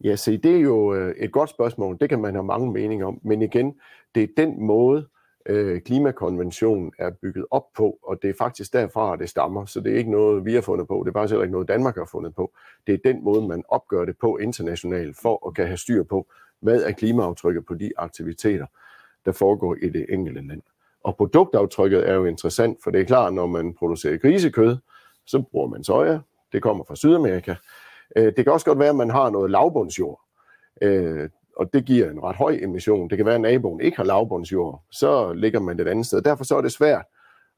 Ja, 0.00 0.16
se, 0.16 0.38
det 0.38 0.56
er 0.56 0.60
jo 0.60 0.94
øh, 0.94 1.14
et 1.16 1.32
godt 1.32 1.50
spørgsmål. 1.50 1.96
Det 2.00 2.08
kan 2.08 2.20
man 2.20 2.34
have 2.34 2.44
mange 2.44 2.72
meninger 2.72 3.06
om. 3.06 3.20
Men 3.22 3.42
igen, 3.42 3.74
det 4.14 4.22
er 4.22 4.28
den 4.36 4.66
måde, 4.66 5.06
øh, 5.46 5.80
klimakonventionen 5.80 6.92
er 6.98 7.10
bygget 7.10 7.46
op 7.50 7.72
på, 7.76 7.98
og 8.02 8.22
det 8.22 8.30
er 8.30 8.34
faktisk 8.38 8.72
derfra, 8.72 9.12
at 9.12 9.18
det 9.18 9.28
stammer. 9.28 9.64
Så 9.64 9.80
det 9.80 9.92
er 9.92 9.96
ikke 9.96 10.10
noget, 10.10 10.44
vi 10.44 10.54
har 10.54 10.60
fundet 10.60 10.88
på. 10.88 11.02
Det 11.04 11.08
er 11.08 11.12
faktisk 11.12 11.32
heller 11.32 11.44
ikke 11.44 11.52
noget, 11.52 11.68
Danmark 11.68 11.96
har 11.96 12.08
fundet 12.12 12.34
på. 12.34 12.52
Det 12.86 12.94
er 12.94 13.12
den 13.12 13.24
måde, 13.24 13.48
man 13.48 13.62
opgør 13.68 14.04
det 14.04 14.18
på 14.18 14.36
internationalt, 14.36 15.16
for 15.22 15.48
at 15.48 15.54
kan 15.54 15.66
have 15.66 15.76
styr 15.76 16.02
på, 16.02 16.26
hvad 16.60 16.82
er 16.82 16.92
klimaaftrykket 16.92 17.66
på 17.66 17.74
de 17.74 17.92
aktiviteter, 17.96 18.66
der 19.24 19.32
foregår 19.32 19.76
i 19.82 19.88
det 19.88 20.06
enkelte 20.08 20.46
land. 20.46 20.62
Og 21.04 21.16
produktaftrykket 21.16 22.08
er 22.08 22.14
jo 22.14 22.24
interessant, 22.24 22.78
for 22.84 22.90
det 22.90 23.00
er 23.00 23.04
klart, 23.04 23.34
når 23.34 23.46
man 23.46 23.74
producerer 23.74 24.16
grisekød, 24.16 24.76
så 25.26 25.42
bruger 25.50 25.68
man 25.68 25.84
soja, 25.84 26.18
det 26.52 26.62
kommer 26.62 26.84
fra 26.84 26.96
Sydamerika. 26.96 27.54
Øh, 28.16 28.32
det 28.36 28.44
kan 28.44 28.52
også 28.52 28.66
godt 28.66 28.78
være, 28.78 28.88
at 28.88 28.96
man 28.96 29.10
har 29.10 29.30
noget 29.30 29.50
lavbundsjord, 29.50 30.20
øh, 30.82 31.28
og 31.56 31.72
det 31.72 31.84
giver 31.84 32.10
en 32.10 32.22
ret 32.22 32.36
høj 32.36 32.58
emission. 32.62 33.10
Det 33.10 33.16
kan 33.16 33.26
være, 33.26 33.34
at 33.34 33.40
naboen 33.40 33.80
ikke 33.80 33.96
har 33.96 34.04
lavbundsjord, 34.04 34.82
så 34.90 35.32
ligger 35.32 35.60
man 35.60 35.80
et 35.80 35.88
andet 35.88 36.06
sted. 36.06 36.22
Derfor 36.22 36.44
så 36.44 36.56
er 36.56 36.62
det 36.62 36.72
svært 36.72 37.04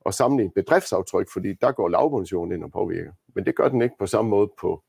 at 0.07 0.15
sammenligne 0.15 0.53
bedriftsaftryk, 0.55 1.29
fordi 1.33 1.53
der 1.61 1.73
går 1.73 1.89
lavbundsjorden 1.89 2.53
ind 2.53 2.65
og 2.65 2.73
påvirker. 2.73 3.13
Men 3.35 3.47
det 3.47 3.57
gør 3.57 3.69
den 3.69 3.83
ikke 3.83 3.95
på 3.99 4.07
samme 4.07 4.31
måde 4.31 4.51
på 4.61 4.83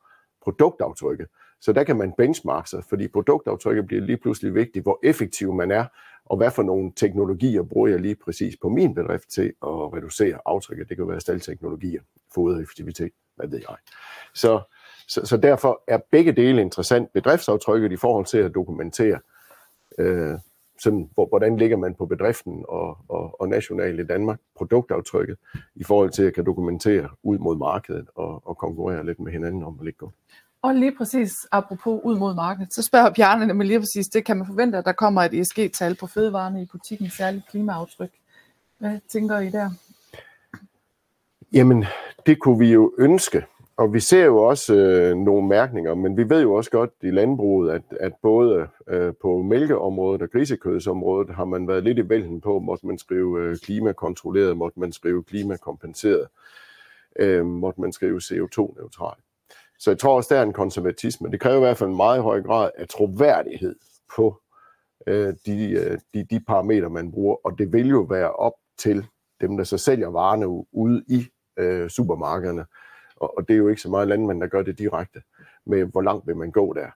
produktaftrykket. 0.44 1.28
Så 1.62 1.74
der 1.74 1.84
kan 1.84 1.98
man 1.98 2.14
benchmarke 2.18 2.70
sig, 2.70 2.84
fordi 2.90 3.08
produktaftrykket 3.08 3.88
bliver 3.88 4.02
lige 4.02 4.18
pludselig 4.18 4.56
vigtigt, 4.56 4.84
hvor 4.84 5.00
effektiv 5.04 5.54
man 5.54 5.72
er, 5.72 5.86
og 6.26 6.38
hvad 6.38 6.52
for 6.52 6.64
nogle 6.64 6.92
teknologier 6.96 7.64
bruger 7.64 7.88
jeg 7.88 8.00
lige 8.00 8.16
præcis 8.16 8.56
på 8.62 8.70
min 8.70 8.94
bedrift 8.94 9.30
til 9.30 9.46
at 9.46 9.94
reducere 9.94 10.40
aftrykket. 10.46 10.90
Det 10.90 10.98
kan 10.98 11.08
være 11.08 11.20
staldteknologier, 11.20 12.02
fodereffektivitet, 12.34 13.12
hvad 13.36 13.48
ved 13.48 13.60
jeg. 13.70 13.76
Så, 14.34 14.62
så, 15.08 15.26
så 15.26 15.38
derfor 15.38 15.84
er 15.88 15.98
begge 16.12 16.32
dele 16.32 16.62
interessant. 16.62 17.14
Bedriftsaftrykket 17.14 17.92
i 17.92 17.98
forhold 17.98 18.26
til 18.26 18.38
at 18.38 18.56
dokumentere, 18.56 19.20
øh, 20.00 20.34
sådan, 20.80 21.10
hvordan 21.16 21.58
ligger 21.58 21.78
man 21.78 21.96
på 21.96 22.06
bedriften 22.06 22.66
og, 22.70 22.98
og, 23.10 23.42
og 23.42 23.50
nationalt 23.50 24.00
i 24.00 24.06
Danmark, 24.06 24.40
produktaftrykket, 24.56 25.38
i 25.76 25.84
forhold 25.84 26.10
til 26.10 26.24
at 26.24 26.34
kan 26.34 26.46
dokumentere 26.46 27.10
ud 27.24 27.38
mod 27.38 27.58
markedet 27.58 28.08
og, 28.16 28.48
og 28.48 28.58
konkurrere 28.58 29.06
lidt 29.06 29.20
med 29.20 29.32
hinanden 29.32 29.64
om 29.64 29.78
at 29.80 29.86
ligge 29.86 29.98
godt. 29.98 30.16
Og 30.62 30.76
lige 30.76 30.96
præcis 30.98 31.34
apropos 31.52 32.02
ud 32.04 32.18
mod 32.18 32.36
markedet, 32.36 32.74
så 32.74 32.82
spørger 32.82 33.14
Bjarne 33.14 33.48
nemlig 33.48 33.68
lige 33.68 33.80
præcis, 33.80 34.08
det 34.08 34.26
kan 34.26 34.38
man 34.38 34.48
forvente, 34.48 34.78
at 34.78 34.86
der 34.86 34.92
kommer 34.92 35.22
et 35.22 35.34
ESG-tal 35.34 35.96
på 35.96 36.08
fødevarene 36.08 36.62
i 36.62 36.66
butikken, 36.66 37.10
særligt 37.10 37.48
klimaaftryk. 37.50 38.12
Hvad 38.78 39.00
tænker 39.10 39.40
I 39.40 39.50
der? 39.50 39.70
Jamen, 41.54 41.86
det 42.26 42.40
kunne 42.40 42.60
vi 42.60 42.72
jo 42.74 42.94
ønske. 42.98 43.46
Og 43.78 43.94
vi 43.94 44.00
ser 44.00 44.26
jo 44.26 44.38
også 44.38 44.76
øh, 44.76 45.18
nogle 45.18 45.48
mærkninger, 45.48 45.96
men 45.96 46.18
vi 46.18 46.30
ved 46.30 46.42
jo 46.42 46.54
også 46.54 46.72
godt 46.72 46.90
i 47.02 47.12
landbruget, 47.12 47.72
at, 47.72 47.82
at 48.00 48.14
både 48.22 48.68
øh, 48.88 49.14
på 49.22 49.42
mælkeområdet 49.42 50.22
og 50.22 50.30
grisekødsområdet 50.32 51.36
har 51.36 51.46
man 51.46 51.68
været 51.68 51.84
lidt 51.84 51.98
i 51.98 52.10
vælten 52.10 52.42
på, 52.42 52.60
måtte 52.60 52.88
man 52.88 52.98
skrive 52.98 53.42
øh, 53.42 53.58
klimakontrolleret, 53.58 54.58
måtte 54.58 54.80
man 54.80 54.92
skrive 54.92 55.24
klimakompenseret, 55.24 56.28
øh, 57.20 57.46
måtte 57.46 57.82
man 57.82 57.92
skrive 57.92 58.18
CO2-neutral. 58.18 59.16
Så 59.80 59.92
jeg 59.92 60.00
tror 60.00 60.16
også, 60.16 60.36
der 60.36 60.40
er 60.40 60.44
en 60.44 60.54
konservatisme. 60.54 61.32
Det 61.32 61.40
kræver 61.40 61.58
i 61.58 61.60
hvert 61.60 61.78
fald 61.78 61.90
en 61.90 61.98
meget 61.98 62.24
høj 62.24 62.42
grad 62.42 62.72
af 62.78 62.88
troværdighed 62.88 63.76
på 64.16 64.42
øh, 65.08 65.34
de, 65.46 65.72
øh, 65.72 66.00
de, 66.14 66.24
de 66.24 66.40
parametre, 66.40 66.90
man 66.90 67.12
bruger, 67.12 67.36
og 67.44 67.58
det 67.58 67.74
vil 67.74 67.90
jo 67.90 68.00
være 68.00 68.32
op 68.32 68.54
til 68.78 69.06
dem, 69.42 69.58
der 69.58 69.64
så 69.64 69.78
sælger 69.78 70.10
varerne 70.10 70.48
ude 70.74 71.04
i 71.08 71.28
øh, 71.58 71.90
supermarkederne. 71.90 72.66
Og, 73.20 73.38
og 73.38 73.48
det 73.48 73.54
er 73.54 73.58
jo 73.58 73.68
ikke 73.68 73.82
så 73.82 73.90
meget 73.90 74.08
landmænd, 74.08 74.42
der 74.42 74.48
gør 74.48 74.62
det 74.62 74.80
direkte 74.80 75.22
med, 75.66 75.86
hvor 75.86 76.02
langt 76.02 76.28
vil 76.28 76.36
man 76.36 76.52
gå 76.52 76.74
der. 76.74 76.88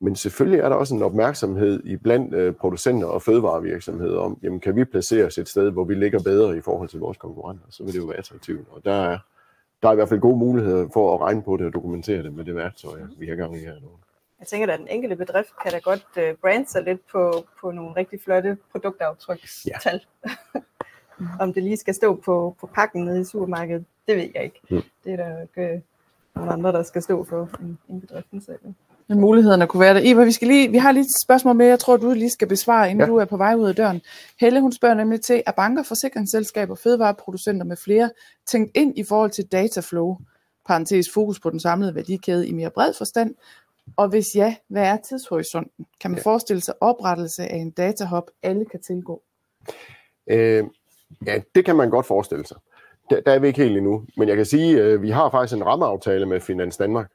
Men 0.00 0.16
selvfølgelig 0.16 0.60
er 0.60 0.68
der 0.68 0.76
også 0.76 0.94
en 0.94 1.02
opmærksomhed 1.02 1.84
i 1.84 1.96
blandt 1.96 2.34
øh, 2.34 2.54
producenter 2.54 3.06
og 3.06 3.22
fødevarevirksomheder 3.22 4.18
om, 4.18 4.38
jamen 4.42 4.60
kan 4.60 4.76
vi 4.76 4.84
placere 4.84 5.26
os 5.26 5.38
et 5.38 5.48
sted, 5.48 5.70
hvor 5.70 5.84
vi 5.84 5.94
ligger 5.94 6.22
bedre 6.22 6.56
i 6.56 6.60
forhold 6.60 6.88
til 6.88 7.00
vores 7.00 7.18
konkurrenter, 7.18 7.66
så 7.70 7.84
vil 7.84 7.92
det 7.92 7.98
jo 7.98 8.04
være 8.04 8.18
attraktivt. 8.18 8.68
Og 8.70 8.84
der 8.84 8.92
er, 8.92 9.18
der 9.82 9.88
er 9.88 9.92
i 9.92 9.94
hvert 9.94 10.08
fald 10.08 10.20
gode 10.20 10.38
muligheder 10.38 10.88
for 10.92 11.14
at 11.14 11.20
regne 11.20 11.42
på 11.42 11.56
det 11.56 11.66
og 11.66 11.72
dokumentere 11.72 12.22
det 12.22 12.32
med 12.32 12.44
det 12.44 12.54
værktøj, 12.54 13.00
vi 13.18 13.26
har 13.26 13.34
gang 13.34 13.56
i 13.56 13.58
her 13.58 13.74
nu. 13.80 13.88
Jeg 14.40 14.46
tænker, 14.48 14.72
at 14.72 14.78
den 14.78 14.88
enkelte 14.88 15.16
bedrift 15.16 15.52
kan 15.62 15.72
da 15.72 15.78
godt 15.78 16.06
uh, 16.16 16.38
brande 16.40 16.68
sig 16.68 16.82
lidt 16.82 17.00
på, 17.12 17.44
på 17.60 17.70
nogle 17.70 17.96
rigtig 17.96 18.20
flotte 18.20 18.58
produktaftrykstal. 18.72 20.00
Ja. 20.24 20.60
Om 21.40 21.52
det 21.52 21.62
lige 21.62 21.76
skal 21.76 21.94
stå 21.94 22.14
på, 22.14 22.56
på 22.60 22.66
pakken 22.66 23.04
nede 23.04 23.20
i 23.20 23.24
supermarkedet, 23.24 23.84
det 24.08 24.16
ved 24.16 24.28
jeg 24.34 24.44
ikke. 24.44 24.60
Mm. 24.70 24.82
Det 25.04 25.12
er 25.12 25.16
der 25.16 25.42
ikke 25.42 25.74
øh, 25.74 25.80
nogle 26.34 26.52
andre, 26.52 26.72
der 26.72 26.82
skal 26.82 27.02
stå 27.02 27.24
for 27.24 27.50
en, 27.60 27.78
en 27.88 28.00
bedriften 28.00 28.40
selv. 28.40 28.58
Men 29.08 29.20
mulighederne 29.20 29.66
kunne 29.66 29.80
være 29.80 29.94
der. 29.94 30.00
Eva, 30.04 30.24
vi, 30.24 30.32
skal 30.32 30.48
lige, 30.48 30.70
vi 30.70 30.78
har 30.78 30.92
lige 30.92 31.02
et 31.02 31.24
spørgsmål 31.26 31.56
med, 31.56 31.66
jeg 31.66 31.78
tror, 31.78 31.96
du 31.96 32.12
lige 32.12 32.30
skal 32.30 32.48
besvare, 32.48 32.90
inden 32.90 33.00
ja. 33.00 33.06
du 33.06 33.16
er 33.16 33.24
på 33.24 33.36
vej 33.36 33.54
ud 33.54 33.68
af 33.68 33.74
døren. 33.74 34.00
Helle, 34.40 34.60
hun 34.60 34.72
spørger 34.72 34.94
nemlig 34.94 35.20
til, 35.20 35.42
er 35.46 35.52
banker, 35.52 35.82
forsikringsselskaber, 35.82 36.74
fødevareproducenter 36.74 37.66
med 37.66 37.76
flere 37.76 38.10
tænkt 38.46 38.70
ind 38.74 38.98
i 38.98 39.04
forhold 39.04 39.30
til 39.30 39.44
dataflow, 39.44 40.16
parentes 40.66 41.10
fokus 41.14 41.40
på 41.40 41.50
den 41.50 41.60
samlede 41.60 41.94
værdikæde 41.94 42.48
i 42.48 42.52
mere 42.52 42.70
bred 42.70 42.94
forstand, 42.98 43.34
og 43.96 44.08
hvis 44.08 44.26
ja, 44.34 44.54
hvad 44.68 44.82
er 44.82 44.96
tidshorisonten? 44.96 45.86
Kan 46.00 46.10
man 46.10 46.18
ja. 46.18 46.24
forestille 46.24 46.62
sig 46.62 46.74
oprettelse 46.80 47.42
af 47.42 47.56
en 47.56 47.70
datahop, 47.70 48.30
alle 48.42 48.64
kan 48.64 48.80
tilgå? 48.80 49.22
Øh, 50.26 50.64
ja, 51.26 51.40
det 51.54 51.64
kan 51.64 51.76
man 51.76 51.90
godt 51.90 52.06
forestille 52.06 52.46
sig. 52.46 52.56
Der, 53.10 53.20
der 53.20 53.32
er 53.32 53.38
vi 53.38 53.46
ikke 53.46 53.62
helt 53.62 53.76
endnu, 53.76 54.04
men 54.16 54.28
jeg 54.28 54.36
kan 54.36 54.46
sige, 54.46 54.82
at 54.82 55.02
vi 55.02 55.10
har 55.10 55.30
faktisk 55.30 55.56
en 55.56 55.66
rammeaftale 55.66 56.26
med 56.26 56.40
Finans 56.40 56.76
Danmark, 56.76 57.10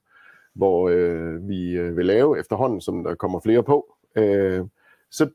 hvor 0.55 0.89
øh, 0.89 1.49
vi 1.49 1.71
øh, 1.71 1.97
vil 1.97 2.05
lave 2.05 2.39
efterhånden, 2.39 2.81
som 2.81 3.03
der 3.03 3.15
kommer 3.15 3.39
flere 3.39 3.63
på, 3.63 3.95
øh, 4.15 4.65
så 5.11 5.29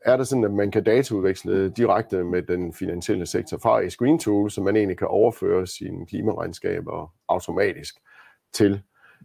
er 0.00 0.16
det 0.16 0.28
sådan, 0.28 0.44
at 0.44 0.52
man 0.52 0.70
kan 0.70 0.84
dataudveksle 0.84 1.70
direkte 1.70 2.24
med 2.24 2.42
den 2.42 2.72
finansielle 2.72 3.26
sektor 3.26 3.58
fra 3.58 3.80
i 3.80 3.90
Screen 3.90 4.18
Tool, 4.18 4.50
så 4.50 4.60
man 4.60 4.76
egentlig 4.76 4.98
kan 4.98 5.06
overføre 5.06 5.66
sine 5.66 6.06
klimaregnskaber 6.06 7.14
automatisk 7.28 7.94
til 8.52 8.82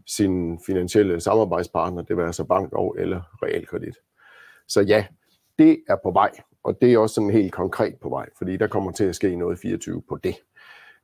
sin 0.07 0.59
finansielle 0.65 1.19
samarbejdspartner, 1.19 2.01
det 2.01 2.17
vil 2.17 2.23
altså 2.23 2.43
bank 2.43 2.73
og 2.73 2.95
eller 2.99 3.21
realkredit. 3.43 3.95
Så 4.67 4.81
ja, 4.81 5.05
det 5.59 5.83
er 5.89 5.95
på 6.03 6.11
vej, 6.11 6.31
og 6.63 6.77
det 6.81 6.93
er 6.93 6.97
også 6.97 7.15
sådan 7.15 7.29
helt 7.29 7.53
konkret 7.53 7.95
på 8.01 8.09
vej, 8.09 8.29
fordi 8.37 8.57
der 8.57 8.67
kommer 8.67 8.91
til 8.91 9.03
at 9.03 9.15
ske 9.15 9.35
noget 9.35 9.59
24 9.59 10.01
på 10.09 10.17
det. 10.23 10.35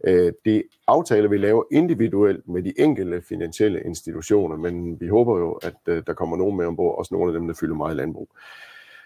Øh, 0.04 0.34
det 0.46 0.64
aftaler 0.88 1.30
vi 1.30 1.38
laver 1.38 1.64
individuelt 1.72 2.48
med 2.48 2.64
de 2.64 2.74
enkelte 2.80 3.22
finansielle 3.22 3.82
institutioner, 3.82 4.56
men 4.56 5.00
vi 5.00 5.08
håber 5.08 5.40
jo, 5.40 5.52
at 5.52 5.76
øh, 5.88 6.04
der 6.08 6.14
kommer 6.14 6.38
nogen 6.38 6.58
med 6.58 6.66
ombord, 6.66 6.98
også 6.98 7.14
nogle 7.14 7.34
af 7.34 7.40
dem, 7.40 7.48
der 7.48 7.56
fylder 7.60 7.76
meget 7.76 7.96
landbrug. 7.96 8.30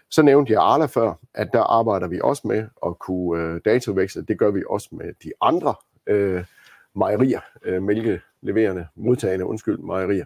Så 0.09 0.21
nævnte 0.21 0.53
jeg 0.53 0.61
Arla 0.61 0.85
før, 0.85 1.13
at 1.33 1.49
der 1.53 1.61
arbejder 1.61 2.07
vi 2.07 2.19
også 2.23 2.47
med 2.47 2.67
at 2.85 2.99
kunne 2.99 3.43
øh, 3.43 3.61
dataveksle. 3.65 4.21
Det 4.21 4.39
gør 4.39 4.51
vi 4.51 4.63
også 4.69 4.89
med 4.91 5.13
de 5.23 5.31
andre 5.41 5.73
øh, 6.07 6.43
mejerier, 6.95 7.39
øh, 7.63 7.83
mælkeleverende, 7.83 8.87
modtagende, 8.95 9.45
undskyld, 9.45 9.77
mejerier. 9.77 10.25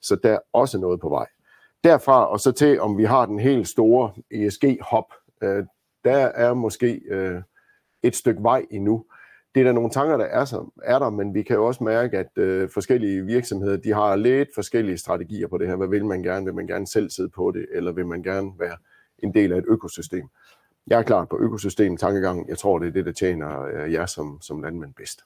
Så 0.00 0.16
der 0.22 0.32
er 0.32 0.38
også 0.52 0.78
noget 0.78 1.00
på 1.00 1.08
vej. 1.08 1.26
Derfra 1.84 2.26
og 2.26 2.40
så 2.40 2.52
til, 2.52 2.80
om 2.80 2.98
vi 2.98 3.04
har 3.04 3.26
den 3.26 3.38
helt 3.38 3.68
store 3.68 4.12
ESG-hop, 4.30 5.12
øh, 5.44 5.64
der 6.04 6.16
er 6.16 6.54
måske 6.54 7.00
øh, 7.10 7.42
et 8.02 8.16
stykke 8.16 8.42
vej 8.42 8.66
endnu 8.70 9.04
det 9.54 9.60
er 9.60 9.64
der 9.64 9.72
nogle 9.72 9.90
tanker, 9.90 10.16
der 10.16 10.24
er, 10.24 10.44
så, 10.44 10.70
er 10.82 10.98
der, 10.98 11.10
men 11.10 11.34
vi 11.34 11.42
kan 11.42 11.56
jo 11.56 11.66
også 11.66 11.84
mærke, 11.84 12.18
at 12.18 12.38
øh, 12.38 12.68
forskellige 12.70 13.24
virksomheder, 13.24 13.76
de 13.76 13.92
har 13.92 14.16
lidt 14.16 14.48
forskellige 14.54 14.98
strategier 14.98 15.48
på 15.48 15.58
det 15.58 15.68
her. 15.68 15.76
Hvad 15.76 15.88
vil 15.88 16.04
man 16.04 16.22
gerne? 16.22 16.44
Vil 16.44 16.54
man 16.54 16.66
gerne 16.66 16.86
selv 16.86 17.10
sidde 17.10 17.28
på 17.28 17.50
det, 17.50 17.66
eller 17.72 17.92
vil 17.92 18.06
man 18.06 18.22
gerne 18.22 18.52
være 18.58 18.76
en 19.18 19.34
del 19.34 19.52
af 19.52 19.58
et 19.58 19.64
økosystem? 19.68 20.28
Jeg 20.86 20.98
er 20.98 21.02
klar 21.02 21.24
på 21.24 21.38
økosystem 21.38 21.96
tankegang. 21.96 22.48
Jeg 22.48 22.58
tror, 22.58 22.78
det 22.78 22.88
er 22.88 22.92
det, 22.92 23.06
der 23.06 23.12
tjener 23.12 23.62
øh, 23.62 23.92
jer 23.92 24.06
som, 24.06 24.38
som 24.40 24.62
landmænd 24.62 24.94
bedst. 24.94 25.20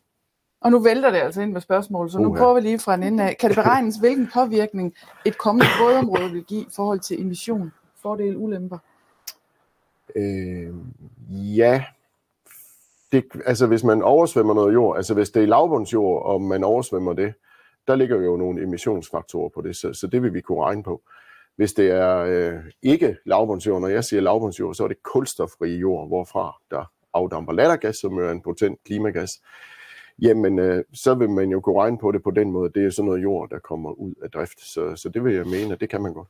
Og 0.60 0.70
nu 0.70 0.78
vælter 0.78 1.10
det 1.10 1.18
altså 1.18 1.40
ind 1.40 1.52
med 1.52 1.60
spørgsmål, 1.60 2.10
så 2.10 2.18
nu 2.18 2.34
prøver 2.34 2.54
vi 2.54 2.60
lige 2.60 2.78
fra 2.78 2.94
en 2.94 3.02
ende 3.02 3.24
af. 3.24 3.36
Kan 3.40 3.50
det 3.50 3.56
beregnes, 3.56 3.96
hvilken 3.96 4.28
påvirkning 4.34 4.94
et 5.24 5.38
kommende 5.38 5.66
vådområde 5.82 6.32
vil 6.32 6.44
give 6.44 6.60
i 6.60 6.68
forhold 6.76 7.00
til 7.00 7.20
emission 7.20 7.72
fordele, 8.02 8.38
ulemper? 8.38 8.78
Øh, 10.16 10.74
ja, 11.56 11.84
det, 13.12 13.24
altså 13.46 13.66
hvis 13.66 13.84
man 13.84 14.02
oversvømmer 14.02 14.54
noget 14.54 14.74
jord, 14.74 14.96
altså 14.96 15.14
hvis 15.14 15.30
det 15.30 15.42
er 15.42 15.46
lavbundsjord, 15.46 16.22
og 16.26 16.42
man 16.42 16.64
oversvømmer 16.64 17.12
det, 17.12 17.34
der 17.86 17.96
ligger 17.96 18.16
jo 18.16 18.36
nogle 18.36 18.62
emissionsfaktorer 18.62 19.48
på 19.48 19.62
det, 19.62 19.76
så, 19.76 19.92
så 19.92 20.06
det 20.06 20.22
vil 20.22 20.34
vi 20.34 20.40
kunne 20.40 20.64
regne 20.64 20.82
på. 20.82 21.02
Hvis 21.56 21.72
det 21.72 21.90
er 21.90 22.18
øh, 22.18 22.64
ikke 22.82 23.16
lavbundsjord, 23.24 23.80
når 23.80 23.88
jeg 23.88 24.04
siger 24.04 24.20
lavbundsjord, 24.20 24.74
så 24.74 24.84
er 24.84 24.88
det 24.88 25.02
kulstofrige 25.02 25.78
jord, 25.78 26.08
hvorfra 26.08 26.56
der 26.70 26.92
afdamper 27.14 27.52
lattergas, 27.52 27.96
som 27.96 28.18
er 28.18 28.30
en 28.30 28.42
potent 28.42 28.84
klimagas. 28.84 29.30
Jamen, 30.22 30.58
øh, 30.58 30.84
så 30.92 31.14
vil 31.14 31.30
man 31.30 31.50
jo 31.50 31.60
kunne 31.60 31.80
regne 31.80 31.98
på 31.98 32.12
det 32.12 32.22
på 32.22 32.30
den 32.30 32.50
måde. 32.50 32.70
Det 32.74 32.86
er 32.86 32.90
sådan 32.90 33.06
noget 33.06 33.22
jord, 33.22 33.50
der 33.50 33.58
kommer 33.58 33.90
ud 33.90 34.14
af 34.22 34.30
drift. 34.30 34.60
Så, 34.60 34.96
så 34.96 35.08
det 35.08 35.24
vil 35.24 35.34
jeg 35.34 35.46
mene, 35.46 35.72
at 35.72 35.80
det 35.80 35.90
kan 35.90 36.02
man 36.02 36.12
godt. 36.12 36.28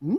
Mm. 0.00 0.18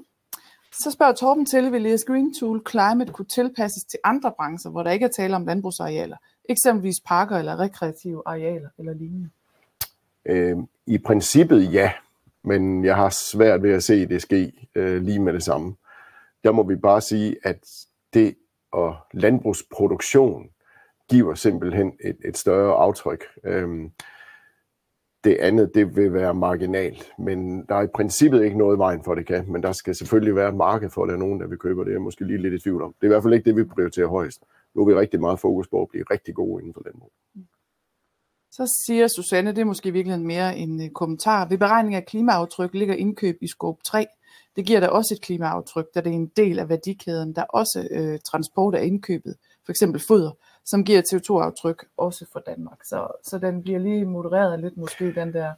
Så 0.71 0.91
spørger 0.91 1.13
Torben 1.13 1.45
til, 1.45 1.71
vil 1.71 1.85
ES 1.85 2.03
Green 2.03 2.33
Tool 2.33 2.61
Climate 2.69 3.13
kunne 3.13 3.25
tilpasses 3.25 3.83
til 3.83 3.99
andre 4.03 4.31
brancher, 4.37 4.71
hvor 4.71 4.83
der 4.83 4.91
ikke 4.91 5.05
er 5.05 5.09
tale 5.09 5.35
om 5.35 5.45
landbrugsarealer? 5.45 6.17
Eksempelvis 6.49 6.95
parker 7.07 7.37
eller 7.37 7.59
rekreative 7.59 8.21
arealer 8.25 8.69
eller 8.79 8.93
lignende? 8.93 9.29
Øh, 10.25 10.57
I 10.87 10.97
princippet 10.97 11.73
ja, 11.73 11.91
men 12.43 12.85
jeg 12.85 12.95
har 12.95 13.09
svært 13.09 13.63
ved 13.63 13.73
at 13.73 13.83
se 13.83 14.05
det 14.05 14.21
ske 14.21 14.69
øh, 14.75 15.01
lige 15.01 15.19
med 15.19 15.33
det 15.33 15.43
samme. 15.43 15.75
Der 16.43 16.51
må 16.51 16.63
vi 16.63 16.75
bare 16.75 17.01
sige, 17.01 17.35
at 17.43 17.59
det 18.13 18.35
og 18.71 18.95
landbrugsproduktion 19.13 20.49
giver 21.09 21.35
simpelthen 21.35 21.93
et, 22.03 22.17
et 22.25 22.37
større 22.37 22.75
aftryk. 22.75 23.23
Øh, 23.43 23.89
det 25.23 25.37
andet, 25.39 25.71
det 25.75 25.95
vil 25.95 26.13
være 26.13 26.33
marginalt, 26.33 27.11
men 27.19 27.65
der 27.69 27.75
er 27.75 27.81
i 27.81 27.95
princippet 27.95 28.43
ikke 28.43 28.57
noget 28.57 28.79
vejen 28.79 29.03
for, 29.03 29.15
det 29.15 29.27
kan, 29.27 29.51
men 29.51 29.63
der 29.63 29.71
skal 29.71 29.95
selvfølgelig 29.95 30.35
være 30.35 30.49
et 30.49 30.55
marked 30.55 30.89
for, 30.89 31.03
at 31.03 31.07
der 31.07 31.13
er 31.13 31.19
nogen, 31.19 31.39
der 31.39 31.47
vil 31.47 31.57
købe 31.57 31.81
det. 31.81 31.89
Jeg 31.89 31.95
er 31.95 31.99
måske 31.99 32.25
lige 32.25 32.41
lidt 32.41 32.53
i 32.53 32.59
tvivl 32.59 32.81
om. 32.81 32.93
Det 32.93 33.03
er 33.03 33.07
i 33.07 33.13
hvert 33.13 33.23
fald 33.23 33.33
ikke 33.33 33.49
det, 33.49 33.55
vi 33.55 33.63
prioriterer 33.63 34.07
højst. 34.07 34.43
Nu 34.75 34.81
er 34.81 34.85
vi 34.85 34.93
rigtig 34.93 35.19
meget 35.19 35.39
fokus 35.39 35.67
på 35.67 35.81
at 35.81 35.89
blive 35.89 36.05
rigtig 36.11 36.35
gode 36.35 36.61
inden 36.61 36.73
for 36.73 36.81
landbrug. 36.85 37.11
Så 38.51 38.83
siger 38.85 39.07
Susanne, 39.07 39.51
det 39.51 39.57
er 39.61 39.65
måske 39.65 39.91
virkelig 39.91 40.19
mere 40.19 40.57
en 40.57 40.81
øh, 40.81 40.89
kommentar. 40.89 41.47
Ved 41.47 41.57
beregning 41.57 41.95
af 41.95 42.05
klimaaftryk 42.05 42.73
ligger 42.73 42.95
indkøb 42.95 43.37
i 43.41 43.47
scope 43.47 43.81
3. 43.85 44.05
Det 44.55 44.65
giver 44.65 44.79
da 44.79 44.87
også 44.87 45.13
et 45.13 45.21
klimaaftryk, 45.21 45.85
da 45.95 46.01
det 46.01 46.09
er 46.09 46.15
en 46.15 46.31
del 46.35 46.59
af 46.59 46.69
værdikæden, 46.69 47.35
der 47.35 47.43
også 47.43 47.87
øh, 47.91 48.19
transport 48.31 48.75
af 48.75 48.85
indkøbet, 48.85 49.35
for 49.65 49.71
eksempel 49.71 50.01
foder, 50.07 50.31
som 50.69 50.83
giver 50.83 51.01
CO2-aftryk 51.01 51.85
også 51.97 52.25
for 52.31 52.39
Danmark. 52.39 52.83
Så, 52.83 53.07
så 53.23 53.37
den 53.37 53.63
bliver 53.63 53.79
lige 53.79 54.05
modereret 54.05 54.59
lidt 54.59 54.77
måske, 54.77 55.15
den 55.15 55.33
der. 55.33 55.53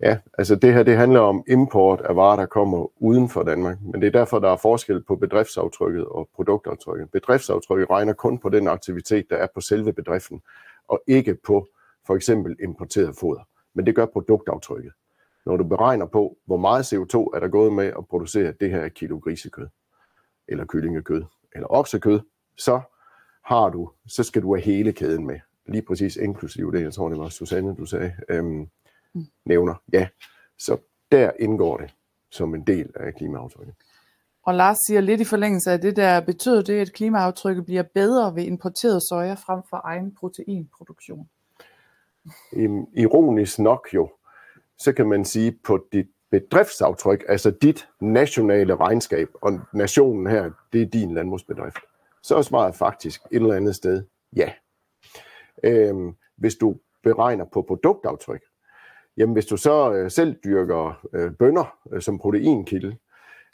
Ja, 0.00 0.18
altså 0.38 0.54
det 0.54 0.74
her 0.74 0.82
det 0.82 0.96
handler 0.96 1.20
om 1.20 1.44
import 1.48 2.00
af 2.00 2.16
varer, 2.16 2.36
der 2.36 2.46
kommer 2.46 3.02
uden 3.02 3.28
for 3.28 3.42
Danmark. 3.42 3.78
Men 3.80 4.00
det 4.00 4.06
er 4.06 4.10
derfor, 4.10 4.38
der 4.38 4.50
er 4.50 4.56
forskel 4.56 5.02
på 5.02 5.16
bedriftsaftrykket 5.16 6.04
og 6.04 6.28
produktaftrykket. 6.34 7.10
Bedriftsaftrykket 7.10 7.90
regner 7.90 8.12
kun 8.12 8.38
på 8.38 8.48
den 8.48 8.68
aktivitet, 8.68 9.30
der 9.30 9.36
er 9.36 9.46
på 9.54 9.60
selve 9.60 9.92
bedriften, 9.92 10.42
og 10.88 11.02
ikke 11.06 11.34
på 11.46 11.68
for 12.06 12.16
eksempel 12.16 12.56
importeret 12.62 13.16
foder. 13.20 13.40
Men 13.74 13.86
det 13.86 13.94
gør 13.94 14.06
produktaftrykket. 14.06 14.92
Når 15.46 15.56
du 15.56 15.64
beregner 15.64 16.06
på, 16.06 16.36
hvor 16.46 16.56
meget 16.56 16.92
CO2 16.92 17.36
er 17.36 17.40
der 17.40 17.48
gået 17.48 17.72
med 17.72 17.86
at 17.86 18.06
producere 18.10 18.52
det 18.60 18.70
her 18.70 18.88
kilo 18.88 19.18
grisekød, 19.18 19.66
eller 20.48 20.64
kyllingekød, 20.64 21.24
eller 21.52 21.66
oksekød, 21.70 22.20
så 22.58 22.80
har 23.44 23.68
du, 23.68 23.90
så 24.06 24.22
skal 24.22 24.42
du 24.42 24.54
have 24.54 24.64
hele 24.64 24.92
kæden 24.92 25.26
med. 25.26 25.40
Lige 25.66 25.82
præcis 25.82 26.16
inklusive 26.16 26.72
det, 26.72 26.82
jeg 26.82 26.92
tror 26.92 27.08
det 27.08 27.18
var 27.18 27.28
Susanne, 27.28 27.74
du 27.74 27.84
sagde, 27.84 28.12
øhm, 28.28 28.68
mm. 29.14 29.26
nævner. 29.44 29.74
Ja, 29.92 30.08
så 30.58 30.76
der 31.12 31.30
indgår 31.38 31.76
det 31.76 31.94
som 32.30 32.54
en 32.54 32.66
del 32.66 32.90
af 32.94 33.14
klimaaftrykket. 33.14 33.74
Og 34.42 34.54
Lars 34.54 34.76
siger 34.86 35.00
lidt 35.00 35.20
i 35.20 35.24
forlængelse 35.24 35.70
af 35.70 35.80
det 35.80 35.96
der, 35.96 36.20
betyder 36.20 36.62
det, 36.62 36.80
at 36.80 36.92
klimaaftrykket 36.92 37.64
bliver 37.64 37.82
bedre 37.82 38.34
ved 38.34 38.42
importeret 38.42 39.02
soja 39.02 39.34
frem 39.34 39.60
for 39.70 39.80
egen 39.84 40.14
proteinproduktion? 40.14 41.28
Ironisk 42.96 43.58
nok 43.58 43.88
jo, 43.94 44.10
så 44.78 44.92
kan 44.92 45.08
man 45.08 45.24
sige 45.24 45.58
på 45.64 45.86
dit 45.92 46.06
bedriftsaftryk, 46.30 47.24
altså 47.28 47.50
dit 47.50 47.88
nationale 48.00 48.76
regnskab, 48.76 49.28
og 49.42 49.60
nationen 49.74 50.26
her, 50.26 50.50
det 50.72 50.82
er 50.82 50.86
din 50.86 51.14
landbrugsbedrift 51.14 51.78
så 52.22 52.36
er 52.36 52.42
svaret 52.42 52.74
faktisk 52.74 53.20
et 53.30 53.42
eller 53.42 53.54
andet 53.54 53.74
sted 53.74 54.04
ja. 54.36 54.52
Øhm, 55.64 56.14
hvis 56.36 56.56
du 56.56 56.76
beregner 57.02 57.44
på 57.44 57.62
produktaftryk, 57.62 58.42
jamen 59.16 59.32
hvis 59.32 59.46
du 59.46 59.56
så 59.56 59.92
øh, 59.92 60.10
selv 60.10 60.36
dyrker 60.44 61.06
øh, 61.12 61.32
bønder 61.32 61.78
øh, 61.92 62.02
som 62.02 62.18
proteinkilde, 62.18 62.96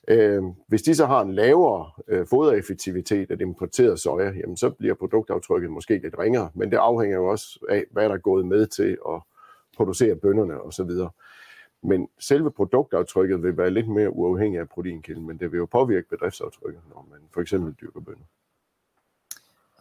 øh, 0.09 0.42
hvis 0.68 0.83
de 0.83 0.94
så 0.94 1.07
har 1.07 1.22
en 1.22 1.35
lavere 1.35 1.90
øh, 2.09 2.26
fodereffektivitet 2.26 3.31
af 3.31 3.38
det 3.38 3.44
importerede 3.44 3.98
soja, 3.98 4.31
jamen 4.31 4.57
så 4.57 4.70
bliver 4.70 4.94
produktaftrykket 4.94 5.70
måske 5.70 5.98
lidt 5.98 6.18
ringere, 6.18 6.50
men 6.55 6.70
det 6.70 6.76
afhænger 6.76 7.16
jo 7.16 7.26
også 7.26 7.66
af, 7.68 7.85
hvad 7.90 8.09
der 8.09 8.14
er 8.14 8.18
gået 8.18 8.46
med 8.46 8.66
til 8.66 8.98
at 9.09 9.20
producere 9.76 10.16
bønderne 10.16 10.61
osv. 10.61 10.90
Men 11.83 12.09
selve 12.18 12.50
produktaftrykket 12.50 13.42
vil 13.42 13.57
være 13.57 13.70
lidt 13.70 13.88
mere 13.88 14.11
uafhængig 14.11 14.61
af 14.61 14.68
proteinkilden, 14.68 15.26
men 15.26 15.38
det 15.38 15.52
vil 15.52 15.59
jo 15.59 15.66
påvirke 15.66 16.09
bedriftsaftrykket, 16.09 16.83
når 16.88 17.09
man 17.11 17.20
for 17.35 17.40
eksempel 17.40 17.74
dyrker 17.81 18.00
bønder. 18.00 18.24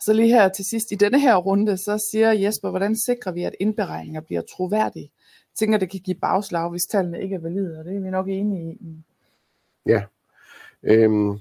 Så 0.06 0.14
lige 0.14 0.28
her 0.28 0.50
til 0.50 0.66
sidst 0.66 0.92
i 0.92 0.96
denne 0.96 1.20
her 1.20 1.36
runde, 1.36 1.78
så 1.78 1.98
siger 2.12 2.32
Jesper, 2.32 2.70
hvordan 2.70 2.96
sikrer 2.96 3.32
vi, 3.32 3.44
at 3.44 3.56
indberegninger 3.60 4.22
bliver 4.22 4.42
troværdige? 4.42 5.12
Jeg 5.24 5.56
tænker, 5.56 5.78
det 5.78 5.90
kan 5.90 6.00
give 6.00 6.18
bagslag, 6.22 6.70
hvis 6.70 6.86
tallene 6.86 7.22
ikke 7.22 7.36
er 7.36 7.40
valide, 7.40 7.80
og 7.80 7.86
det 7.86 7.96
er 7.96 8.00
vi 8.00 8.10
nok 8.10 8.28
enige 8.30 8.74
i. 8.74 9.04
Ja. 9.86 10.04
Øhm, 10.84 11.40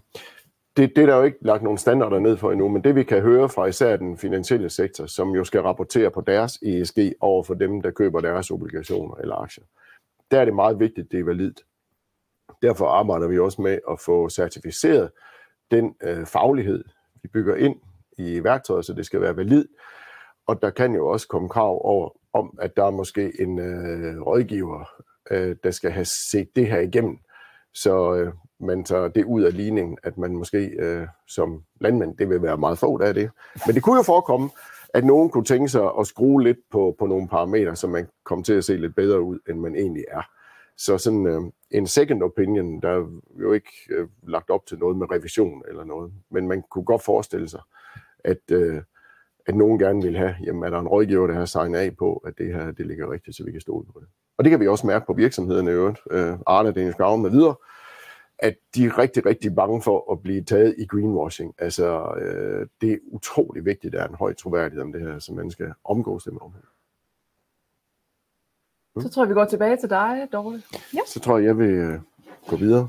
det, 0.76 0.96
det 0.96 0.98
er 0.98 1.06
der 1.06 1.16
jo 1.16 1.22
ikke 1.22 1.38
lagt 1.40 1.62
nogen 1.62 1.78
standarder 1.78 2.18
ned 2.18 2.36
for 2.36 2.52
endnu, 2.52 2.68
men 2.68 2.84
det 2.84 2.94
vi 2.94 3.02
kan 3.02 3.22
høre 3.22 3.48
fra 3.48 3.66
især 3.66 3.96
den 3.96 4.18
finansielle 4.18 4.70
sektor, 4.70 5.06
som 5.06 5.30
jo 5.30 5.44
skal 5.44 5.60
rapportere 5.60 6.10
på 6.10 6.20
deres 6.20 6.58
ESG 6.62 6.98
over 7.20 7.42
for 7.42 7.54
dem, 7.54 7.82
der 7.82 7.90
køber 7.90 8.20
deres 8.20 8.50
obligationer 8.50 9.14
eller 9.14 9.34
aktier, 9.34 9.64
der 10.30 10.40
er 10.40 10.44
det 10.44 10.54
meget 10.54 10.80
vigtigt, 10.80 11.12
det 11.12 11.20
er 11.20 11.24
validt. 11.24 11.64
Derfor 12.62 12.86
arbejder 12.86 13.28
vi 13.28 13.38
også 13.38 13.62
med 13.62 13.78
at 13.90 14.00
få 14.00 14.28
certificeret 14.28 15.10
den 15.70 15.94
øh, 16.02 16.26
faglighed, 16.26 16.84
vi 17.22 17.28
bygger 17.28 17.56
ind 17.56 17.76
i 18.18 18.44
værktøjet, 18.44 18.84
så 18.84 18.92
det 18.92 19.06
skal 19.06 19.20
være 19.20 19.36
valid. 19.36 19.64
Og 20.46 20.62
der 20.62 20.70
kan 20.70 20.94
jo 20.94 21.08
også 21.08 21.28
komme 21.28 21.48
krav 21.48 21.80
over, 21.84 22.10
om, 22.32 22.58
at 22.62 22.76
der 22.76 22.84
er 22.84 22.90
måske 22.90 23.32
en 23.40 23.58
øh, 23.58 24.20
rådgiver, 24.20 24.84
øh, 25.30 25.56
der 25.64 25.70
skal 25.70 25.90
have 25.90 26.06
set 26.30 26.48
det 26.56 26.66
her 26.66 26.80
igennem, 26.80 27.18
så 27.74 28.14
øh, 28.14 28.32
man 28.60 28.84
tager 28.84 29.08
det 29.08 29.24
ud 29.24 29.42
af 29.42 29.56
ligningen, 29.56 29.98
at 30.02 30.18
man 30.18 30.36
måske 30.36 30.58
øh, 30.58 31.06
som 31.28 31.62
landmand, 31.80 32.16
det 32.16 32.28
vil 32.28 32.42
være 32.42 32.56
meget 32.56 32.78
få 32.78 32.98
der 32.98 33.06
er 33.06 33.12
det. 33.12 33.30
Men 33.66 33.74
det 33.74 33.82
kunne 33.82 33.96
jo 33.96 34.02
forekomme, 34.02 34.50
at 34.94 35.04
nogen 35.04 35.30
kunne 35.30 35.44
tænke 35.44 35.68
sig 35.68 35.90
at 36.00 36.06
skrue 36.06 36.42
lidt 36.42 36.58
på, 36.70 36.96
på 36.98 37.06
nogle 37.06 37.28
parametre, 37.28 37.76
så 37.76 37.86
man 37.86 38.08
kommer 38.24 38.42
til 38.42 38.52
at 38.52 38.64
se 38.64 38.76
lidt 38.76 38.94
bedre 38.94 39.20
ud, 39.20 39.38
end 39.48 39.60
man 39.60 39.76
egentlig 39.76 40.04
er. 40.08 40.22
Så 40.76 40.98
sådan 40.98 41.26
øh, 41.26 41.40
en 41.70 41.86
second 41.86 42.22
opinion, 42.22 42.80
der 42.80 42.88
er 42.88 43.06
jo 43.40 43.52
ikke 43.52 43.70
øh, 43.90 44.08
lagt 44.22 44.50
op 44.50 44.66
til 44.66 44.78
noget 44.78 44.96
med 44.96 45.10
revision 45.10 45.62
eller 45.68 45.84
noget, 45.84 46.12
men 46.30 46.48
man 46.48 46.62
kunne 46.70 46.84
godt 46.84 47.02
forestille 47.02 47.48
sig, 47.48 47.60
at, 48.24 48.50
øh, 48.50 48.82
at 49.46 49.54
nogen 49.54 49.78
gerne 49.78 50.02
vil 50.02 50.16
have, 50.16 50.36
jamen 50.44 50.64
er 50.64 50.70
der 50.70 50.78
en 50.78 50.88
rådgiver, 50.88 51.26
der 51.26 51.34
har 51.34 51.44
signet 51.44 51.78
af 51.78 51.96
på, 51.96 52.16
at 52.26 52.38
det 52.38 52.54
her 52.54 52.70
det 52.70 52.86
ligger 52.86 53.10
rigtigt, 53.10 53.36
så 53.36 53.44
vi 53.44 53.52
kan 53.52 53.60
stole 53.60 53.86
på 53.86 54.00
det. 54.00 54.08
Og 54.36 54.44
det 54.44 54.50
kan 54.50 54.60
vi 54.60 54.68
også 54.68 54.86
mærke 54.86 55.06
på 55.06 55.12
virksomhederne 55.12 55.70
i 55.70 55.74
øvrigt, 55.74 56.00
øh, 56.10 56.32
Arne, 56.46 56.72
Danish 56.72 56.98
Gavn 56.98 57.22
med 57.22 57.30
videre, 57.30 57.54
at 58.38 58.56
de 58.74 58.84
er 58.84 58.98
rigtig, 58.98 59.26
rigtig 59.26 59.54
bange 59.54 59.82
for 59.82 60.12
at 60.12 60.22
blive 60.22 60.44
taget 60.44 60.74
i 60.78 60.86
greenwashing. 60.86 61.54
Altså, 61.58 62.14
øh, 62.14 62.66
det 62.80 62.92
er 62.92 62.98
utrolig 63.06 63.64
vigtigt, 63.64 63.94
at 63.94 63.98
der 63.98 64.04
er 64.04 64.08
en 64.08 64.14
høj 64.14 64.34
troværdighed 64.34 64.82
om 64.82 64.92
det 64.92 65.00
her, 65.00 65.18
som 65.18 65.36
man 65.36 65.50
skal 65.50 65.72
omgås 65.84 66.24
det 66.24 66.32
med 66.32 66.40
om. 66.42 66.52
Så 69.02 69.08
tror 69.08 69.22
jeg, 69.22 69.28
vi 69.28 69.34
går 69.34 69.44
tilbage 69.44 69.76
til 69.76 69.90
dig, 69.90 70.28
Dorte. 70.32 70.62
Ja. 70.94 71.00
Så 71.06 71.20
tror 71.20 71.38
jeg, 71.38 71.46
jeg 71.46 71.58
vil 71.58 71.70
øh, 71.70 72.00
gå 72.48 72.56
videre. 72.56 72.88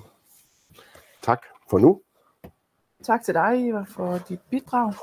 Tak 1.21 1.41
for 1.69 1.79
nu. 1.79 2.01
Tak 3.03 3.23
til 3.23 3.33
dig, 3.33 3.69
Eva, 3.69 3.85
for 3.87 4.17
dit 4.29 4.39
bidrag. 4.49 4.93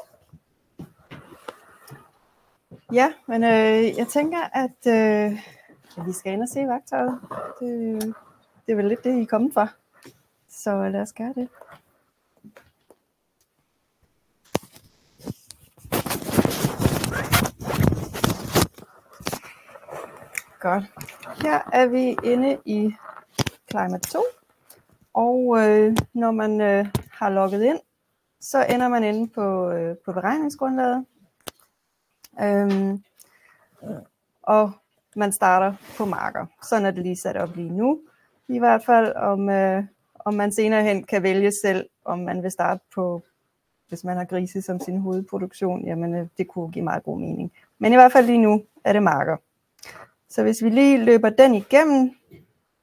Ja, 2.93 3.13
men 3.27 3.45
øh, 3.45 3.99
jeg 3.99 4.07
tænker, 4.09 4.39
at 4.55 4.87
øh, 4.87 5.39
ja, 5.97 6.03
vi 6.07 6.13
skal 6.13 6.33
ind 6.33 6.43
og 6.43 6.49
se 6.49 6.61
værktøjet. 6.61 7.21
Det, 7.61 8.03
det 8.67 8.73
er 8.73 8.77
vel 8.77 8.85
lidt 8.85 9.05
det, 9.05 9.19
I 9.19 9.23
er 9.23 9.27
kommet 9.27 9.55
for. 9.55 9.69
Så 10.49 10.89
lad 10.89 11.01
os 11.01 11.13
gøre 11.13 11.35
det. 11.37 11.49
Godt. 20.61 20.85
Her 21.43 21.71
er 21.73 21.87
vi 21.87 22.17
inde 22.25 22.59
i 22.65 22.95
Climate 23.71 24.11
2. 24.11 24.23
Og 25.15 25.59
øh, 25.59 25.97
når 26.15 26.31
man 26.31 26.61
øh, 26.61 26.87
har 27.13 27.31
logget 27.31 27.63
ind, 27.63 27.81
så 28.41 28.67
ender 28.71 28.89
man 28.89 29.05
inde 29.05 29.29
på, 29.29 29.71
øh, 29.71 29.97
på 30.05 30.13
beregningsgrundlaget. 30.13 31.07
Øhm, 32.41 33.03
og 34.43 34.73
man 35.17 35.33
starter 35.33 35.75
på 35.97 36.05
marker. 36.05 36.47
Sådan 36.63 36.87
er 36.87 36.91
det 36.91 37.03
lige 37.03 37.17
sat 37.17 37.37
op 37.37 37.57
lige 37.57 37.71
nu. 37.71 38.01
I 38.49 38.59
hvert 38.59 38.85
fald 38.85 39.17
om, 39.17 39.49
øh, 39.49 39.85
om 40.15 40.35
man 40.35 40.53
senere 40.53 40.83
hen 40.83 41.05
kan 41.05 41.23
vælge 41.23 41.53
selv, 41.63 41.89
om 42.05 42.19
man 42.19 42.43
vil 42.43 42.51
starte 42.51 42.81
på, 42.95 43.23
hvis 43.89 44.05
man 44.05 44.17
har 44.17 44.25
grise 44.25 44.63
som 44.63 44.81
sin 44.81 44.99
hovedproduktion, 44.99 45.85
jamen 45.85 46.15
øh, 46.15 46.27
det 46.39 46.49
kunne 46.49 46.71
give 46.71 46.85
meget 46.85 47.03
god 47.03 47.19
mening. 47.19 47.53
Men 47.79 47.93
i 47.93 47.97
hvert 47.97 48.13
fald 48.13 48.27
lige 48.27 48.39
nu 48.39 48.65
er 48.85 48.93
det 48.93 49.03
marker. 49.03 49.37
Så 50.29 50.43
hvis 50.43 50.65
vi 50.65 50.71
lige 50.71 51.05
løber 51.05 51.31
den 51.31 51.55
igennem, 51.55 52.11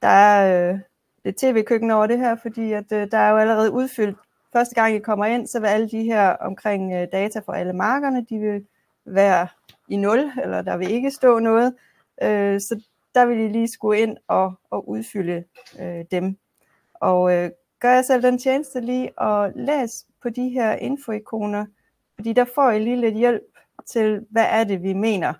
der 0.01 0.07
er 0.07 0.71
øh, 0.71 0.79
lidt 1.23 1.37
tv-køkken 1.37 1.91
over 1.91 2.07
det 2.07 2.17
her, 2.17 2.35
fordi 2.35 2.71
at, 2.71 2.91
øh, 2.91 3.11
der 3.11 3.17
er 3.17 3.29
jo 3.29 3.37
allerede 3.37 3.71
udfyldt. 3.71 4.17
Første 4.53 4.75
gang 4.75 4.95
I 4.95 4.99
kommer 4.99 5.25
ind, 5.25 5.47
så 5.47 5.59
vil 5.59 5.67
alle 5.67 5.89
de 5.89 6.03
her 6.03 6.29
omkring 6.29 6.93
øh, 6.93 7.07
data 7.11 7.39
for 7.39 7.53
alle 7.53 7.73
markerne, 7.73 8.25
de 8.29 8.37
vil 8.39 8.65
være 9.13 9.47
i 9.87 9.97
nul, 9.97 10.31
eller 10.43 10.61
der 10.61 10.77
vil 10.77 10.91
ikke 10.91 11.11
stå 11.11 11.39
noget. 11.39 11.75
Øh, 12.21 12.61
så 12.61 12.81
der 13.15 13.25
vil 13.25 13.39
I 13.39 13.47
lige 13.47 13.67
skulle 13.67 14.01
ind 14.01 14.17
og, 14.27 14.53
og 14.69 14.89
udfylde 14.89 15.43
øh, 15.79 16.05
dem. 16.11 16.37
Og 16.93 17.33
øh, 17.33 17.51
gør 17.79 17.93
jeg 17.93 18.05
selv 18.05 18.23
den 18.23 18.37
tjeneste 18.37 18.81
lige 18.81 19.19
og 19.19 19.51
læs 19.55 20.05
på 20.21 20.29
de 20.29 20.49
her 20.49 20.71
infoikoner, 20.73 21.65
fordi 22.15 22.33
der 22.33 22.45
får 22.55 22.71
I 22.71 22.79
lige 22.79 23.01
lidt 23.01 23.15
hjælp 23.15 23.43
til, 23.85 24.25
hvad 24.29 24.45
er 24.49 24.63
det, 24.63 24.83
vi 24.83 24.93
mener, 24.93 25.33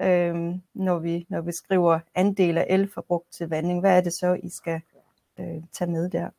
øh, 0.00 0.34
når, 0.74 0.98
vi, 0.98 1.26
når 1.28 1.40
vi 1.40 1.52
skriver 1.52 1.98
andel 2.14 2.58
af 2.58 2.66
elforbrug 2.68 3.26
til 3.30 3.48
vanding. 3.48 3.80
Hvad 3.80 3.96
er 3.96 4.00
det 4.00 4.12
så, 4.12 4.38
I 4.42 4.48
skal 4.48 4.80
øh, 5.38 5.62
tage 5.72 5.90
med 5.90 6.10
der? 6.10 6.30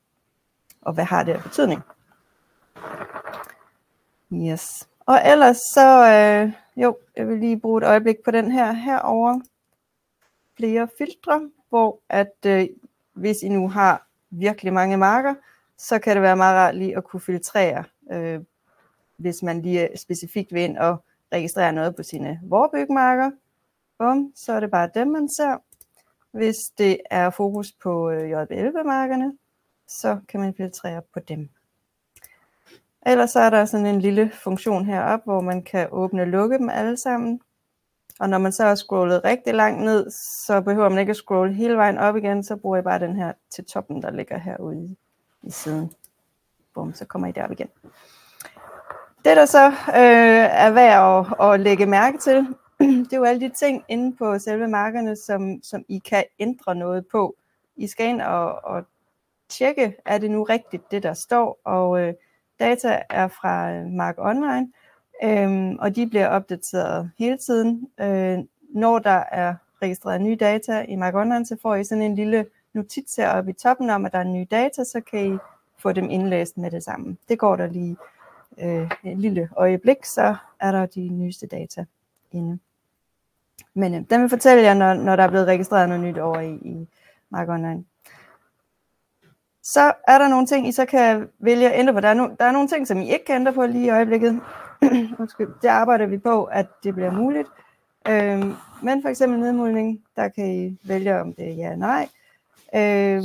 Og 0.81 0.93
hvad 0.93 1.03
har 1.03 1.23
det 1.23 1.33
af 1.33 1.43
betydning? 1.43 1.81
Yes. 4.33 4.87
Og 5.07 5.21
ellers 5.25 5.57
så, 5.57 6.11
øh, 6.11 6.53
jo, 6.83 6.97
jeg 7.17 7.27
vil 7.27 7.39
lige 7.39 7.59
bruge 7.59 7.81
et 7.81 7.87
øjeblik 7.87 8.15
på 8.25 8.31
den 8.31 8.51
her 8.51 8.71
herover 8.71 9.39
flere 10.57 10.87
filtre, 10.97 11.49
hvor 11.69 11.99
at 12.09 12.35
øh, 12.45 12.67
hvis 13.13 13.41
I 13.43 13.49
nu 13.49 13.69
har 13.69 14.07
virkelig 14.29 14.73
mange 14.73 14.97
marker, 14.97 15.35
så 15.77 15.99
kan 15.99 16.15
det 16.15 16.21
være 16.21 16.35
meget 16.35 16.55
rart 16.55 16.75
lige 16.75 16.97
at 16.97 17.03
kunne 17.03 17.19
filtrere, 17.19 17.83
øh, 18.11 18.39
hvis 19.17 19.43
man 19.43 19.61
lige 19.61 19.91
øh, 19.91 19.97
specifikt 19.97 20.53
vil 20.53 20.61
ind 20.61 20.77
og 20.77 21.03
registrere 21.33 21.73
noget 21.73 21.95
på 21.95 22.03
sine 22.03 22.39
vorbygmarker. 22.43 23.31
Bum, 23.97 24.31
så 24.35 24.53
er 24.53 24.59
det 24.59 24.71
bare 24.71 24.89
dem, 24.93 25.07
man 25.07 25.29
ser. 25.29 25.57
Hvis 26.31 26.55
det 26.77 26.97
er 27.11 27.29
fokus 27.29 27.71
på 27.71 28.09
øh, 28.09 28.31
JB11-markerne, 28.31 29.37
så 29.87 30.19
kan 30.27 30.39
man 30.39 30.53
filtrere 30.53 31.01
på 31.13 31.19
dem. 31.19 31.49
Ellers 33.05 33.29
så 33.29 33.39
er 33.39 33.49
der 33.49 33.65
sådan 33.65 33.85
en 33.85 34.01
lille 34.01 34.31
funktion 34.43 34.85
heroppe, 34.85 35.23
hvor 35.23 35.41
man 35.41 35.63
kan 35.63 35.87
åbne 35.91 36.21
og 36.21 36.27
lukke 36.27 36.57
dem 36.57 36.69
alle 36.69 36.97
sammen. 36.97 37.41
Og 38.19 38.29
når 38.29 38.37
man 38.37 38.51
så 38.51 38.63
har 38.63 38.75
scrollet 38.75 39.23
rigtig 39.23 39.53
langt 39.53 39.83
ned, 39.83 40.11
så 40.45 40.61
behøver 40.61 40.89
man 40.89 40.99
ikke 40.99 41.09
at 41.09 41.15
scrolle 41.15 41.53
hele 41.53 41.77
vejen 41.77 41.97
op 41.97 42.15
igen, 42.15 42.43
så 42.43 42.55
bruger 42.55 42.77
jeg 42.77 42.83
bare 42.83 42.99
den 42.99 43.15
her 43.15 43.33
til 43.49 43.65
toppen, 43.65 44.01
der 44.01 44.11
ligger 44.11 44.37
herude 44.37 44.77
i, 44.77 44.97
i 45.43 45.51
siden. 45.51 45.91
Bum, 46.73 46.93
så 46.93 47.05
kommer 47.05 47.27
I 47.27 47.31
derop 47.31 47.51
igen. 47.51 47.69
Det 49.25 49.37
der 49.37 49.45
så 49.45 49.67
øh, 49.67 50.47
er 50.51 50.71
værd 50.71 51.25
at, 51.41 51.53
at 51.53 51.59
lægge 51.59 51.85
mærke 51.85 52.17
til, 52.17 52.47
det 52.79 53.13
er 53.13 53.17
jo 53.17 53.23
alle 53.23 53.41
de 53.41 53.49
ting 53.49 53.83
inde 53.87 54.15
på 54.15 54.39
selve 54.39 54.67
markerne, 54.67 55.15
som, 55.15 55.59
som 55.63 55.83
I 55.89 55.97
kan 55.97 56.23
ændre 56.39 56.75
noget 56.75 57.05
på. 57.11 57.35
I 57.75 57.87
skal 57.87 58.07
ind 58.07 58.21
og, 58.21 58.65
og 58.65 58.83
tjekke, 59.49 59.95
er 60.05 60.17
det 60.17 60.31
nu 60.31 60.43
rigtigt, 60.43 60.91
det 60.91 61.03
der 61.03 61.13
står, 61.13 61.59
og 61.63 61.99
øh, 61.99 62.13
data 62.59 63.01
er 63.09 63.27
fra 63.27 63.71
øh, 63.71 63.85
Mark 63.85 64.15
Online, 64.17 64.71
øhm, 65.23 65.77
og 65.79 65.95
de 65.95 66.07
bliver 66.07 66.27
opdateret 66.27 67.11
hele 67.19 67.37
tiden. 67.37 67.87
Øh, 67.99 68.37
når 68.69 68.99
der 68.99 69.23
er 69.31 69.55
registreret 69.81 70.21
nye 70.21 70.35
data 70.35 70.85
i 70.87 70.95
Mark 70.95 71.15
Online, 71.15 71.45
så 71.45 71.57
får 71.61 71.75
I 71.75 71.83
sådan 71.83 72.01
en 72.01 72.15
lille 72.15 72.45
notits 72.73 73.15
heroppe 73.15 73.51
i 73.51 73.53
toppen 73.53 73.89
om, 73.89 74.05
at 74.05 74.11
der 74.11 74.19
er 74.19 74.23
nye 74.23 74.47
data, 74.51 74.83
så 74.83 75.01
kan 75.01 75.33
I 75.33 75.37
få 75.79 75.91
dem 75.91 76.09
indlæst 76.09 76.57
med 76.57 76.71
det 76.71 76.83
samme. 76.83 77.17
Det 77.29 77.39
går 77.39 77.55
der 77.55 77.67
lige 77.67 77.97
øh, 78.57 78.91
et 79.03 79.17
lille 79.17 79.49
øjeblik, 79.57 80.05
så 80.05 80.35
er 80.59 80.71
der 80.71 80.85
de 80.85 81.09
nyeste 81.09 81.47
data 81.47 81.85
inde. 82.31 82.59
Men 83.73 83.93
øh, 83.93 84.01
den 84.09 84.21
vil 84.21 84.29
fortælle 84.29 84.63
jer, 84.63 84.73
når, 84.73 84.93
når 84.93 85.15
der 85.15 85.23
er 85.23 85.29
blevet 85.29 85.47
registreret 85.47 85.89
noget 85.89 86.03
nyt 86.03 86.17
over 86.17 86.39
i, 86.39 86.53
i 86.53 86.87
Mark 87.29 87.49
Online. 87.49 87.83
Så 89.67 89.93
er 90.07 90.17
der 90.17 90.27
nogle 90.27 90.47
ting, 90.47 90.67
I 90.67 90.71
så 90.71 90.85
kan 90.85 91.29
vælge 91.39 91.71
at 91.71 91.79
ændre 91.79 91.93
på. 91.93 91.99
Der 91.99 92.07
er, 92.07 92.13
no, 92.13 92.27
der 92.39 92.45
er 92.45 92.51
nogle 92.51 92.67
ting, 92.67 92.87
som 92.87 93.01
I 93.01 93.11
ikke 93.11 93.25
kan 93.25 93.35
ændre 93.35 93.53
på 93.53 93.65
lige 93.65 93.85
i 93.85 93.89
øjeblikket. 93.89 94.41
Undskyld, 95.19 95.47
det 95.61 95.67
arbejder 95.67 96.05
vi 96.05 96.17
på, 96.17 96.43
at 96.43 96.67
det 96.83 96.93
bliver 96.93 97.11
muligt. 97.11 97.47
Øhm, 98.07 98.53
men 98.83 99.01
for 99.01 99.09
eksempel 99.09 99.39
nedmulning, 99.39 100.03
der 100.15 100.27
kan 100.27 100.55
I 100.55 100.77
vælge, 100.83 101.19
om 101.19 101.33
det 101.33 101.47
er 101.47 101.53
ja 101.53 101.71
eller 101.71 101.75
nej. 101.75 102.09
Øhm, 102.75 103.23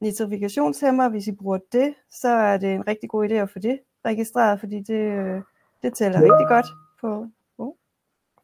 nitrifikationshæmmer, 0.00 1.08
hvis 1.08 1.26
I 1.26 1.32
bruger 1.32 1.58
det, 1.72 1.94
så 2.10 2.28
er 2.28 2.56
det 2.56 2.74
en 2.74 2.86
rigtig 2.86 3.10
god 3.10 3.28
idé 3.28 3.34
at 3.34 3.50
få 3.50 3.58
det 3.58 3.80
registreret, 4.04 4.60
fordi 4.60 4.80
det, 4.80 5.00
øh, 5.00 5.42
det 5.82 5.94
tæller 5.94 6.18
rigtig 6.18 6.46
godt 6.48 6.66
på... 7.00 7.26
Oh, 7.58 7.72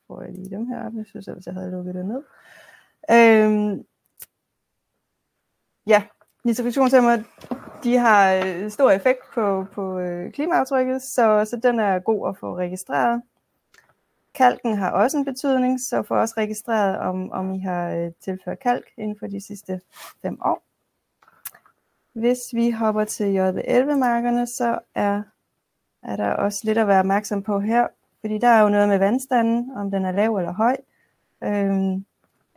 får 0.07 0.23
jeg 0.23 0.33
lige 0.33 0.57
dem 0.57 0.67
her 0.67 0.87
op? 0.87 0.93
Jeg 0.97 1.07
synes, 1.07 1.29
at 1.29 1.47
jeg 1.47 1.55
havde 1.55 1.71
lukket 1.71 1.95
det 1.95 2.07
ned. 2.07 2.23
Øhm, 3.11 3.85
ja, 5.87 6.03
nitrifikationshæmmer, 6.45 7.22
de 7.84 7.97
har 7.97 8.34
øh, 8.34 8.70
stor 8.70 8.90
effekt 8.90 9.20
på, 9.34 9.66
på 9.72 9.99
øh, 9.99 10.32
klimaaftrykket, 10.32 11.03
så, 11.03 11.47
så 11.51 11.61
den 11.62 11.78
er 11.80 11.99
god 11.99 12.28
at 12.28 12.36
få 12.36 12.57
registreret. 12.57 13.22
Kalken 14.34 14.76
har 14.76 14.90
også 14.90 15.18
en 15.18 15.24
betydning, 15.24 15.80
så 15.80 16.03
få 16.03 16.14
også 16.14 16.34
registreret, 16.36 16.99
om, 16.99 17.32
om 17.32 17.55
I 17.55 17.59
har 17.59 17.90
øh, 17.90 18.12
tilført 18.20 18.59
kalk 18.59 18.84
inden 18.97 19.16
for 19.18 19.26
de 19.26 19.40
sidste 19.40 19.80
fem 20.22 20.38
år. 20.45 20.62
Hvis 22.12 22.38
vi 22.53 22.70
hopper 22.70 23.05
til 23.05 23.38
JB11-markerne, 23.38 24.47
så 24.47 24.78
er, 24.95 25.22
er 26.03 26.16
der 26.16 26.30
også 26.30 26.61
lidt 26.64 26.78
at 26.78 26.88
være 26.88 27.01
opmærksom 27.01 27.42
på 27.42 27.61
her, 27.61 27.86
fordi 28.20 28.38
der 28.38 28.49
er 28.49 28.62
jo 28.62 28.68
noget 28.68 28.88
med 28.88 28.99
vandstanden, 28.99 29.70
om 29.76 29.90
den 29.90 30.05
er 30.05 30.12
lav 30.12 30.36
eller 30.36 30.53
høj. 30.53 30.76
Øhm, 31.45 32.05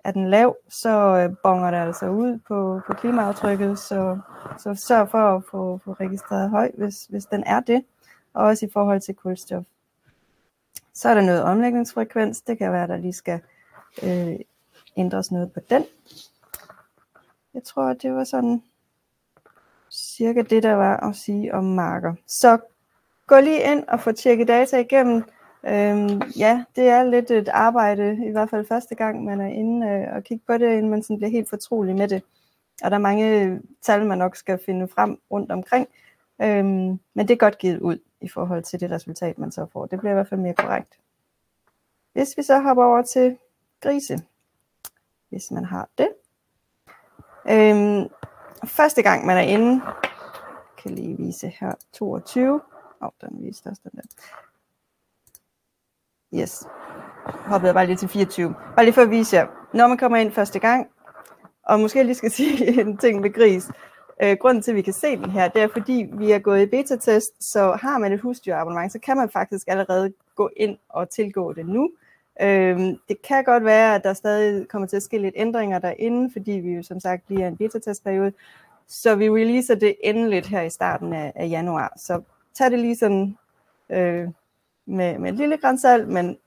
er 0.07 0.11
den 0.11 0.29
lav, 0.29 0.57
så 0.69 0.89
øh, 0.89 1.35
bonger 1.43 1.71
det 1.71 1.77
altså 1.77 2.09
ud 2.09 2.39
på, 2.47 2.81
på 2.87 2.93
klimaaftrykket, 2.93 3.79
så, 3.79 4.19
så 4.57 4.75
sørg 4.75 5.09
for 5.09 5.35
at 5.35 5.43
få, 5.51 5.79
få 5.85 5.93
registreret 5.93 6.49
høj, 6.49 6.71
hvis, 6.77 7.05
hvis 7.05 7.25
den 7.25 7.43
er 7.43 7.59
det, 7.59 7.83
og 8.33 8.45
også 8.45 8.65
i 8.65 8.69
forhold 8.73 9.01
til 9.01 9.15
kulstof. 9.15 9.63
Så 10.93 11.09
er 11.09 11.13
der 11.13 11.21
noget 11.21 11.43
omlægningsfrekvens, 11.43 12.41
det 12.41 12.57
kan 12.57 12.71
være, 12.71 12.83
at 12.83 12.89
der 12.89 12.97
lige 12.97 13.13
skal 13.13 13.39
øh, 14.03 14.35
ændres 14.97 15.31
noget 15.31 15.51
på 15.51 15.59
den. 15.69 15.85
Jeg 17.53 17.63
tror, 17.63 17.93
det 17.93 18.13
var 18.13 18.23
sådan 18.23 18.63
cirka 19.91 20.41
det, 20.41 20.63
der 20.63 20.73
var 20.73 20.97
at 21.09 21.15
sige 21.15 21.53
om 21.53 21.63
marker. 21.63 22.13
Så 22.27 22.57
gå 23.27 23.39
lige 23.39 23.71
ind 23.71 23.83
og 23.87 23.99
få 23.99 24.11
tjekket 24.11 24.47
data 24.47 24.77
igennem, 24.77 25.23
Øhm, 25.65 26.21
ja, 26.37 26.63
det 26.75 26.87
er 26.87 27.03
lidt 27.03 27.31
et 27.31 27.47
arbejde, 27.47 28.27
i 28.27 28.31
hvert 28.31 28.49
fald 28.49 28.65
første 28.65 28.95
gang, 28.95 29.23
man 29.23 29.41
er 29.41 29.47
inde 29.47 29.87
øh, 29.87 30.15
og 30.15 30.23
kigge 30.23 30.43
på 30.47 30.57
det, 30.57 30.77
inden 30.77 30.89
man 30.89 31.03
sådan 31.03 31.17
bliver 31.17 31.31
helt 31.31 31.49
fortrolig 31.49 31.95
med 31.95 32.07
det. 32.07 32.23
Og 32.83 32.91
der 32.91 32.97
er 32.97 33.01
mange 33.01 33.59
tal, 33.81 34.05
man 34.05 34.17
nok 34.17 34.35
skal 34.35 34.59
finde 34.65 34.87
frem 34.87 35.21
rundt 35.31 35.51
omkring. 35.51 35.87
Øhm, 36.41 36.99
men 37.13 37.27
det 37.27 37.31
er 37.31 37.37
godt 37.37 37.57
givet 37.57 37.79
ud 37.79 37.99
i 38.21 38.29
forhold 38.29 38.63
til 38.63 38.79
det 38.79 38.91
resultat, 38.91 39.37
man 39.37 39.51
så 39.51 39.65
får. 39.73 39.85
Det 39.85 39.99
bliver 39.99 40.11
i 40.11 40.13
hvert 40.13 40.29
fald 40.29 40.39
mere 40.39 40.53
korrekt. 40.53 40.99
Hvis 42.13 42.37
vi 42.37 42.43
så 42.43 42.59
hopper 42.59 42.83
over 42.83 43.01
til 43.01 43.37
grise, 43.81 44.19
hvis 45.29 45.51
man 45.51 45.65
har 45.65 45.89
det. 45.97 46.09
Øhm, 47.49 48.07
første 48.65 49.01
gang 49.01 49.25
man 49.25 49.37
er 49.37 49.41
inde, 49.41 49.81
kan 50.77 50.91
lige 50.91 51.17
vise 51.17 51.47
her 51.47 51.73
22. 51.93 52.53
Åh, 52.53 52.59
oh, 53.01 53.09
den 53.21 53.43
viste 53.43 53.67
også 53.67 53.81
den 53.83 53.91
der. 53.95 54.03
Yes. 56.33 56.67
Hoppede 57.25 57.67
jeg 57.67 57.73
bare 57.75 57.85
lige 57.85 57.95
til 57.95 58.09
24. 58.09 58.55
Bare 58.75 58.85
lige 58.85 58.93
for 58.93 59.01
at 59.01 59.09
vise 59.09 59.35
jer, 59.35 59.47
når 59.73 59.87
man 59.87 59.97
kommer 59.97 60.17
ind 60.17 60.31
første 60.31 60.59
gang, 60.59 60.87
og 61.63 61.79
måske 61.79 62.03
lige 62.03 62.15
skal 62.15 62.31
sige 62.37 62.81
en 62.81 62.97
ting 62.97 63.21
med 63.21 63.33
gris. 63.33 63.67
Øh, 64.23 64.37
grunden 64.39 64.63
til, 64.63 64.71
at 64.71 64.75
vi 64.75 64.81
kan 64.81 64.93
se 64.93 65.17
den 65.17 65.29
her, 65.29 65.47
det 65.47 65.61
er 65.61 65.67
fordi, 65.67 66.05
vi 66.13 66.31
er 66.31 66.39
gået 66.39 66.61
i 66.61 66.65
beta-test, 66.65 67.31
så 67.39 67.77
har 67.81 67.97
man 67.97 68.13
et 68.13 68.19
husdyrabonnement, 68.19 68.91
så 68.91 68.99
kan 68.99 69.17
man 69.17 69.29
faktisk 69.29 69.67
allerede 69.67 70.13
gå 70.35 70.49
ind 70.57 70.77
og 70.89 71.09
tilgå 71.09 71.53
det 71.53 71.65
nu. 71.65 71.91
Øh, 72.41 72.79
det 72.79 73.21
kan 73.27 73.43
godt 73.43 73.65
være, 73.65 73.95
at 73.95 74.03
der 74.03 74.13
stadig 74.13 74.67
kommer 74.67 74.87
til 74.87 74.95
at 74.95 75.03
ske 75.03 75.17
lidt 75.17 75.35
ændringer 75.37 75.79
derinde, 75.79 76.31
fordi 76.33 76.51
vi 76.51 76.71
jo 76.71 76.83
som 76.83 76.99
sagt 76.99 77.23
lige 77.29 77.43
er 77.43 77.47
en 77.47 77.57
beta-testperiode. 77.57 78.33
Så 78.87 79.15
vi 79.15 79.29
releaser 79.29 79.75
det 79.75 79.95
endeligt 80.03 80.47
her 80.47 80.61
i 80.61 80.69
starten 80.69 81.13
af, 81.13 81.31
af 81.35 81.49
januar. 81.49 81.93
Så 81.97 82.21
tag 82.53 82.71
det 82.71 82.79
lige 82.79 82.95
sådan 82.95 83.37
øh, 83.89 84.27
med, 84.87 85.19
med 85.19 85.29
et 85.29 85.35
lille 85.35 85.57
grænsalt, 85.57 86.07
men 86.07 86.37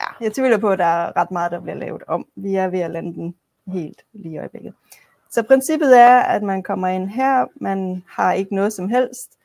ja, 0.00 0.24
jeg 0.24 0.32
tvivler 0.32 0.58
på, 0.58 0.70
at 0.70 0.78
der 0.78 0.84
er 0.84 1.16
ret 1.16 1.30
meget, 1.30 1.52
der 1.52 1.60
bliver 1.60 1.76
lavet 1.76 2.02
om. 2.06 2.26
Vi 2.36 2.54
er 2.54 2.68
ved 2.68 2.80
at 2.80 2.90
lande 2.90 3.14
den 3.14 3.34
helt 3.66 4.04
lige 4.12 4.34
i 4.34 4.38
øjeblikket. 4.38 4.74
Så 5.30 5.42
princippet 5.42 5.98
er, 6.00 6.18
at 6.18 6.42
man 6.42 6.62
kommer 6.62 6.88
ind 6.88 7.08
her, 7.08 7.46
man 7.54 8.04
har 8.08 8.32
ikke 8.32 8.54
noget 8.54 8.72
som 8.72 8.88
helst. 8.88 9.38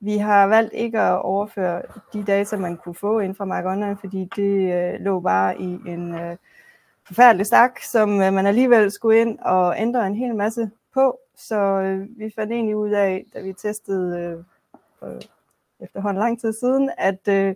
Vi 0.00 0.16
har 0.16 0.46
valgt 0.46 0.72
ikke 0.72 1.00
at 1.00 1.22
overføre 1.22 1.82
de 2.12 2.24
data, 2.24 2.56
man 2.56 2.76
kunne 2.76 2.94
få 2.94 3.18
ind 3.18 3.34
fra 3.34 3.44
Mark 3.44 3.64
Online, 3.64 3.96
fordi 4.00 4.28
det 4.36 4.74
øh, 4.74 5.00
lå 5.00 5.20
bare 5.20 5.60
i 5.60 5.78
en 5.86 6.14
øh, 6.14 6.36
forfærdelig 7.06 7.46
stak, 7.46 7.80
som 7.80 8.20
øh, 8.22 8.32
man 8.32 8.46
alligevel 8.46 8.90
skulle 8.90 9.20
ind 9.20 9.38
og 9.38 9.74
ændre 9.78 10.06
en 10.06 10.14
hel 10.14 10.34
masse 10.34 10.70
på, 10.94 11.18
så 11.36 11.56
øh, 11.56 12.06
vi 12.18 12.32
fandt 12.36 12.52
egentlig 12.52 12.76
ud 12.76 12.90
af, 12.90 13.24
da 13.34 13.40
vi 13.40 13.52
testede 13.52 14.18
øh, 14.20 14.44
for 14.98 15.18
efterhånden 15.80 16.20
lang 16.20 16.40
tid 16.40 16.52
siden, 16.52 16.90
at 16.98 17.28
øh, 17.28 17.54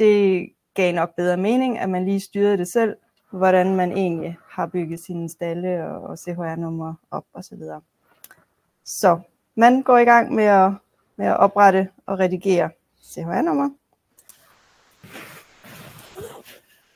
det 0.00 0.48
gav 0.74 0.94
nok 0.94 1.16
bedre 1.16 1.36
mening, 1.36 1.78
at 1.78 1.88
man 1.90 2.04
lige 2.04 2.20
styrede 2.20 2.58
det 2.58 2.68
selv, 2.68 2.96
hvordan 3.30 3.76
man 3.76 3.92
egentlig 3.92 4.38
har 4.48 4.66
bygget 4.66 5.00
sine 5.00 5.28
stalle 5.28 5.86
og, 5.86 6.02
og 6.02 6.18
CHR-numre 6.18 6.96
op 7.10 7.24
osv. 7.34 7.58
Så, 7.58 7.80
så 8.84 9.20
man 9.54 9.82
går 9.82 9.98
i 9.98 10.04
gang 10.04 10.34
med 10.34 10.44
at, 10.44 10.72
med 11.16 11.26
at 11.26 11.36
oprette 11.36 11.88
og 12.06 12.18
redigere 12.18 12.70
CHR-nummer. 13.02 13.70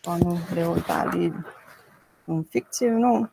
Og 0.06 0.20
nu 0.20 0.38
laver 0.54 0.74
vi 0.74 0.80
bare 0.88 1.18
lige 1.18 1.34
nogle 2.26 2.44
fiktive 2.52 3.00
nogen. 3.00 3.26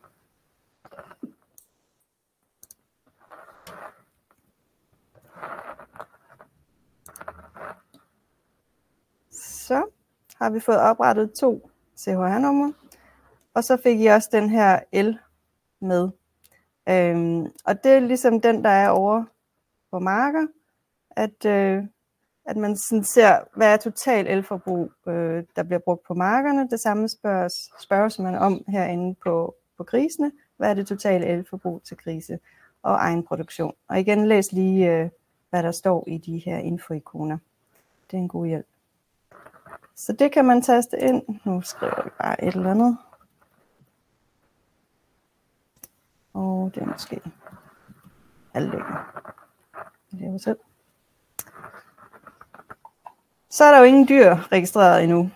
Så 9.71 10.37
har 10.37 10.49
vi 10.49 10.59
fået 10.59 10.79
oprettet 10.79 11.33
to 11.33 11.69
CHR-numre, 11.97 12.73
og 13.53 13.63
så 13.63 13.77
fik 13.83 13.99
I 13.99 14.05
også 14.05 14.29
den 14.31 14.49
her 14.49 14.79
L 14.93 15.17
med. 15.79 16.09
Øhm, 16.89 17.45
og 17.65 17.83
det 17.83 17.91
er 17.91 17.99
ligesom 17.99 18.41
den, 18.41 18.63
der 18.63 18.69
er 18.69 18.89
over 18.89 19.23
på 19.91 19.99
marker, 19.99 20.47
at, 21.11 21.45
øh, 21.45 21.83
at 22.45 22.57
man 22.57 22.77
sådan 22.77 23.03
ser, 23.03 23.39
hvad 23.55 23.73
er 23.73 23.77
total 23.77 24.27
elforbrug, 24.27 24.91
øh, 25.07 25.43
der 25.55 25.63
bliver 25.63 25.79
brugt 25.79 26.03
på 26.07 26.13
markerne. 26.13 26.69
Det 26.69 26.79
samme 26.79 27.09
spørges, 27.09 27.53
spørges 27.79 28.19
man 28.19 28.35
om 28.35 28.63
herinde 28.67 29.15
på, 29.23 29.55
på 29.77 29.83
grisene. 29.83 30.31
Hvad 30.57 30.69
er 30.69 30.73
det 30.73 30.87
totale 30.87 31.25
elforbrug 31.25 31.81
til 31.83 31.97
grise 31.97 32.39
og 32.83 32.93
egen 32.93 33.23
produktion? 33.23 33.73
Og 33.87 33.99
igen, 33.99 34.27
læs 34.27 34.51
lige, 34.51 34.91
øh, 34.91 35.09
hvad 35.49 35.63
der 35.63 35.71
står 35.71 36.03
i 36.07 36.17
de 36.17 36.37
her 36.37 36.57
infoikoner. 36.57 37.37
Det 38.11 38.17
er 38.17 38.21
en 38.21 38.27
god 38.27 38.47
hjælp. 38.47 38.65
Så 40.05 40.13
det 40.13 40.31
kan 40.31 40.45
man 40.45 40.61
taste 40.61 40.99
ind. 40.99 41.23
Nu 41.45 41.61
skriver 41.61 42.03
vi 42.03 42.09
bare 42.19 42.43
et 42.43 42.55
eller 42.55 42.71
andet. 42.71 42.97
Og 46.33 46.71
det 46.75 46.83
er 46.83 46.85
måske 46.85 47.21
halvdelen. 48.53 48.85
Det 50.11 50.33
er 50.33 50.37
selv. 50.37 50.57
Så 53.49 53.63
er 53.63 53.71
der 53.71 53.77
jo 53.77 53.83
ingen 53.83 54.07
dyr 54.07 54.35
registreret 54.51 55.03
endnu. 55.03 55.29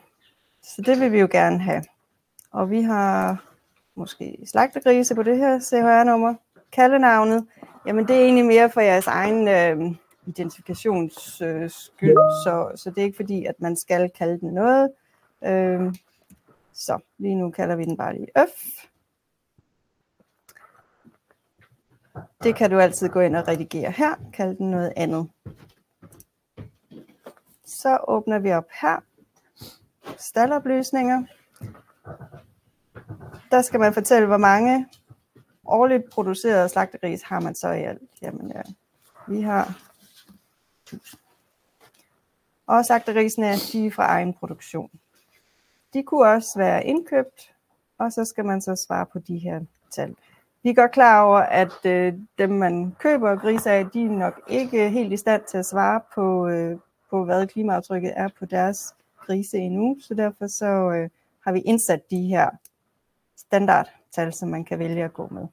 Så 0.64 0.82
det 0.82 1.00
vil 1.00 1.12
vi 1.12 1.20
jo 1.20 1.28
gerne 1.32 1.60
have. 1.60 1.84
Og 2.52 2.70
vi 2.70 2.82
har 2.82 3.44
måske 3.96 4.38
slagtegrise 4.46 5.16
på 5.16 5.24
det 5.24 5.38
her 5.38 5.60
CHR-nummer. 5.60 6.36
Kaldenavnet, 6.72 7.48
jamen 7.86 8.08
det 8.08 8.16
er 8.16 8.22
egentlig 8.22 8.46
mere 8.46 8.70
for 8.70 8.82
jeres 8.82 9.08
egen 9.08 9.48
øh, 9.48 9.96
identifikations 10.28 11.42
øh, 11.42 11.70
skyld, 11.70 12.18
så, 12.44 12.72
så 12.76 12.90
det 12.90 12.98
er 12.98 13.06
ikke 13.06 13.16
fordi, 13.16 13.46
at 13.46 13.56
man 13.60 13.76
skal 13.76 14.10
kalde 14.10 14.40
den 14.40 14.54
noget. 14.54 14.92
Øh, 15.44 15.96
så 16.74 17.00
lige 17.18 17.36
nu 17.36 17.52
kalder 17.52 17.76
vi 17.76 17.84
den 17.84 17.98
bare 17.98 18.16
lige 18.16 18.28
Øf. 18.38 18.86
Det 22.44 22.56
kan 22.56 22.70
du 22.70 22.80
altid 22.80 23.10
gå 23.10 23.20
ind 23.20 23.36
og 23.36 23.48
redigere 23.48 23.92
her, 23.92 24.16
kalde 24.34 24.58
den 24.58 24.72
noget 24.72 24.94
andet. 24.96 25.30
Så 27.66 28.00
åbner 28.08 28.40
vi 28.40 28.52
op 28.52 28.68
her. 28.82 29.04
Stalloplysninger. 30.18 31.24
Der 33.52 33.62
skal 33.62 33.80
man 33.80 33.94
fortælle, 33.94 34.28
hvor 34.28 34.38
mange 34.38 34.88
årligt 35.66 36.10
producerede 36.12 36.70
slagteris 36.70 37.22
har 37.22 37.40
man 37.40 37.56
så 37.56 37.72
i 37.72 37.82
alt. 37.84 38.02
Jamen, 38.22 38.52
ja, 38.52 38.62
vi 39.28 39.42
har 39.42 39.85
og 42.68 42.86
slagterisene 42.86 43.48
er 43.48 43.70
de 43.74 43.92
fra 43.92 44.06
egen 44.06 44.34
produktion. 44.34 44.90
De 45.94 46.04
kunne 46.04 46.30
også 46.30 46.60
være 46.60 46.86
indkøbt, 46.86 47.54
og 47.98 48.12
så 48.12 48.26
skal 48.26 48.46
man 48.46 48.62
så 48.62 48.76
svare 48.76 49.06
på 49.06 49.20
de 49.20 49.38
her 49.38 49.62
tal. 49.92 50.16
Vi 50.64 50.70
er 50.70 50.74
godt 50.74 50.92
klar 50.92 51.22
over, 51.22 51.40
at 51.40 51.86
øh, 51.86 52.14
dem, 52.38 52.50
man 52.50 52.96
køber 53.00 53.36
grise 53.36 53.72
af, 53.72 53.90
de 53.90 54.06
er 54.06 54.10
nok 54.10 54.42
ikke 54.48 54.90
helt 54.90 55.14
i 55.14 55.18
stand 55.18 55.42
til 55.44 55.58
at 55.58 55.66
svare 55.66 56.02
på, 56.16 56.48
øh, 56.48 56.78
på 57.10 57.26
hvad 57.26 57.48
klimaaftrykket 57.48 58.14
er 58.16 58.30
på 58.40 58.46
deres 58.46 58.96
grise 59.26 59.58
endnu. 59.58 59.98
Så 60.00 60.14
derfor 60.14 60.48
så 60.48 60.66
øh, 60.66 61.10
har 61.46 61.52
vi 61.52 61.60
indsat 61.60 62.10
de 62.12 62.22
her 62.22 62.50
standardtal, 63.38 64.34
som 64.34 64.50
man 64.50 64.66
kan 64.66 64.80
vælge 64.80 65.04
at 65.04 65.14
gå 65.14 65.28
med. 65.32 65.48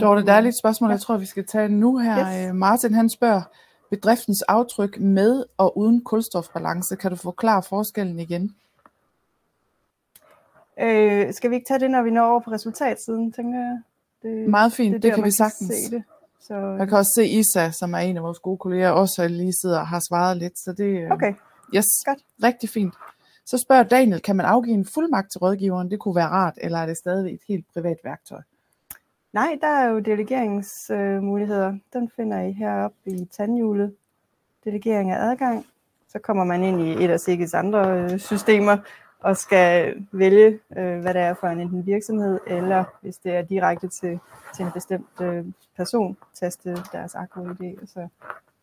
Dorte, 0.00 0.26
der 0.26 0.32
er 0.32 0.40
lidt 0.40 0.58
spørgsmål, 0.58 0.90
jeg 0.90 1.00
tror, 1.00 1.16
vi 1.16 1.26
skal 1.26 1.46
tage 1.46 1.68
nu 1.68 1.98
her. 1.98 2.18
Yes. 2.18 2.46
Yes. 2.46 2.54
Martin 2.54 2.94
han 2.94 3.08
spørger, 3.08 3.42
bedriftens 3.96 4.42
aftryk 4.42 5.00
med 5.00 5.44
og 5.56 5.78
uden 5.78 6.04
kulstofbalance. 6.04 6.96
Kan 6.96 7.10
du 7.10 7.16
forklare 7.16 7.62
forskellen 7.62 8.18
igen? 8.18 8.54
Øh, 10.80 11.32
skal 11.34 11.50
vi 11.50 11.54
ikke 11.54 11.66
tage 11.68 11.80
det, 11.80 11.90
når 11.90 12.02
vi 12.02 12.10
når 12.10 12.26
over 12.30 12.40
på 12.40 12.50
resultatsiden, 12.50 13.32
tænker 13.32 13.58
jeg? 13.58 13.78
Det, 14.22 14.48
Meget 14.50 14.72
fint, 14.72 14.94
det, 14.94 15.02
det 15.02 15.08
der, 15.10 15.14
kan 15.14 15.24
vi 15.24 15.30
sagtens. 15.30 15.70
se 15.74 15.90
det. 15.96 16.02
Så, 16.40 16.54
Jeg 16.54 16.88
kan 16.88 16.98
også 16.98 17.12
se 17.14 17.26
Isa, 17.26 17.70
som 17.70 17.94
er 17.94 17.98
en 17.98 18.16
af 18.16 18.22
vores 18.22 18.38
gode 18.38 18.58
kolleger, 18.58 18.90
også 18.90 19.28
lige 19.28 19.52
sidder 19.62 19.80
og 19.80 19.86
har 19.88 20.02
svaret 20.08 20.36
lidt. 20.36 20.58
Så 20.58 20.72
det 20.72 20.84
øh, 21.04 21.10
okay, 21.10 21.34
yes, 21.76 21.86
godt. 22.04 22.18
rigtig 22.42 22.68
fint. 22.68 22.94
Så 23.46 23.58
spørger 23.58 23.82
Daniel, 23.82 24.20
kan 24.22 24.36
man 24.36 24.46
afgive 24.46 24.74
en 24.74 24.86
fuldmagt 24.94 25.32
til 25.32 25.38
rådgiveren? 25.38 25.90
Det 25.90 25.98
kunne 25.98 26.16
være 26.16 26.28
rart, 26.28 26.54
eller 26.56 26.78
er 26.78 26.86
det 26.86 26.96
stadig 26.96 27.34
et 27.34 27.40
helt 27.48 27.66
privat 27.74 27.96
værktøj? 28.04 28.40
Nej, 29.34 29.58
der 29.60 29.66
er 29.66 29.88
jo 29.88 29.98
delegeringsmuligheder. 29.98 31.68
Øh, 31.68 31.78
Den 31.92 32.10
finder 32.16 32.40
I 32.40 32.52
heroppe 32.52 32.96
i 33.06 33.24
tandhjulet. 33.24 33.94
Delegering 34.64 35.10
af 35.10 35.30
adgang. 35.30 35.66
Så 36.08 36.18
kommer 36.18 36.44
man 36.44 36.62
ind 36.62 36.80
i 36.80 37.04
et 37.04 37.10
af 37.10 37.20
SIGGEs 37.20 37.54
andre 37.54 38.00
øh, 38.00 38.18
systemer 38.18 38.76
og 39.20 39.36
skal 39.36 39.94
vælge, 40.12 40.60
øh, 40.76 41.00
hvad 41.00 41.14
det 41.14 41.22
er 41.22 41.34
for 41.34 41.46
en 41.46 41.60
enten 41.60 41.86
virksomhed, 41.86 42.40
eller 42.46 42.84
hvis 43.00 43.18
det 43.18 43.36
er 43.36 43.42
direkte 43.42 43.88
til, 43.88 44.20
til 44.56 44.64
en 44.64 44.72
bestemt 44.72 45.20
øh, 45.20 45.44
person, 45.76 46.16
taste 46.34 46.76
deres 46.92 47.14
akro-ID, 47.14 47.78
og 47.82 47.88
så 47.88 48.08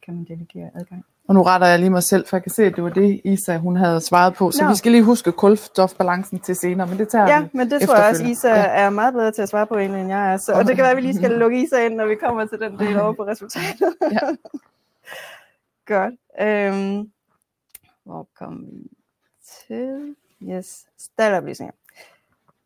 kan 0.01 0.13
man 0.13 0.23
delegere 0.23 0.69
adgang. 0.75 1.05
Og 1.27 1.35
nu 1.35 1.41
retter 1.43 1.67
jeg 1.67 1.79
lige 1.79 1.89
mig 1.89 2.03
selv, 2.03 2.27
for 2.27 2.37
jeg 2.37 2.43
kan 2.43 2.51
se, 2.51 2.63
at 2.63 2.75
det 2.75 2.83
var 2.83 2.89
det, 2.89 3.21
Isa 3.25 3.57
hun 3.57 3.75
havde 3.75 4.01
svaret 4.01 4.33
på. 4.33 4.51
Så 4.51 4.63
Nå. 4.63 4.69
vi 4.69 4.75
skal 4.75 4.91
lige 4.91 5.03
huske 5.03 5.31
kulstofbalancen 5.31 6.39
til 6.39 6.55
senere, 6.55 6.87
men 6.87 6.97
det 6.97 7.09
tager 7.09 7.27
Ja, 7.27 7.41
vi 7.41 7.49
men 7.53 7.71
det 7.71 7.81
tror 7.81 7.95
jeg 7.95 8.09
også. 8.09 8.23
Isa 8.23 8.49
Ja. 8.49 8.65
er 8.65 8.89
meget 8.89 9.13
bedre 9.13 9.31
til 9.31 9.41
at 9.41 9.49
svare 9.49 9.67
på, 9.67 9.75
end 9.75 9.95
end 9.95 10.09
jeg 10.09 10.33
er. 10.33 10.37
Så, 10.37 10.53
og 10.53 10.65
det 10.65 10.75
kan 10.75 10.81
være, 10.83 10.91
at 10.91 10.97
vi 10.97 11.01
lige 11.01 11.15
skal 11.15 11.31
lukke 11.31 11.61
Isa 11.63 11.85
ind, 11.85 11.95
når 11.95 12.05
vi 12.07 12.15
kommer 12.15 12.45
til 12.45 12.59
den 12.59 12.79
del 12.79 12.99
over 12.99 13.13
på 13.13 13.23
resultatet. 13.27 13.95
Ja. 14.11 14.19
Godt. 15.93 16.13
Øhm, 16.41 17.11
hvor 18.05 18.27
kom 18.39 18.65
vi 18.71 18.89
til? 19.67 20.15
Yes, 20.43 20.85
staldoplysninger. 20.99 21.73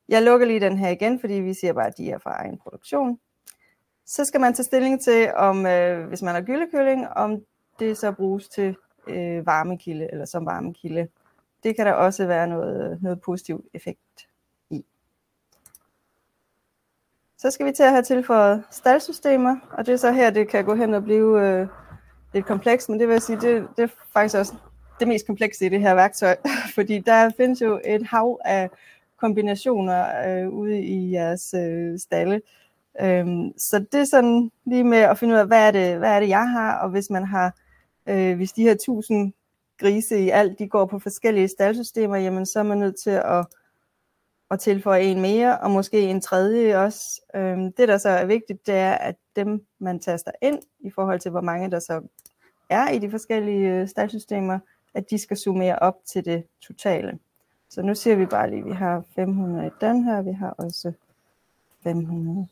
Jeg 0.09 0.21
lukker 0.23 0.47
lige 0.47 0.59
den 0.59 0.77
her 0.77 0.89
igen, 0.89 1.19
fordi 1.19 1.33
vi 1.33 1.53
siger 1.53 1.73
bare, 1.73 1.87
at 1.87 1.97
de 1.97 2.11
er 2.11 2.17
fra 2.17 2.31
egen 2.41 2.57
produktion. 2.63 3.19
Så 4.07 4.25
skal 4.25 4.41
man 4.41 4.53
tage 4.53 4.63
stilling 4.63 5.01
til, 5.03 5.31
om 5.35 5.65
øh, 5.65 6.07
hvis 6.07 6.21
man 6.21 6.35
har 6.35 6.41
gyllekylling, 6.41 7.07
om 7.07 7.37
det 7.79 7.97
så 7.97 8.11
bruges 8.11 8.49
til 8.49 8.75
øh, 9.07 9.45
varmekilde 9.45 10.07
eller 10.11 10.25
som 10.25 10.45
varmekilde. 10.45 11.07
Det 11.63 11.75
kan 11.75 11.85
der 11.85 11.93
også 11.93 12.27
være 12.27 12.47
noget, 12.47 13.01
noget 13.01 13.21
positiv 13.21 13.65
effekt 13.73 14.27
i. 14.69 14.85
Så 17.37 17.51
skal 17.51 17.65
vi 17.65 17.71
til 17.71 17.83
at 17.83 17.91
have 17.91 18.03
tilføjet 18.03 18.63
staldsystemer, 18.71 19.55
og 19.71 19.85
det 19.85 19.93
er 19.93 19.97
så 19.97 20.11
her, 20.11 20.29
det 20.29 20.49
kan 20.49 20.65
gå 20.65 20.75
hen 20.75 20.93
og 20.93 21.03
blive 21.03 21.41
øh, 21.47 21.67
lidt 22.33 22.45
komplekst, 22.45 22.89
men 22.89 22.99
det 22.99 23.07
vil 23.07 23.21
sige, 23.21 23.41
det, 23.41 23.67
det 23.77 23.83
er 23.83 23.87
faktisk 24.13 24.37
også 24.37 24.53
det 24.99 25.07
mest 25.07 25.25
komplekse 25.25 25.65
i 25.65 25.69
det 25.69 25.79
her 25.79 25.93
værktøj, 25.93 26.35
fordi 26.75 26.99
der 26.99 27.31
findes 27.37 27.61
jo 27.61 27.81
et 27.85 28.03
hav 28.03 28.39
af 28.45 28.69
kombinationer 29.17 30.05
øh, 30.27 30.49
ude 30.49 30.81
i 30.81 31.11
jeres 31.11 31.53
øh, 31.53 31.99
stalle. 31.99 32.41
Øhm, 33.01 33.53
så 33.57 33.85
det 33.91 33.99
er 33.99 34.05
sådan 34.05 34.51
lige 34.65 34.83
med 34.83 34.97
at 34.97 35.17
finde 35.17 35.33
ud 35.33 35.39
af, 35.39 35.47
hvad 35.47 35.67
er 35.67 35.71
det, 35.71 35.97
hvad 35.97 36.11
er 36.11 36.19
det 36.19 36.29
jeg 36.29 36.49
har, 36.49 36.77
og 36.79 36.89
hvis 36.89 37.09
man 37.09 37.25
har, 37.25 37.53
øh, 38.09 38.35
hvis 38.35 38.51
de 38.51 38.63
her 38.63 38.71
1000 38.71 39.33
grise 39.77 40.19
i 40.19 40.29
alt, 40.29 40.59
de 40.59 40.67
går 40.67 40.85
på 40.85 40.99
forskellige 40.99 41.47
staldsystemer, 41.47 42.17
jamen 42.17 42.45
så 42.45 42.59
er 42.59 42.63
man 42.63 42.77
nødt 42.77 42.95
til 43.03 43.09
at, 43.09 43.45
at 44.51 44.59
tilføje 44.59 45.01
en 45.01 45.21
mere, 45.21 45.59
og 45.59 45.71
måske 45.71 46.01
en 46.01 46.21
tredje 46.21 46.77
også. 46.77 47.21
Øh, 47.35 47.57
det, 47.57 47.87
der 47.87 47.97
så 47.97 48.09
er 48.09 48.25
vigtigt, 48.25 48.67
det 48.67 48.75
er, 48.75 48.93
at 48.93 49.15
dem, 49.35 49.65
man 49.79 49.99
taster 49.99 50.31
ind, 50.41 50.59
i 50.79 50.89
forhold 50.89 51.19
til 51.19 51.31
hvor 51.31 51.41
mange 51.41 51.71
der 51.71 51.79
så 51.79 52.01
er 52.69 52.89
i 52.89 52.99
de 52.99 53.09
forskellige 53.09 53.69
øh, 53.69 53.87
staldsystemer, 53.87 54.59
at 54.93 55.09
de 55.09 55.17
skal 55.17 55.37
summere 55.37 55.79
op 55.79 55.95
til 56.05 56.25
det 56.25 56.43
totale. 56.61 57.19
Så 57.69 57.81
nu 57.81 57.95
ser 57.95 58.15
vi 58.15 58.25
bare 58.25 58.49
lige, 58.49 58.59
at 58.59 58.65
vi 58.65 58.71
har 58.71 59.03
500 59.15 59.67
i 59.67 59.69
den 59.81 60.03
her, 60.03 60.21
vi 60.21 60.31
har 60.31 60.49
også 60.49 60.91
500. 61.83 62.47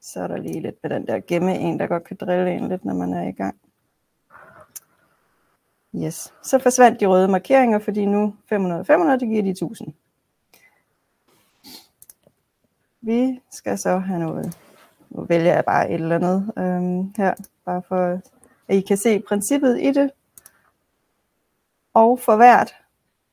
Så 0.00 0.20
er 0.20 0.26
der 0.26 0.36
lige 0.36 0.60
lidt 0.60 0.76
med 0.82 0.90
den 0.90 1.06
der 1.06 1.20
gemme 1.26 1.58
en, 1.58 1.78
der 1.78 1.86
godt 1.86 2.04
kan 2.04 2.16
drille 2.20 2.52
en 2.52 2.68
lidt, 2.68 2.84
når 2.84 2.94
man 2.94 3.12
er 3.12 3.28
i 3.28 3.32
gang. 3.32 3.56
Yes, 6.04 6.34
så 6.42 6.58
forsvandt 6.58 7.00
de 7.00 7.06
røde 7.06 7.28
markeringer, 7.28 7.78
fordi 7.78 8.06
nu 8.06 8.34
500 8.48 8.84
500, 8.84 9.20
det 9.20 9.28
giver 9.28 9.42
de 9.42 9.50
1000. 9.50 9.94
Vi 13.00 13.40
skal 13.50 13.78
så 13.78 13.98
have 13.98 14.20
noget 14.20 14.58
nu 15.10 15.24
vælger 15.24 15.54
jeg 15.54 15.64
bare 15.64 15.90
et 15.90 15.94
eller 15.94 16.16
andet 16.16 16.52
øhm, 16.58 17.14
her, 17.16 17.34
bare 17.64 17.82
for 17.82 18.20
at 18.68 18.76
I 18.76 18.80
kan 18.80 18.96
se 18.96 19.20
princippet 19.20 19.80
i 19.80 19.90
det. 19.90 20.10
Og 21.94 22.20
for 22.20 22.36
hvert 22.36 22.74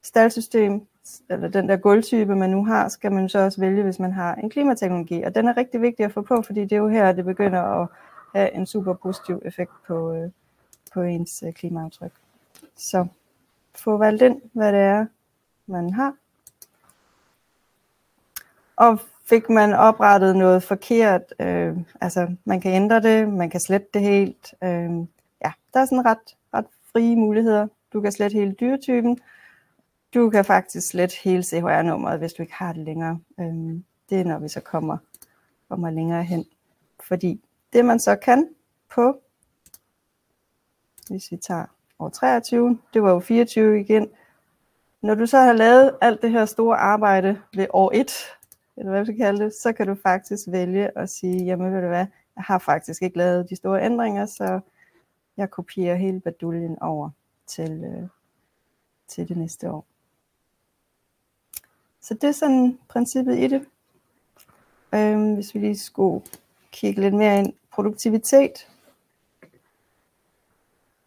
staldsystem, 0.03 0.87
eller 1.29 1.47
den 1.47 1.69
der 1.69 1.77
gulvtype, 1.77 2.35
man 2.35 2.49
nu 2.49 2.65
har, 2.65 2.89
skal 2.89 3.11
man 3.11 3.29
så 3.29 3.39
også 3.39 3.61
vælge, 3.61 3.83
hvis 3.83 3.99
man 3.99 4.11
har 4.11 4.35
en 4.35 4.49
klimateknologi. 4.49 5.21
Og 5.21 5.35
den 5.35 5.47
er 5.47 5.57
rigtig 5.57 5.81
vigtig 5.81 6.05
at 6.05 6.11
få 6.11 6.21
på, 6.21 6.41
fordi 6.41 6.61
det 6.61 6.71
er 6.71 6.77
jo 6.77 6.87
her, 6.87 7.11
det 7.11 7.25
begynder 7.25 7.61
at 7.61 7.87
have 8.35 8.53
en 8.53 8.65
super 8.65 8.93
positiv 8.93 9.41
effekt 9.45 9.71
på, 9.87 10.13
øh, 10.13 10.29
på 10.93 11.01
ens 11.01 11.43
øh, 11.47 11.53
klimaaftryk. 11.53 12.11
Så 12.77 13.07
få 13.75 13.97
valgt 13.97 14.21
ind, 14.21 14.41
hvad 14.53 14.73
det 14.73 14.81
er, 14.81 15.05
man 15.67 15.93
har. 15.93 16.13
Og 18.75 18.99
fik 19.25 19.49
man 19.49 19.73
oprettet 19.73 20.35
noget 20.35 20.63
forkert, 20.63 21.21
øh, 21.39 21.77
altså 22.01 22.35
man 22.45 22.61
kan 22.61 22.73
ændre 22.73 23.01
det, 23.01 23.29
man 23.29 23.49
kan 23.49 23.59
slette 23.59 23.87
det 23.93 24.01
helt. 24.01 24.53
Øh, 24.63 24.91
ja, 25.43 25.51
der 25.73 25.79
er 25.79 25.85
sådan 25.85 26.05
ret, 26.05 26.37
ret 26.53 26.65
frie 26.91 27.15
muligheder. 27.15 27.67
Du 27.93 28.01
kan 28.01 28.11
slette 28.11 28.37
hele 28.37 28.55
dyretypen. 28.59 29.19
Du 30.13 30.29
kan 30.29 30.45
faktisk 30.45 30.87
slette 30.87 31.15
hele 31.23 31.43
CHR-nummeret, 31.43 32.19
hvis 32.19 32.33
du 32.33 32.41
ikke 32.41 32.53
har 32.53 32.73
det 32.73 32.85
længere. 32.85 33.19
Øh, 33.39 33.81
det 34.09 34.19
er 34.19 34.23
når 34.23 34.39
vi 34.39 34.47
så 34.47 34.59
kommer, 34.59 34.97
kommer 35.69 35.89
længere 35.89 36.23
hen. 36.23 36.45
Fordi 36.99 37.41
det 37.73 37.85
man 37.85 37.99
så 37.99 38.15
kan 38.15 38.49
på, 38.95 39.21
hvis 41.09 41.31
vi 41.31 41.37
tager 41.37 41.65
år 41.99 42.09
23, 42.09 42.79
det 42.93 43.03
var 43.03 43.11
jo 43.11 43.19
24 43.19 43.79
igen, 43.79 44.09
når 45.01 45.15
du 45.15 45.25
så 45.25 45.37
har 45.37 45.53
lavet 45.53 45.97
alt 46.01 46.21
det 46.21 46.31
her 46.31 46.45
store 46.45 46.77
arbejde 46.77 47.41
ved 47.55 47.67
år 47.69 47.91
1, 47.93 48.11
eller 48.77 48.91
hvad 48.91 49.01
vi 49.01 49.05
skal 49.05 49.17
kalde 49.17 49.43
det, 49.43 49.53
så 49.53 49.73
kan 49.73 49.87
du 49.87 49.95
faktisk 50.03 50.43
vælge 50.47 50.97
at 50.97 51.09
sige, 51.09 51.45
jamen 51.45 51.73
ved 51.73 51.81
du 51.81 51.87
hvad, 51.87 52.05
jeg 52.35 52.43
har 52.43 52.59
faktisk 52.59 53.01
ikke 53.01 53.17
lavet 53.17 53.49
de 53.49 53.55
store 53.55 53.83
ændringer, 53.85 54.25
så 54.25 54.59
jeg 55.37 55.49
kopierer 55.49 55.95
hele 55.95 56.19
baduljen 56.19 56.79
over 56.81 57.09
til, 57.47 57.83
øh, 57.83 58.07
til 59.07 59.29
det 59.29 59.37
næste 59.37 59.71
år. 59.71 59.85
Så 62.01 62.13
det 62.13 62.23
er 62.23 62.31
sådan 62.31 62.79
princippet 62.87 63.37
i 63.37 63.47
det. 63.47 63.65
Øhm, 64.93 65.33
hvis 65.33 65.55
vi 65.55 65.59
lige 65.59 65.77
skulle 65.77 66.25
kigge 66.71 67.01
lidt 67.01 67.13
mere 67.13 67.39
ind. 67.39 67.53
Produktivitet. 67.71 68.67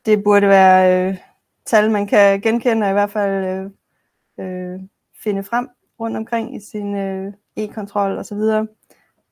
Det 0.08 0.24
burde 0.24 0.48
være 0.48 1.08
øh, 1.08 1.16
tal, 1.64 1.90
man 1.90 2.06
kan 2.06 2.40
genkende, 2.40 2.86
og 2.86 2.90
i 2.90 2.92
hvert 2.92 3.10
fald 3.10 3.44
øh, 3.44 3.70
øh, 4.38 4.80
finde 5.22 5.44
frem 5.44 5.68
rundt 6.00 6.16
omkring 6.16 6.56
i 6.56 6.60
sin 6.60 6.96
øh, 6.96 7.32
e-kontrol 7.56 8.18
osv. 8.18 8.66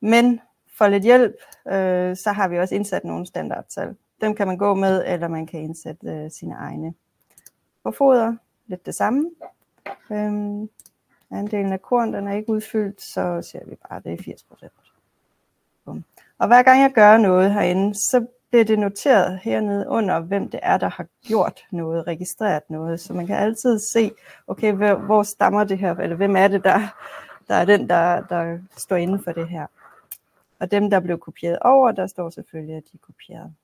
Men 0.00 0.40
for 0.78 0.88
lidt 0.88 1.02
hjælp, 1.02 1.34
øh, 1.66 2.16
så 2.16 2.32
har 2.34 2.48
vi 2.48 2.58
også 2.58 2.74
indsat 2.74 3.04
nogle 3.04 3.26
standardtal. 3.26 3.96
Dem 4.20 4.34
kan 4.34 4.46
man 4.46 4.56
gå 4.56 4.74
med, 4.74 5.04
eller 5.06 5.28
man 5.28 5.46
kan 5.46 5.60
indsætte 5.60 6.08
øh, 6.10 6.30
sine 6.30 6.54
egne. 6.54 6.94
For 7.82 7.90
foder, 7.90 8.36
lidt 8.66 8.86
det 8.86 8.94
samme. 8.94 9.30
Øhm, 10.10 10.70
andelen 11.30 11.72
af 11.72 11.82
korn, 11.82 12.12
den 12.12 12.28
er 12.28 12.32
ikke 12.32 12.50
udfyldt, 12.50 13.02
så 13.02 13.42
ser 13.42 13.60
vi 13.66 13.74
bare, 13.88 13.96
at 13.96 14.04
det 14.04 14.12
er 14.12 14.22
80 14.22 14.42
procent. 14.42 14.72
Og 16.38 16.46
hver 16.46 16.62
gang 16.62 16.80
jeg 16.80 16.92
gør 16.92 17.16
noget 17.16 17.52
herinde, 17.52 17.94
så 17.94 18.26
bliver 18.51 18.64
det 18.64 18.78
noteret 18.78 19.38
hernede 19.38 19.88
under, 19.88 20.20
hvem 20.20 20.51
det 20.51 20.61
er, 20.62 20.78
der 20.78 20.88
har 20.88 21.07
gjort 21.22 21.61
noget, 21.70 22.07
registreret 22.07 22.62
noget. 22.68 23.01
Så 23.01 23.12
man 23.12 23.26
kan 23.26 23.36
altid 23.36 23.78
se, 23.78 24.11
okay, 24.47 24.72
hvor, 24.72 24.94
hvor 24.94 25.22
stammer 25.22 25.64
det 25.64 25.78
her, 25.78 25.94
eller 25.94 26.16
hvem 26.16 26.36
er 26.36 26.49
det, 26.49 26.64
der, 26.64 26.80
der 27.49 27.55
er 27.55 27.64
den, 27.64 27.88
der, 27.88 28.20
der 28.20 28.59
står 28.76 28.97
inden 28.97 29.22
for 29.22 29.32
det 29.32 29.49
her. 29.49 29.66
Og 30.61 30.70
dem, 30.70 30.90
der 30.90 31.01
blev 31.01 31.18
kopieret 31.18 31.59
over, 31.59 31.92
der 31.92 32.07
står 32.07 32.30
selvfølgelig, 32.30 32.76
at 32.76 32.82
de 32.84 32.90
er 32.94 33.07
kopieret. 33.07 33.55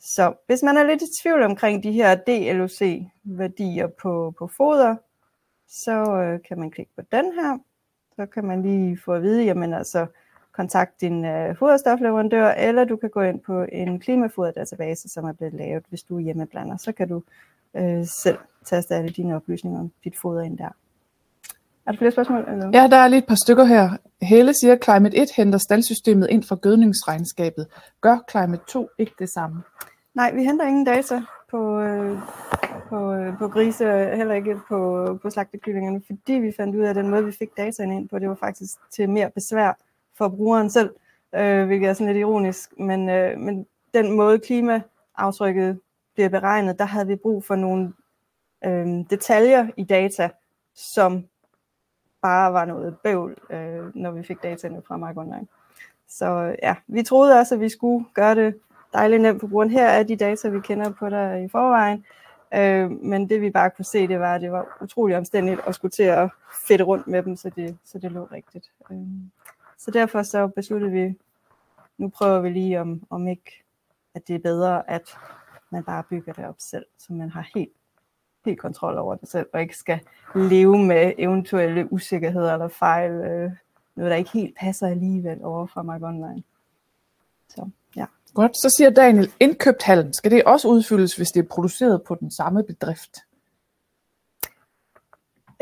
Så 0.00 0.34
hvis 0.46 0.62
man 0.62 0.76
er 0.76 0.84
lidt 0.84 1.02
i 1.02 1.22
tvivl 1.22 1.42
omkring 1.42 1.82
de 1.82 1.92
her 1.92 2.14
DLOC-værdier 2.14 3.86
på, 3.86 4.34
på 4.38 4.46
foder, 4.46 4.96
så 5.68 6.14
øh, 6.14 6.42
kan 6.48 6.58
man 6.58 6.70
klikke 6.70 6.92
på 6.96 7.02
den 7.12 7.24
her. 7.32 7.58
Så 8.16 8.26
kan 8.26 8.44
man 8.44 8.62
lige 8.62 8.98
få 9.04 9.12
at 9.12 9.22
vide, 9.22 9.44
jamen 9.44 9.74
altså, 9.74 10.06
kontakt 10.60 11.00
din 11.00 11.24
øh, 11.24 11.56
foderstofleverandør, 11.56 12.48
eller 12.50 12.84
du 12.84 12.96
kan 12.96 13.10
gå 13.10 13.20
ind 13.20 13.40
på 13.40 13.66
en 13.72 14.00
klimafoderdatabase, 14.00 15.08
som 15.08 15.24
er 15.24 15.32
blevet 15.32 15.54
lavet, 15.54 15.84
hvis 15.88 16.02
du 16.02 16.16
er 16.16 16.20
hjemmeblander. 16.20 16.76
Så 16.76 16.92
kan 16.92 17.08
du 17.08 17.22
øh, 17.76 18.06
selv 18.22 18.38
taste 18.64 18.94
alle 18.94 19.10
dine 19.10 19.36
oplysninger 19.36 19.80
om 19.80 19.90
dit 20.04 20.16
foder 20.16 20.42
ind 20.42 20.58
der. 20.58 20.72
Er 21.86 21.90
der 21.92 21.98
flere 21.98 22.10
spørgsmål? 22.10 22.44
Eller? 22.52 22.70
Ja, 22.74 22.88
der 22.90 22.96
er 22.96 23.08
lige 23.08 23.18
et 23.18 23.26
par 23.26 23.34
stykker 23.34 23.64
her. 23.64 23.90
Hele 24.22 24.54
siger, 24.54 24.72
at 24.72 24.84
Climate 24.84 25.16
1 25.16 25.28
henter 25.36 25.58
staldsystemet 25.58 26.26
ind 26.30 26.44
fra 26.44 26.56
gødningsregnskabet. 26.62 27.66
Gør 28.00 28.24
Climate 28.30 28.62
2 28.68 28.88
ikke 28.98 29.12
det 29.18 29.28
samme? 29.28 29.62
Nej, 30.14 30.34
vi 30.34 30.44
henter 30.44 30.66
ingen 30.66 30.84
data 30.84 31.22
på, 31.50 31.80
øh, 31.80 32.18
på, 32.88 33.12
øh, 33.12 33.38
på 33.38 33.48
grise, 33.48 33.84
heller 34.16 34.34
ikke 34.34 34.56
på, 34.68 34.78
på 35.22 35.30
slagtekyllingerne, 35.30 36.02
fordi 36.06 36.32
vi 36.32 36.52
fandt 36.56 36.76
ud 36.76 36.82
af, 36.82 36.90
at 36.90 36.96
den 36.96 37.08
måde, 37.08 37.24
vi 37.24 37.32
fik 37.32 37.56
data 37.56 37.82
ind 37.82 38.08
på, 38.08 38.18
det 38.18 38.28
var 38.28 38.38
faktisk 38.40 38.72
til 38.90 39.10
mere 39.10 39.30
besvær 39.30 39.72
for 40.18 40.28
brugeren 40.28 40.70
selv, 40.70 40.94
øh, 41.34 41.66
hvilket 41.66 41.88
er 41.88 41.92
sådan 41.92 42.06
lidt 42.06 42.20
ironisk. 42.20 42.78
Men, 42.78 43.08
øh, 43.08 43.38
men 43.38 43.66
den 43.94 44.12
måde 44.12 44.38
klimaaftrykket 44.38 45.80
bliver 46.14 46.28
beregnet, 46.28 46.78
der 46.78 46.84
havde 46.84 47.06
vi 47.06 47.16
brug 47.16 47.44
for 47.44 47.56
nogle 47.56 47.92
øh, 48.64 48.86
detaljer 49.10 49.66
i 49.76 49.84
data, 49.84 50.30
som 50.74 51.24
bare 52.22 52.52
var 52.52 52.64
noget 52.64 52.96
bøvl, 53.04 53.36
øh, 53.50 53.96
når 53.96 54.10
vi 54.10 54.22
fik 54.22 54.42
dataene 54.42 54.82
fra 54.86 54.96
Mark 54.96 55.16
Online. 55.16 55.46
Så 56.08 56.56
ja, 56.62 56.74
vi 56.86 57.02
troede 57.02 57.38
også, 57.38 57.54
at 57.54 57.60
vi 57.60 57.68
skulle 57.68 58.04
gøre 58.14 58.34
det 58.34 58.54
dejligt 58.92 59.22
nemt 59.22 59.40
for 59.40 59.46
brugeren. 59.46 59.70
Her 59.70 59.86
er 59.86 60.02
de 60.02 60.16
data, 60.16 60.48
vi 60.48 60.60
kender 60.60 60.90
på 60.90 61.10
dig 61.10 61.44
i 61.44 61.48
forvejen. 61.48 62.04
Øh, 62.54 62.90
men 62.90 63.28
det 63.28 63.40
vi 63.40 63.50
bare 63.50 63.70
kunne 63.70 63.84
se, 63.84 64.08
det 64.08 64.20
var, 64.20 64.34
at 64.34 64.40
det 64.40 64.52
var 64.52 64.78
utrolig 64.80 65.16
omstændigt 65.16 65.60
at 65.66 65.74
skulle 65.74 65.92
til 65.92 66.02
at 66.02 66.30
fedte 66.68 66.84
rundt 66.84 67.06
med 67.06 67.22
dem, 67.22 67.36
så 67.36 67.50
det, 67.56 67.78
så 67.84 67.98
det 67.98 68.12
lå 68.12 68.28
rigtigt. 68.32 68.70
Øh, 68.90 68.96
så 69.78 69.90
derfor 69.90 70.22
så 70.22 70.46
besluttede 70.46 70.92
vi, 70.92 71.14
nu 71.98 72.08
prøver 72.08 72.40
vi 72.40 72.50
lige 72.50 72.80
om, 72.80 73.02
om 73.10 73.28
ikke, 73.28 73.64
at 74.14 74.28
det 74.28 74.34
er 74.34 74.38
bedre, 74.38 74.90
at 74.90 75.18
man 75.70 75.84
bare 75.84 76.02
bygger 76.10 76.32
det 76.32 76.44
op 76.46 76.56
selv, 76.58 76.86
så 76.98 77.12
man 77.12 77.30
har 77.30 77.50
helt, 77.54 77.72
helt 78.44 78.58
kontrol 78.58 78.98
over 78.98 79.14
det 79.14 79.28
selv, 79.28 79.46
og 79.52 79.60
ikke 79.60 79.76
skal 79.76 80.00
leve 80.34 80.78
med 80.78 81.12
eventuelle 81.18 81.92
usikkerheder 81.92 82.52
eller 82.52 82.68
fejl, 82.68 83.10
øh, 83.10 83.52
noget 83.94 84.10
der 84.10 84.16
ikke 84.16 84.30
helt 84.30 84.56
passer 84.56 84.86
alligevel 84.86 85.44
over 85.44 85.66
fra 85.66 85.82
Mark 85.82 86.02
Online. 86.02 86.42
Så, 87.48 87.70
ja. 87.96 88.06
Godt, 88.34 88.56
så 88.56 88.74
siger 88.76 88.90
Daniel, 88.90 89.32
indkøbt 89.40 89.82
halm, 89.82 90.12
skal 90.12 90.30
det 90.30 90.44
også 90.44 90.68
udfyldes, 90.68 91.16
hvis 91.16 91.28
det 91.28 91.44
er 91.44 91.48
produceret 91.48 92.02
på 92.02 92.14
den 92.14 92.30
samme 92.30 92.64
bedrift? 92.64 93.18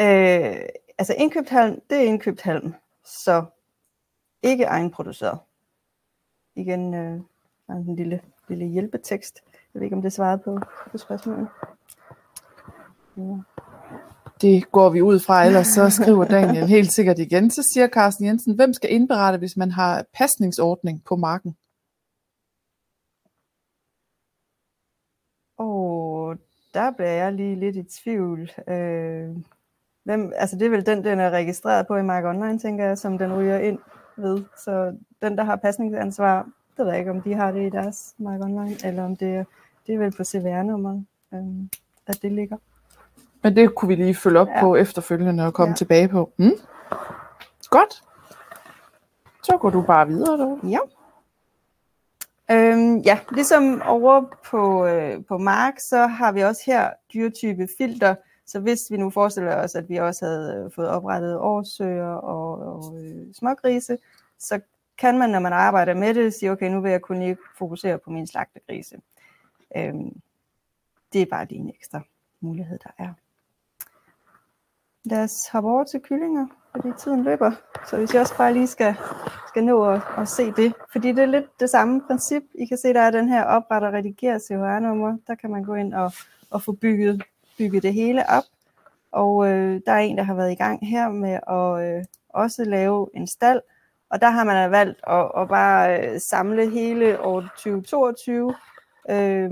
Øh, 0.00 0.56
altså 0.98 1.14
indkøbt 1.18 1.48
halm, 1.48 1.80
det 1.90 1.98
er 1.98 2.02
indkøbt 2.02 2.42
halm, 2.42 2.74
så 3.04 3.44
ikke 4.42 4.64
egenproduceret. 4.64 5.38
Igen 6.54 6.94
øh, 6.94 7.20
en 7.70 7.96
lille, 7.96 8.20
lille 8.48 8.66
hjælpetekst. 8.66 9.42
Jeg 9.52 9.80
ved 9.80 9.82
ikke, 9.82 9.96
om 9.96 10.02
det 10.02 10.12
svarede 10.12 10.38
på, 10.38 10.60
på 10.90 10.98
spørgsmålet. 10.98 11.48
Ja. 13.16 13.36
Det 14.40 14.72
går 14.72 14.90
vi 14.90 15.02
ud 15.02 15.20
fra, 15.20 15.44
ellers 15.44 15.66
så 15.66 15.90
skriver 15.90 16.24
Daniel 16.24 16.66
helt 16.66 16.92
sikkert 16.92 17.18
igen. 17.18 17.50
Så 17.50 17.62
siger 17.72 17.88
Carsten 17.88 18.26
Jensen, 18.26 18.54
hvem 18.54 18.72
skal 18.72 18.92
indberette, 18.92 19.38
hvis 19.38 19.56
man 19.56 19.70
har 19.70 20.04
pasningsordning 20.14 21.04
på 21.04 21.16
marken? 21.16 21.56
Og 25.58 26.36
der 26.74 26.90
bliver 26.90 27.10
jeg 27.10 27.32
lige 27.32 27.56
lidt 27.56 27.76
i 27.76 27.82
tvivl. 27.82 28.50
Øh, 28.68 29.36
hvem, 30.04 30.32
altså 30.36 30.56
det 30.56 30.66
er 30.66 30.70
vel 30.70 30.86
den, 30.86 31.04
den 31.04 31.20
er 31.20 31.30
registreret 31.30 31.86
på 31.86 31.96
i 31.96 32.02
Mark 32.02 32.24
Online, 32.24 32.58
tænker 32.58 32.84
jeg, 32.84 32.98
som 32.98 33.18
den 33.18 33.36
ryger 33.36 33.58
ind 33.58 33.78
ved. 34.16 34.44
Så 34.64 34.96
den, 35.22 35.38
der 35.38 35.44
har 35.44 35.56
pasningsansvar, 35.56 36.48
det 36.76 36.84
ved 36.84 36.92
jeg 36.92 36.98
ikke, 36.98 37.10
om 37.10 37.22
de 37.22 37.34
har 37.34 37.50
det 37.50 37.66
i 37.66 37.70
deres 37.70 38.14
Mark 38.18 38.40
Online, 38.40 38.76
eller 38.84 39.04
om 39.04 39.16
det, 39.16 39.46
det 39.86 39.94
er 39.94 39.98
vel 39.98 40.12
på 40.16 40.24
CVR-nummeret, 40.24 41.04
øhm, 41.34 41.70
at 42.06 42.22
det 42.22 42.32
ligger. 42.32 42.56
Men 43.42 43.56
det 43.56 43.74
kunne 43.74 43.88
vi 43.88 43.94
lige 43.94 44.14
følge 44.14 44.40
op 44.40 44.48
ja. 44.48 44.60
på 44.60 44.76
efterfølgende 44.76 45.46
og 45.46 45.54
komme 45.54 45.70
ja. 45.70 45.76
tilbage 45.76 46.08
på. 46.08 46.32
Mm? 46.36 46.50
Godt. 47.70 48.02
Så 49.42 49.56
går 49.60 49.70
du 49.70 49.82
bare 49.82 50.06
videre 50.06 50.38
dog. 50.38 50.60
Ja. 50.62 50.78
Øhm, 52.50 52.98
ja, 52.98 53.18
ligesom 53.30 53.82
over 53.82 54.24
på, 54.50 54.86
øh, 54.86 55.24
på 55.28 55.38
Mark, 55.38 55.74
så 55.78 56.06
har 56.06 56.32
vi 56.32 56.40
også 56.40 56.62
her 56.66 56.90
dyretype 57.14 57.68
filter, 57.78 58.14
så 58.46 58.60
hvis 58.60 58.80
vi 58.90 58.96
nu 58.96 59.10
forestiller 59.10 59.56
os, 59.56 59.74
at 59.74 59.88
vi 59.88 59.96
også 59.96 60.24
havde 60.26 60.64
øh, 60.64 60.72
fået 60.72 60.88
oprettet 60.88 61.38
årsøger 61.38 62.14
og, 62.14 62.58
og 62.58 63.04
øh, 63.04 63.34
smågrise, 63.34 63.98
så 64.38 64.60
kan 64.98 65.18
man, 65.18 65.30
når 65.30 65.38
man 65.38 65.52
arbejder 65.52 65.94
med 65.94 66.14
det, 66.14 66.34
sige, 66.34 66.52
okay, 66.52 66.70
nu 66.70 66.80
vil 66.80 66.90
jeg 66.90 67.02
kun 67.02 67.18
lige 67.18 67.36
fokusere 67.58 67.98
på 67.98 68.10
min 68.10 68.26
slagtegrise. 68.26 68.96
Øhm, 69.76 70.20
det 71.12 71.22
er 71.22 71.26
bare 71.26 71.46
lige 71.46 71.60
en 71.60 71.68
ekstra 71.70 72.00
mulighed, 72.40 72.78
der 72.78 72.90
er. 72.98 73.12
Lad 75.04 75.22
os 75.22 75.48
hoppe 75.52 75.70
over 75.70 75.84
til 75.84 76.00
kyllinger. 76.00 76.46
fordi 76.72 76.88
tiden 76.98 77.24
løber. 77.24 77.52
Så 77.86 77.96
hvis 77.96 78.14
jeg 78.14 78.20
også 78.20 78.36
bare 78.36 78.52
lige 78.52 78.66
skal, 78.66 78.94
skal 79.48 79.64
nå 79.64 79.84
at, 79.84 80.00
at 80.18 80.28
se 80.28 80.52
det. 80.52 80.74
Fordi 80.92 81.12
det 81.12 81.18
er 81.18 81.26
lidt 81.26 81.60
det 81.60 81.70
samme 81.70 82.02
princip. 82.06 82.42
I 82.54 82.66
kan 82.66 82.78
se, 82.78 82.92
der 82.92 83.00
er 83.00 83.10
den 83.10 83.28
her 83.28 83.44
opret 83.44 83.82
og 83.82 83.92
redigere 83.92 84.40
CHR-nummer. 84.40 85.18
Der 85.26 85.34
kan 85.34 85.50
man 85.50 85.64
gå 85.64 85.74
ind 85.74 85.94
og, 85.94 86.12
og 86.50 86.62
få 86.62 86.72
bygget, 86.72 87.22
bygget 87.58 87.82
det 87.82 87.94
hele 87.94 88.30
op. 88.30 88.44
Og 89.12 89.48
øh, 89.48 89.80
der 89.86 89.92
er 89.92 89.98
en, 89.98 90.18
der 90.18 90.22
har 90.22 90.34
været 90.34 90.52
i 90.52 90.54
gang 90.54 90.88
her 90.88 91.08
med 91.08 91.38
at 91.48 91.96
øh, 91.96 92.04
også 92.28 92.64
lave 92.64 93.08
en 93.14 93.26
stald. 93.26 93.60
Og 94.10 94.20
der 94.20 94.30
har 94.30 94.44
man 94.44 94.56
altså 94.56 94.70
valgt 94.70 95.00
at, 95.06 95.42
at 95.42 95.48
bare 95.48 96.00
øh, 96.00 96.20
samle 96.20 96.70
hele 96.70 97.20
år 97.20 97.40
2022 97.40 98.54
øh, 99.10 99.50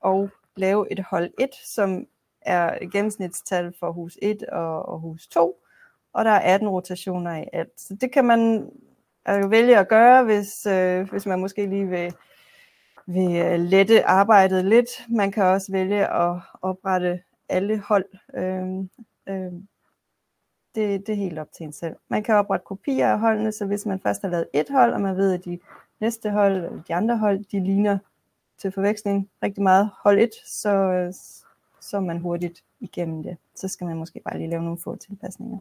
og 0.00 0.30
lave 0.56 0.92
et 0.92 1.00
hold 1.00 1.30
1, 1.38 1.50
som 1.64 2.06
er 2.40 2.88
gennemsnitstal 2.92 3.72
for 3.80 3.92
hus 3.92 4.18
1 4.22 4.42
og, 4.42 4.88
og 4.88 4.98
hus 5.00 5.26
2, 5.26 5.62
og 6.12 6.24
der 6.24 6.30
er 6.30 6.54
18 6.54 6.68
rotationer 6.68 7.36
i 7.36 7.44
alt. 7.52 7.80
Så 7.80 7.96
det 8.00 8.12
kan 8.12 8.24
man 8.24 8.70
øh, 9.28 9.50
vælge 9.50 9.78
at 9.78 9.88
gøre, 9.88 10.24
hvis, 10.24 10.66
øh, 10.66 11.10
hvis 11.10 11.26
man 11.26 11.40
måske 11.40 11.66
lige 11.66 11.88
vil, 11.88 12.14
vil 13.06 13.36
øh, 13.36 13.60
lette 13.60 14.06
arbejdet 14.06 14.64
lidt. 14.64 14.88
Man 15.08 15.32
kan 15.32 15.44
også 15.44 15.72
vælge 15.72 16.06
at 16.06 16.40
oprette 16.62 17.20
alle 17.48 17.78
hold. 17.78 18.04
Øh, 18.34 18.78
øh, 19.34 19.52
det, 20.74 21.06
det 21.06 21.08
er 21.08 21.16
helt 21.16 21.38
op 21.38 21.52
til 21.52 21.64
en 21.64 21.72
selv. 21.72 21.96
Man 22.08 22.22
kan 22.22 22.34
oprette 22.34 22.64
kopier 22.64 23.08
af 23.08 23.18
holdene, 23.18 23.52
så 23.52 23.66
hvis 23.66 23.86
man 23.86 24.00
først 24.00 24.22
har 24.22 24.28
lavet 24.28 24.48
et 24.52 24.66
hold, 24.70 24.92
og 24.92 25.00
man 25.00 25.16
ved, 25.16 25.32
at 25.32 25.44
de 25.44 25.58
næste 26.00 26.30
hold, 26.30 26.56
eller 26.56 26.82
de 26.88 26.94
andre 26.94 27.18
hold, 27.18 27.44
de 27.44 27.64
ligner 27.64 27.98
til 28.58 28.72
forveksling 28.72 29.30
rigtig 29.42 29.62
meget 29.62 29.90
hold 30.02 30.18
1, 30.18 30.30
så, 30.46 30.72
så 31.80 31.96
er 31.96 32.00
man 32.00 32.18
hurtigt 32.18 32.64
igennem 32.80 33.22
det. 33.22 33.36
Så 33.54 33.68
skal 33.68 33.86
man 33.86 33.96
måske 33.96 34.20
bare 34.24 34.38
lige 34.38 34.50
lave 34.50 34.62
nogle 34.62 34.78
få 34.78 34.96
tilpasninger. 34.96 35.58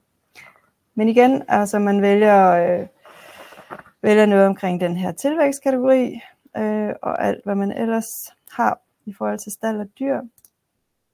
Men 0.95 1.09
igen, 1.09 1.43
altså 1.47 1.79
man 1.79 2.01
vælger, 2.01 2.51
øh, 2.51 2.87
vælger 4.01 4.25
noget 4.25 4.47
omkring 4.47 4.81
den 4.81 4.97
her 4.97 5.11
tilvækstkategori, 5.11 6.21
øh, 6.57 6.95
og 7.01 7.23
alt 7.23 7.43
hvad 7.43 7.55
man 7.55 7.71
ellers 7.71 8.33
har 8.51 8.79
i 9.05 9.13
forhold 9.13 9.39
til 9.39 9.51
stald 9.51 9.79
og 9.79 9.87
dyr. 9.99 10.21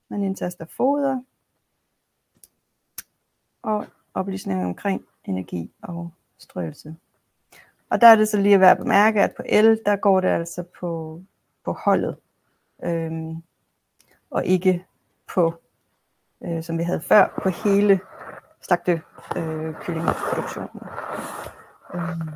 Man 0.09 0.23
indtaster 0.23 0.65
foder, 0.65 1.21
og 3.61 3.85
oplysninger 4.13 4.65
omkring 4.65 5.05
energi 5.23 5.71
og 5.81 6.11
strøelse. 6.37 6.95
Og 7.89 8.01
der 8.01 8.07
er 8.07 8.15
det 8.15 8.27
så 8.27 8.37
lige 8.37 8.55
at 8.55 8.61
være 8.61 8.71
at 8.71 8.77
bemærke, 8.77 9.21
at 9.21 9.33
på 9.37 9.43
el, 9.45 9.81
der 9.85 9.95
går 9.95 10.21
det 10.21 10.27
altså 10.27 10.63
på, 10.79 11.21
på 11.65 11.71
holdet, 11.71 12.17
øhm, 12.83 13.43
og 14.29 14.45
ikke 14.45 14.85
på, 15.33 15.53
øh, 16.43 16.63
som 16.63 16.77
vi 16.77 16.83
havde 16.83 17.01
før, 17.01 17.39
på 17.43 17.49
hele 17.49 17.99
slagte 18.61 19.01
øh. 19.35 19.75
Øhm, 21.93 22.29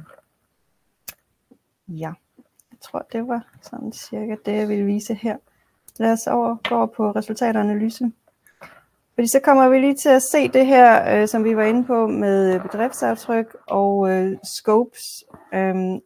ja, 1.87 2.13
tror, 2.86 3.05
det 3.11 3.27
var 3.27 3.47
sådan 3.61 3.91
cirka 3.91 4.36
det, 4.45 4.53
jeg 4.53 4.69
ville 4.69 4.86
vise 4.86 5.13
her. 5.13 5.38
Lad 5.97 6.11
os 6.11 6.27
over, 6.27 6.55
gå 6.69 6.75
over 6.75 6.86
på 6.86 7.11
resultatanalyse. 7.11 8.11
Fordi 9.15 9.27
så 9.27 9.39
kommer 9.39 9.69
vi 9.69 9.79
lige 9.79 9.95
til 9.95 10.09
at 10.09 10.21
se 10.21 10.47
det 10.47 10.65
her, 10.65 11.21
øh, 11.21 11.27
som 11.27 11.43
vi 11.43 11.55
var 11.55 11.63
inde 11.63 11.83
på 11.83 12.07
med 12.07 12.53
øh, 12.53 12.61
bedriftsaftryk 12.61 13.57
og 13.67 14.09
øh, 14.09 14.38
scopes. 14.43 15.23
Øhm, 15.53 15.99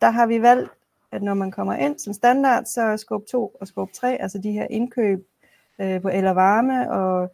der 0.00 0.10
har 0.10 0.26
vi 0.26 0.42
valgt, 0.42 0.70
at 1.12 1.22
når 1.22 1.34
man 1.34 1.50
kommer 1.50 1.74
ind 1.74 1.98
som 1.98 2.12
standard, 2.12 2.64
så 2.64 2.80
er 2.82 2.96
scope 2.96 3.24
2 3.30 3.56
og 3.60 3.66
scope 3.66 3.92
3, 3.92 4.22
altså 4.22 4.38
de 4.38 4.52
her 4.52 4.66
indkøb 4.70 5.26
øh, 5.80 6.02
på 6.02 6.08
el 6.08 6.26
og 6.26 6.36
varme 6.36 6.90
og 6.92 7.32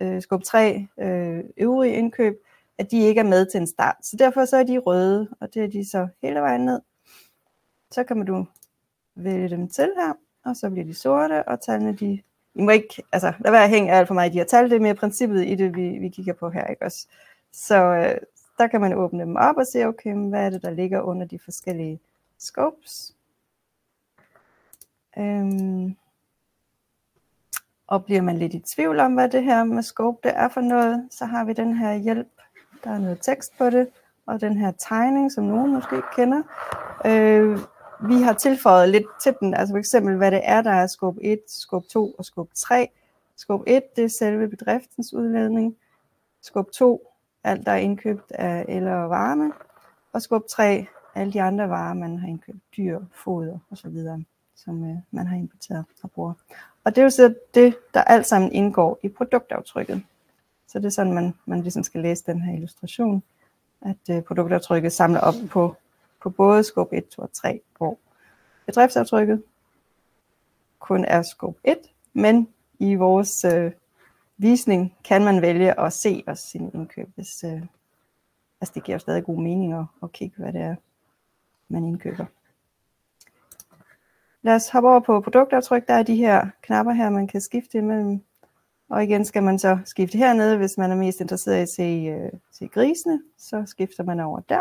øh, 0.00 0.20
scope 0.20 0.44
3 0.44 0.86
øh, 1.00 1.44
øvrige 1.56 1.94
indkøb, 1.94 2.34
at 2.78 2.90
de 2.90 2.98
ikke 2.98 3.20
er 3.20 3.24
med 3.24 3.46
til 3.46 3.60
en 3.60 3.66
start. 3.66 3.96
Så 4.02 4.16
derfor 4.16 4.44
så 4.44 4.56
er 4.56 4.64
de 4.64 4.78
røde, 4.78 5.28
og 5.40 5.54
det 5.54 5.64
er 5.64 5.68
de 5.68 5.90
så 5.90 6.08
hele 6.22 6.40
vejen 6.40 6.64
ned. 6.64 6.80
Så 7.90 8.04
kan 8.04 8.16
man 8.16 8.26
du 8.26 8.46
vælge 9.14 9.48
dem 9.48 9.68
til 9.68 9.92
her, 9.96 10.12
og 10.44 10.56
så 10.56 10.70
bliver 10.70 10.86
de 10.86 10.94
sorte, 10.94 11.48
og 11.48 11.60
tallene 11.60 11.96
de 11.96 12.22
i 12.54 12.62
må 12.62 12.70
ikke, 12.70 13.02
altså, 13.12 13.32
lad 13.38 13.52
være 13.52 13.64
at 13.64 13.70
hænge 13.70 13.92
alt 13.92 14.08
for 14.08 14.14
meget 14.14 14.30
i 14.30 14.32
de 14.32 14.38
her 14.38 14.44
tal, 14.44 14.70
det 14.70 14.76
er 14.76 14.80
mere 14.80 14.94
princippet 14.94 15.46
i 15.46 15.54
det, 15.54 15.76
vi, 15.76 15.98
vi 15.98 16.08
kigger 16.08 16.32
på 16.32 16.50
her, 16.50 16.66
ikke 16.66 16.84
også? 16.84 17.06
Så 17.52 17.76
øh, 17.76 18.16
der 18.58 18.66
kan 18.66 18.80
man 18.80 18.94
åbne 18.94 19.22
dem 19.22 19.36
op 19.36 19.56
og 19.56 19.66
se, 19.66 19.84
okay, 19.84 20.14
hvad 20.14 20.46
er 20.46 20.50
det, 20.50 20.62
der 20.62 20.70
ligger 20.70 21.00
under 21.00 21.26
de 21.26 21.38
forskellige 21.38 22.00
scopes. 22.38 23.14
Øhm, 25.18 25.96
og 27.86 28.04
bliver 28.04 28.22
man 28.22 28.38
lidt 28.38 28.54
i 28.54 28.58
tvivl 28.58 29.00
om, 29.00 29.14
hvad 29.14 29.28
det 29.28 29.44
her 29.44 29.64
med 29.64 29.82
scope 29.82 30.18
det 30.22 30.32
er 30.36 30.48
for 30.48 30.60
noget, 30.60 31.08
så 31.10 31.24
har 31.24 31.44
vi 31.44 31.52
den 31.52 31.76
her 31.76 31.94
hjælp. 31.94 32.28
Der 32.84 32.90
er 32.90 32.98
noget 32.98 33.18
tekst 33.20 33.58
på 33.58 33.70
det, 33.70 33.88
og 34.26 34.40
den 34.40 34.56
her 34.56 34.72
tegning, 34.78 35.32
som 35.32 35.44
nogen 35.44 35.72
måske 35.72 36.02
kender. 36.16 36.42
Øh, 37.06 37.58
vi 38.08 38.14
har 38.14 38.32
tilføjet 38.32 38.88
lidt 38.88 39.06
til 39.22 39.34
den, 39.40 39.54
altså 39.54 39.72
for 39.72 39.78
eksempel 39.78 40.16
hvad 40.16 40.30
det 40.30 40.40
er, 40.44 40.62
der 40.62 40.70
er 40.70 40.86
scope 40.86 41.24
1, 41.24 41.40
scope 41.48 41.86
2 41.88 42.14
og 42.18 42.24
scope 42.24 42.50
3. 42.54 42.88
Scope 43.36 43.68
1, 43.68 43.82
det 43.96 44.04
er 44.04 44.08
selve 44.08 44.48
bedriftens 44.48 45.14
udledning. 45.14 45.76
Scope 46.42 46.70
2, 46.72 47.12
alt 47.44 47.66
der 47.66 47.72
er 47.72 47.76
indkøbt 47.76 48.32
af 48.32 48.64
el 48.68 48.88
og 48.88 49.10
varme. 49.10 49.52
Og 50.12 50.22
scope 50.22 50.48
3, 50.48 50.86
alle 51.14 51.32
de 51.32 51.42
andre 51.42 51.68
varer, 51.68 51.94
man 51.94 52.18
har 52.18 52.28
indkøbt, 52.28 52.58
dyr, 52.76 53.00
foder 53.12 53.58
osv., 53.70 53.96
som 54.56 54.84
øh, 54.84 54.96
man 55.10 55.26
har 55.26 55.36
importeret 55.36 55.84
og 56.02 56.10
bruger. 56.10 56.32
Og 56.84 56.94
det 56.94 56.98
er 56.98 57.02
jo 57.02 57.10
så 57.10 57.34
det, 57.54 57.76
der 57.94 58.02
alt 58.02 58.26
sammen 58.26 58.52
indgår 58.52 58.98
i 59.02 59.08
produktaftrykket. 59.08 60.02
Så 60.68 60.78
det 60.78 60.86
er 60.86 60.90
sådan, 60.90 61.12
man, 61.12 61.34
man 61.46 61.60
ligesom 61.60 61.82
skal 61.82 62.00
læse 62.00 62.24
den 62.26 62.40
her 62.40 62.54
illustration, 62.54 63.22
at 63.82 63.96
øh, 64.10 64.22
produktaftrykket 64.22 64.92
samler 64.92 65.20
op 65.20 65.34
på 65.50 65.76
på 66.22 66.30
både 66.30 66.64
scope 66.64 66.96
1, 66.96 67.08
2 67.08 67.22
og 67.22 67.32
3, 67.32 67.60
hvor 67.78 67.98
bedriftsaftrykket 68.66 69.42
kun 70.78 71.04
er 71.04 71.22
scope 71.22 71.58
1, 71.64 71.78
men 72.12 72.48
i 72.78 72.94
vores 72.94 73.44
øh, 73.44 73.72
visning 74.38 74.96
kan 75.04 75.24
man 75.24 75.42
vælge 75.42 75.80
at 75.80 75.92
se 75.92 76.24
os 76.26 76.38
sin 76.38 76.70
indkøb, 76.74 77.08
hvis 77.14 77.44
øh, 77.44 77.62
altså 78.60 78.72
det 78.74 78.84
giver 78.84 78.98
stadig 78.98 79.24
god 79.24 79.42
mening 79.42 79.72
at, 79.72 79.84
at 80.02 80.12
kigge, 80.12 80.42
hvad 80.42 80.52
det 80.52 80.60
er, 80.60 80.74
man 81.68 81.84
indkøber. 81.84 82.24
Lad 84.42 84.54
os 84.54 84.68
hoppe 84.68 84.88
over 84.88 85.00
på 85.00 85.20
produktaftryk. 85.20 85.88
Der 85.88 85.94
er 85.94 86.02
de 86.02 86.16
her 86.16 86.48
knapper 86.62 86.92
her, 86.92 87.10
man 87.10 87.26
kan 87.26 87.40
skifte 87.40 87.78
imellem. 87.78 88.24
Og 88.88 89.04
igen 89.04 89.24
skal 89.24 89.42
man 89.42 89.58
så 89.58 89.78
skifte 89.84 90.18
hernede, 90.18 90.56
hvis 90.56 90.78
man 90.78 90.90
er 90.90 90.96
mest 90.96 91.20
interesseret 91.20 91.58
i 91.58 91.62
at 91.62 91.68
se, 91.68 91.82
øh, 91.82 92.32
se 92.52 92.68
grisene. 92.68 93.22
Så 93.38 93.62
skifter 93.66 94.04
man 94.04 94.20
over 94.20 94.40
der. 94.40 94.60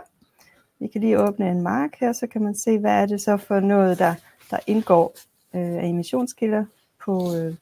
Vi 0.80 0.88
kan 0.88 1.02
lige 1.02 1.20
åbne 1.20 1.52
en 1.52 1.62
mark 1.62 1.96
her, 2.00 2.14
så 2.14 2.28
kan 2.28 2.44
man 2.44 2.56
se, 2.56 2.80
hvad 2.80 2.92
er 3.02 3.06
det 3.06 3.22
så 3.22 3.38
for 3.38 3.60
noget, 3.60 4.00
der, 4.00 4.16
der 4.52 4.60
indgår 4.68 5.16
øh, 5.54 5.62
af 5.62 5.86
emissionskilder 5.86 6.66
på, 7.06 7.36
øh, 7.36 7.56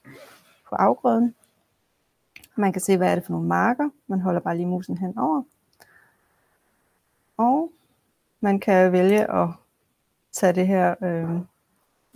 på 0.70 0.76
afgrøden. 0.76 1.36
Man 2.55 2.74
kan 2.74 2.82
se, 2.82 2.97
hvad 2.97 3.11
er 3.11 3.15
det 3.15 3.26
for 3.26 3.32
nogle 3.32 3.47
marker. 3.47 3.89
Man 4.07 4.22
holder 4.22 4.39
bare 4.39 4.55
lige 4.57 4.68
musen 4.68 4.97
hen 4.97 5.18
over. 5.18 5.43
Og 7.38 7.72
man 8.41 8.59
kan 8.59 8.91
vælge 8.91 9.32
at 9.32 9.49
tage 10.32 10.53
det 10.53 10.68
her, 10.68 10.95
øh, 11.03 11.30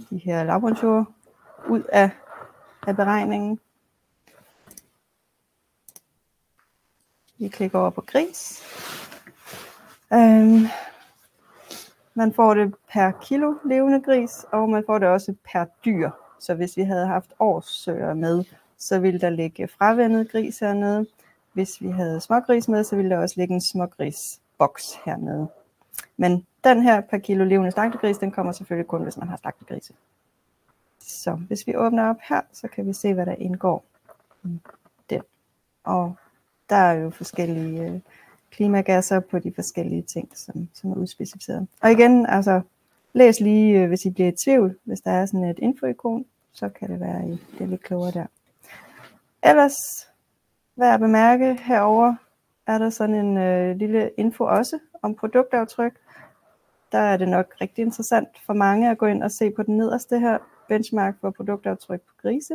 de 0.09 0.17
her 0.17 0.43
lavbundsjord 0.43 1.05
ud 1.69 1.83
af, 1.83 2.09
af 2.87 2.95
beregningen. 2.95 3.59
Vi 7.37 7.47
klikker 7.47 7.79
over 7.79 7.89
på 7.89 8.01
gris. 8.01 8.63
Øhm, 10.13 10.65
man 12.13 12.33
får 12.33 12.53
det 12.53 12.75
per 12.93 13.11
kilo 13.11 13.55
levende 13.65 14.01
gris, 14.01 14.45
og 14.51 14.69
man 14.69 14.83
får 14.85 14.97
det 14.99 15.07
også 15.07 15.35
per 15.51 15.65
dyr. 15.85 16.09
Så 16.39 16.53
hvis 16.53 16.77
vi 16.77 16.81
havde 16.81 17.07
haft 17.07 17.33
årssøer 17.39 18.13
med, 18.13 18.43
så 18.77 18.99
ville 18.99 19.19
der 19.19 19.29
ligge 19.29 19.67
fravendet 19.67 20.31
gris 20.31 20.59
hernede. 20.59 21.05
Hvis 21.53 21.81
vi 21.81 21.89
havde 21.89 22.21
smågris 22.21 22.67
med, 22.67 22.83
så 22.83 22.95
ville 22.95 23.11
der 23.11 23.17
også 23.17 23.35
ligge 23.37 23.53
en 23.53 23.61
smågrisboks 23.61 24.93
hernede. 25.05 25.47
Men 26.17 26.45
den 26.63 26.81
her 26.81 27.01
per 27.01 27.17
kilo 27.17 27.43
levende 27.43 27.71
slagtegris, 27.71 28.17
den 28.17 28.31
kommer 28.31 28.51
selvfølgelig 28.51 28.87
kun, 28.87 29.03
hvis 29.03 29.17
man 29.17 29.27
har 29.27 29.37
slagtegrise. 29.37 29.93
Så 30.99 31.31
hvis 31.31 31.67
vi 31.67 31.75
åbner 31.75 32.09
op 32.09 32.15
her, 32.29 32.41
så 32.51 32.67
kan 32.67 32.87
vi 32.87 32.93
se, 32.93 33.13
hvad 33.13 33.25
der 33.25 33.35
indgår 33.35 33.83
i 34.43 34.59
den. 35.09 35.21
Og 35.83 36.15
der 36.69 36.75
er 36.75 36.93
jo 36.93 37.09
forskellige 37.09 37.87
øh, 37.87 37.99
klimagasser 38.51 39.19
på 39.19 39.39
de 39.39 39.53
forskellige 39.55 40.01
ting, 40.01 40.29
som, 40.35 40.69
som 40.73 40.91
er 40.91 40.95
udspecificeret. 40.95 41.67
Og 41.81 41.91
igen, 41.91 42.25
altså, 42.25 42.61
læs 43.13 43.39
lige, 43.39 43.81
øh, 43.81 43.87
hvis 43.87 44.05
I 44.05 44.09
bliver 44.09 44.29
i 44.29 44.35
tvivl, 44.45 44.77
hvis 44.83 45.01
der 45.01 45.11
er 45.11 45.25
sådan 45.25 45.43
et 45.43 45.59
infoikon, 45.59 46.25
så 46.53 46.69
kan 46.69 46.89
det 46.89 46.99
være, 46.99 47.23
at 47.23 47.29
I 47.29 47.37
bliver 47.55 47.69
lidt 47.69 47.83
klogere 47.83 48.11
der. 48.11 48.25
Ellers, 49.43 49.75
værd 50.75 50.93
at 50.93 50.99
bemærke 50.99 51.53
herover 51.53 52.15
er 52.67 52.77
der 52.77 52.89
sådan 52.89 53.15
en 53.15 53.37
øh, 53.37 53.77
lille 53.77 54.11
info 54.17 54.43
også 54.43 54.79
om 55.01 55.15
produktaftryk. 55.15 55.93
Der 56.91 56.97
er 56.97 57.17
det 57.17 57.27
nok 57.27 57.53
rigtig 57.61 57.81
interessant 57.81 58.27
for 58.45 58.53
mange 58.53 58.91
at 58.91 58.97
gå 58.97 59.05
ind 59.05 59.23
og 59.23 59.31
se 59.31 59.51
på 59.51 59.63
den 59.63 59.77
nederste 59.77 60.19
her 60.19 60.37
benchmark 60.67 61.15
for 61.21 61.31
produktaftryk 61.31 62.01
på 62.01 62.13
grise 62.21 62.53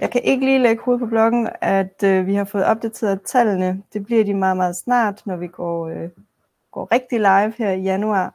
jeg 0.00 0.10
kan 0.10 0.20
ikke 0.24 0.44
lige 0.44 0.58
lægge 0.58 0.82
hovedet 0.82 1.00
på 1.00 1.06
bloggen, 1.06 1.48
at 1.60 2.02
øh, 2.04 2.26
vi 2.26 2.34
har 2.34 2.44
fået 2.44 2.64
opdateret 2.64 3.22
tallene. 3.22 3.82
Det 3.92 4.04
bliver 4.04 4.24
de 4.24 4.34
meget, 4.34 4.56
meget 4.56 4.76
snart, 4.76 5.26
når 5.26 5.36
vi 5.36 5.46
går, 5.46 5.88
øh, 5.88 6.10
går 6.70 6.92
rigtig 6.92 7.18
live 7.18 7.54
her 7.58 7.70
i 7.70 7.80
januar. 7.80 8.34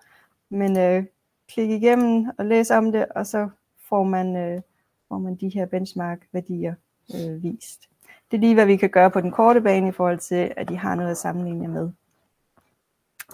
Men 0.50 0.78
øh, 0.78 1.06
klik 1.48 1.70
igennem 1.70 2.32
og 2.38 2.46
læs 2.46 2.72
om 2.72 2.92
det, 2.92 3.06
og 3.06 3.28
så 3.28 3.50
får 3.90 4.04
man, 4.04 4.36
øh, 4.36 4.62
får 5.08 5.18
man 5.18 5.36
de 5.36 5.50
her 5.50 5.66
benchmark-værdier 5.66 6.76
øh, 7.16 7.44
vist. 7.44 7.90
Det 8.32 8.38
er 8.38 8.42
lige, 8.42 8.54
hvad 8.54 8.66
vi 8.66 8.78
kan 8.78 8.90
gøre 8.90 9.12
på 9.12 9.22
den 9.22 9.32
korte 9.32 9.62
bane 9.62 9.88
i 9.88 9.92
forhold 9.92 10.20
til, 10.20 10.54
at 10.58 10.70
de 10.70 10.78
har 10.78 10.96
noget 10.96 11.12
at 11.12 11.18
sammenligne 11.18 11.68
med. 11.68 11.90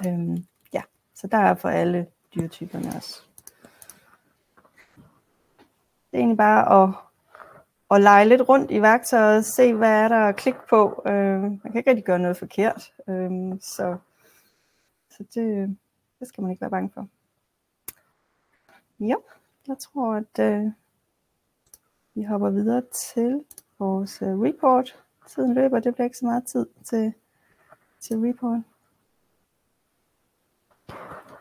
Øhm, 0.07 0.37
ja, 0.73 0.81
så 1.15 1.27
der 1.27 1.37
er 1.37 1.55
for 1.55 1.69
alle 1.69 2.07
dyretyperne 2.35 2.87
også. 2.95 3.21
Det 6.11 6.17
er 6.17 6.17
egentlig 6.17 6.37
bare 6.37 6.83
at, 6.83 6.89
at 7.91 8.01
lege 8.01 8.27
lidt 8.27 8.49
rundt 8.49 8.71
i 8.71 8.81
værktøjet, 8.81 9.45
se 9.45 9.73
hvad 9.73 10.03
er 10.03 10.07
der 10.07 10.27
at 10.27 10.35
klikke 10.35 10.59
på. 10.69 11.01
Øh, 11.07 11.41
man 11.41 11.59
kan 11.61 11.77
ikke 11.77 11.89
rigtig 11.89 12.05
gøre 12.05 12.19
noget 12.19 12.37
forkert, 12.37 12.93
øh, 13.07 13.31
så, 13.61 13.97
så 15.09 15.23
det, 15.33 15.77
det 16.19 16.27
skal 16.27 16.41
man 16.41 16.51
ikke 16.51 16.61
være 16.61 16.69
bange 16.69 16.91
for. 16.93 17.07
Ja, 18.99 19.15
jeg 19.67 19.77
tror, 19.77 20.13
at 20.13 20.39
øh, 20.39 20.71
vi 22.15 22.23
hopper 22.23 22.49
videre 22.49 22.83
til 22.93 23.43
vores 23.79 24.21
øh, 24.21 24.39
report. 24.39 24.95
Tiden 25.27 25.53
løber, 25.53 25.79
det 25.79 25.93
bliver 25.93 26.05
ikke 26.05 26.17
så 26.17 26.25
meget 26.25 26.43
tid 26.45 26.65
til, 26.83 27.13
til 27.99 28.17
report. 28.17 28.61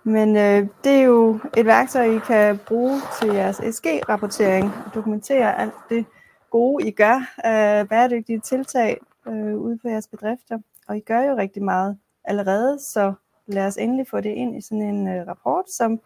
Men 0.03 0.37
øh, 0.37 0.69
det 0.85 0.93
er 0.93 1.03
jo 1.03 1.41
et 1.57 1.67
værktøj, 1.67 2.05
I 2.05 2.19
kan 2.19 2.59
bruge 2.67 3.01
til 3.21 3.35
jeres 3.35 3.57
SG-rapportering 3.57 4.73
og 4.87 4.95
dokumentere 4.95 5.59
alt 5.59 5.75
det 5.89 6.07
gode, 6.51 6.89
I 6.89 6.91
gør 6.91 7.17
øh, 7.47 7.89
bæredygtige 7.89 8.41
tiltag 8.41 9.01
øh, 9.29 9.57
ude 9.57 9.79
på 9.79 9.89
jeres 9.89 10.09
bedrifter. 10.09 10.59
Og 10.89 10.97
I 10.97 11.01
gør 11.01 11.21
jo 11.21 11.37
rigtig 11.37 11.63
meget 11.63 11.99
allerede, 12.25 12.79
så 12.79 13.13
lad 13.47 13.67
os 13.67 13.77
endelig 13.77 14.07
få 14.09 14.21
det 14.21 14.31
ind 14.31 14.57
i 14.57 14.61
sådan 14.61 14.83
en 14.83 15.09
øh, 15.09 15.27
rapport, 15.27 15.71
som 15.71 16.01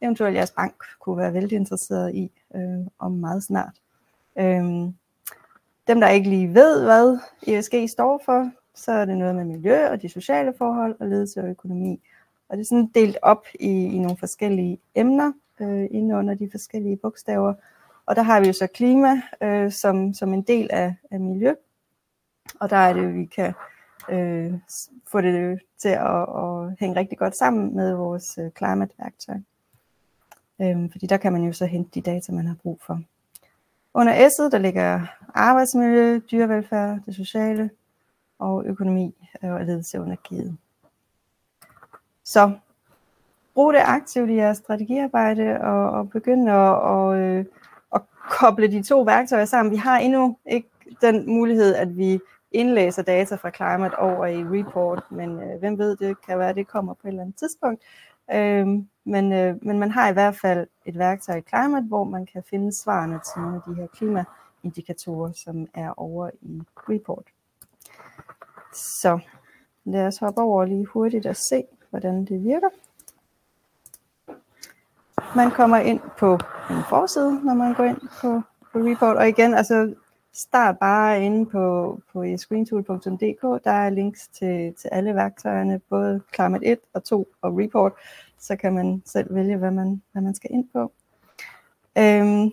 eventuelt 0.00 0.36
jeres 0.36 0.50
bank 0.50 0.74
kunne 1.00 1.18
være 1.18 1.34
vældig 1.34 1.56
interesseret 1.56 2.14
i 2.14 2.30
øh, 2.54 2.86
om 2.98 3.12
meget 3.12 3.42
snart. 3.42 3.80
Øh, 4.38 4.64
dem, 5.86 6.00
der 6.00 6.08
ikke 6.08 6.28
lige 6.28 6.54
ved, 6.54 6.84
hvad 6.84 7.18
ESG 7.46 7.74
står 7.88 8.22
for, 8.24 8.50
så 8.74 8.92
er 8.92 9.04
det 9.04 9.16
noget 9.16 9.34
med 9.34 9.44
miljø 9.44 9.88
og 9.88 10.02
de 10.02 10.08
sociale 10.08 10.54
forhold 10.58 10.96
og 11.00 11.08
ledelse 11.08 11.40
og 11.40 11.48
økonomi. 11.48 12.00
Og 12.48 12.56
det 12.56 12.62
er 12.62 12.66
sådan 12.66 12.90
delt 12.94 13.18
op 13.22 13.46
i, 13.60 13.84
i 13.84 13.98
nogle 13.98 14.16
forskellige 14.16 14.78
emner 14.94 15.32
øh, 15.60 15.86
inde 15.90 16.16
under 16.16 16.34
de 16.34 16.50
forskellige 16.50 16.96
bogstaver. 16.96 17.54
Og 18.06 18.16
der 18.16 18.22
har 18.22 18.40
vi 18.40 18.46
jo 18.46 18.52
så 18.52 18.66
klima 18.66 19.22
øh, 19.42 19.72
som, 19.72 20.14
som 20.14 20.34
en 20.34 20.42
del 20.42 20.68
af, 20.72 20.94
af 21.10 21.20
miljø. 21.20 21.54
Og 22.60 22.70
der 22.70 22.76
er 22.76 22.92
det, 22.92 23.14
vi 23.14 23.24
kan 23.24 23.54
øh, 24.08 24.52
få 25.06 25.20
det 25.20 25.60
til 25.78 25.88
at, 25.88 26.22
at 26.22 26.76
hænge 26.80 26.96
rigtig 26.96 27.18
godt 27.18 27.36
sammen 27.36 27.76
med 27.76 27.94
vores 27.94 28.38
øh, 28.38 28.50
climate-værktøj. 28.50 29.36
Øh, 30.60 30.92
fordi 30.92 31.06
der 31.06 31.16
kan 31.16 31.32
man 31.32 31.42
jo 31.42 31.52
så 31.52 31.66
hente 31.66 31.90
de 31.94 32.10
data, 32.10 32.32
man 32.32 32.46
har 32.46 32.56
brug 32.62 32.80
for. 32.86 33.00
Under 33.94 34.28
S'et, 34.28 34.50
der 34.50 34.58
ligger 34.58 35.06
arbejdsmiljø, 35.34 36.20
dyrevelfærd, 36.30 37.00
det 37.06 37.14
sociale 37.14 37.70
og 38.38 38.64
økonomi 38.66 39.14
øh, 39.44 39.52
og 39.52 39.64
ledelse 39.64 40.00
under 40.00 40.16
givet. 40.16 40.56
Så 42.24 42.52
brug 43.54 43.72
det 43.72 43.80
aktivt 43.84 44.30
i 44.30 44.34
jeres 44.34 44.58
strategiarbejde 44.58 45.60
og, 45.60 45.90
og 45.90 46.10
begynd 46.10 46.50
at, 46.50 46.56
og, 46.82 47.18
øh, 47.18 47.44
koble 48.30 48.70
de 48.70 48.82
to 48.82 49.02
værktøjer 49.02 49.44
sammen. 49.44 49.72
Vi 49.72 49.76
har 49.76 49.98
endnu 49.98 50.36
ikke 50.46 50.68
den 51.00 51.26
mulighed, 51.26 51.74
at 51.74 51.96
vi 51.96 52.20
indlæser 52.52 53.02
data 53.02 53.34
fra 53.34 53.50
Climate 53.50 53.98
over 53.98 54.26
i 54.26 54.44
report, 54.44 55.02
men 55.10 55.42
øh, 55.42 55.58
hvem 55.58 55.78
ved, 55.78 55.96
det 55.96 56.16
kan 56.26 56.38
være, 56.38 56.48
at 56.48 56.56
det 56.56 56.68
kommer 56.68 56.94
på 56.94 57.00
et 57.04 57.08
eller 57.08 57.22
andet 57.22 57.36
tidspunkt. 57.36 57.82
Øh, 58.32 58.66
men, 59.04 59.32
øh, 59.32 59.64
men 59.64 59.78
man 59.78 59.90
har 59.90 60.10
i 60.10 60.12
hvert 60.12 60.36
fald 60.36 60.66
et 60.86 60.98
værktøj 60.98 61.36
i 61.36 61.42
Climate, 61.48 61.86
hvor 61.86 62.04
man 62.04 62.26
kan 62.26 62.42
finde 62.50 62.82
svarene 62.82 63.20
til 63.32 63.42
nogle 63.42 63.56
af 63.56 63.62
de 63.68 63.74
her 63.74 63.86
klimaindikatorer, 63.86 65.32
som 65.32 65.66
er 65.74 65.94
over 65.96 66.30
i 66.42 66.62
report. 66.76 67.24
Så 68.72 69.18
lad 69.84 70.06
os 70.06 70.18
hoppe 70.18 70.40
over 70.40 70.64
lige 70.64 70.86
hurtigt 70.86 71.26
og 71.26 71.36
se, 71.36 71.64
hvordan 71.90 72.24
det 72.24 72.44
virker. 72.44 72.68
Man 75.36 75.50
kommer 75.50 75.76
ind 75.76 76.00
på 76.18 76.32
en 76.70 76.82
forside, 76.88 77.44
når 77.44 77.54
man 77.54 77.74
går 77.74 77.84
ind 77.84 78.00
på, 78.20 78.42
på 78.72 78.78
report, 78.78 79.16
og 79.16 79.28
igen, 79.28 79.54
altså 79.54 79.94
start 80.32 80.78
bare 80.78 81.24
inde 81.24 81.46
på, 81.46 81.98
på 82.12 82.24
screentool.dk. 82.36 83.64
Der 83.64 83.70
er 83.70 83.90
links 83.90 84.28
til, 84.28 84.74
til 84.74 84.88
alle 84.92 85.14
værktøjerne, 85.14 85.80
både 85.90 86.20
Climate 86.34 86.66
1 86.66 86.78
og 86.94 87.04
2 87.04 87.28
og 87.42 87.58
Report, 87.58 87.92
så 88.38 88.56
kan 88.56 88.74
man 88.74 89.02
selv 89.06 89.34
vælge, 89.34 89.56
hvad 89.56 89.70
man, 89.70 90.02
hvad 90.12 90.22
man 90.22 90.34
skal 90.34 90.50
ind 90.52 90.68
på. 90.72 90.92
Øhm, 91.98 92.50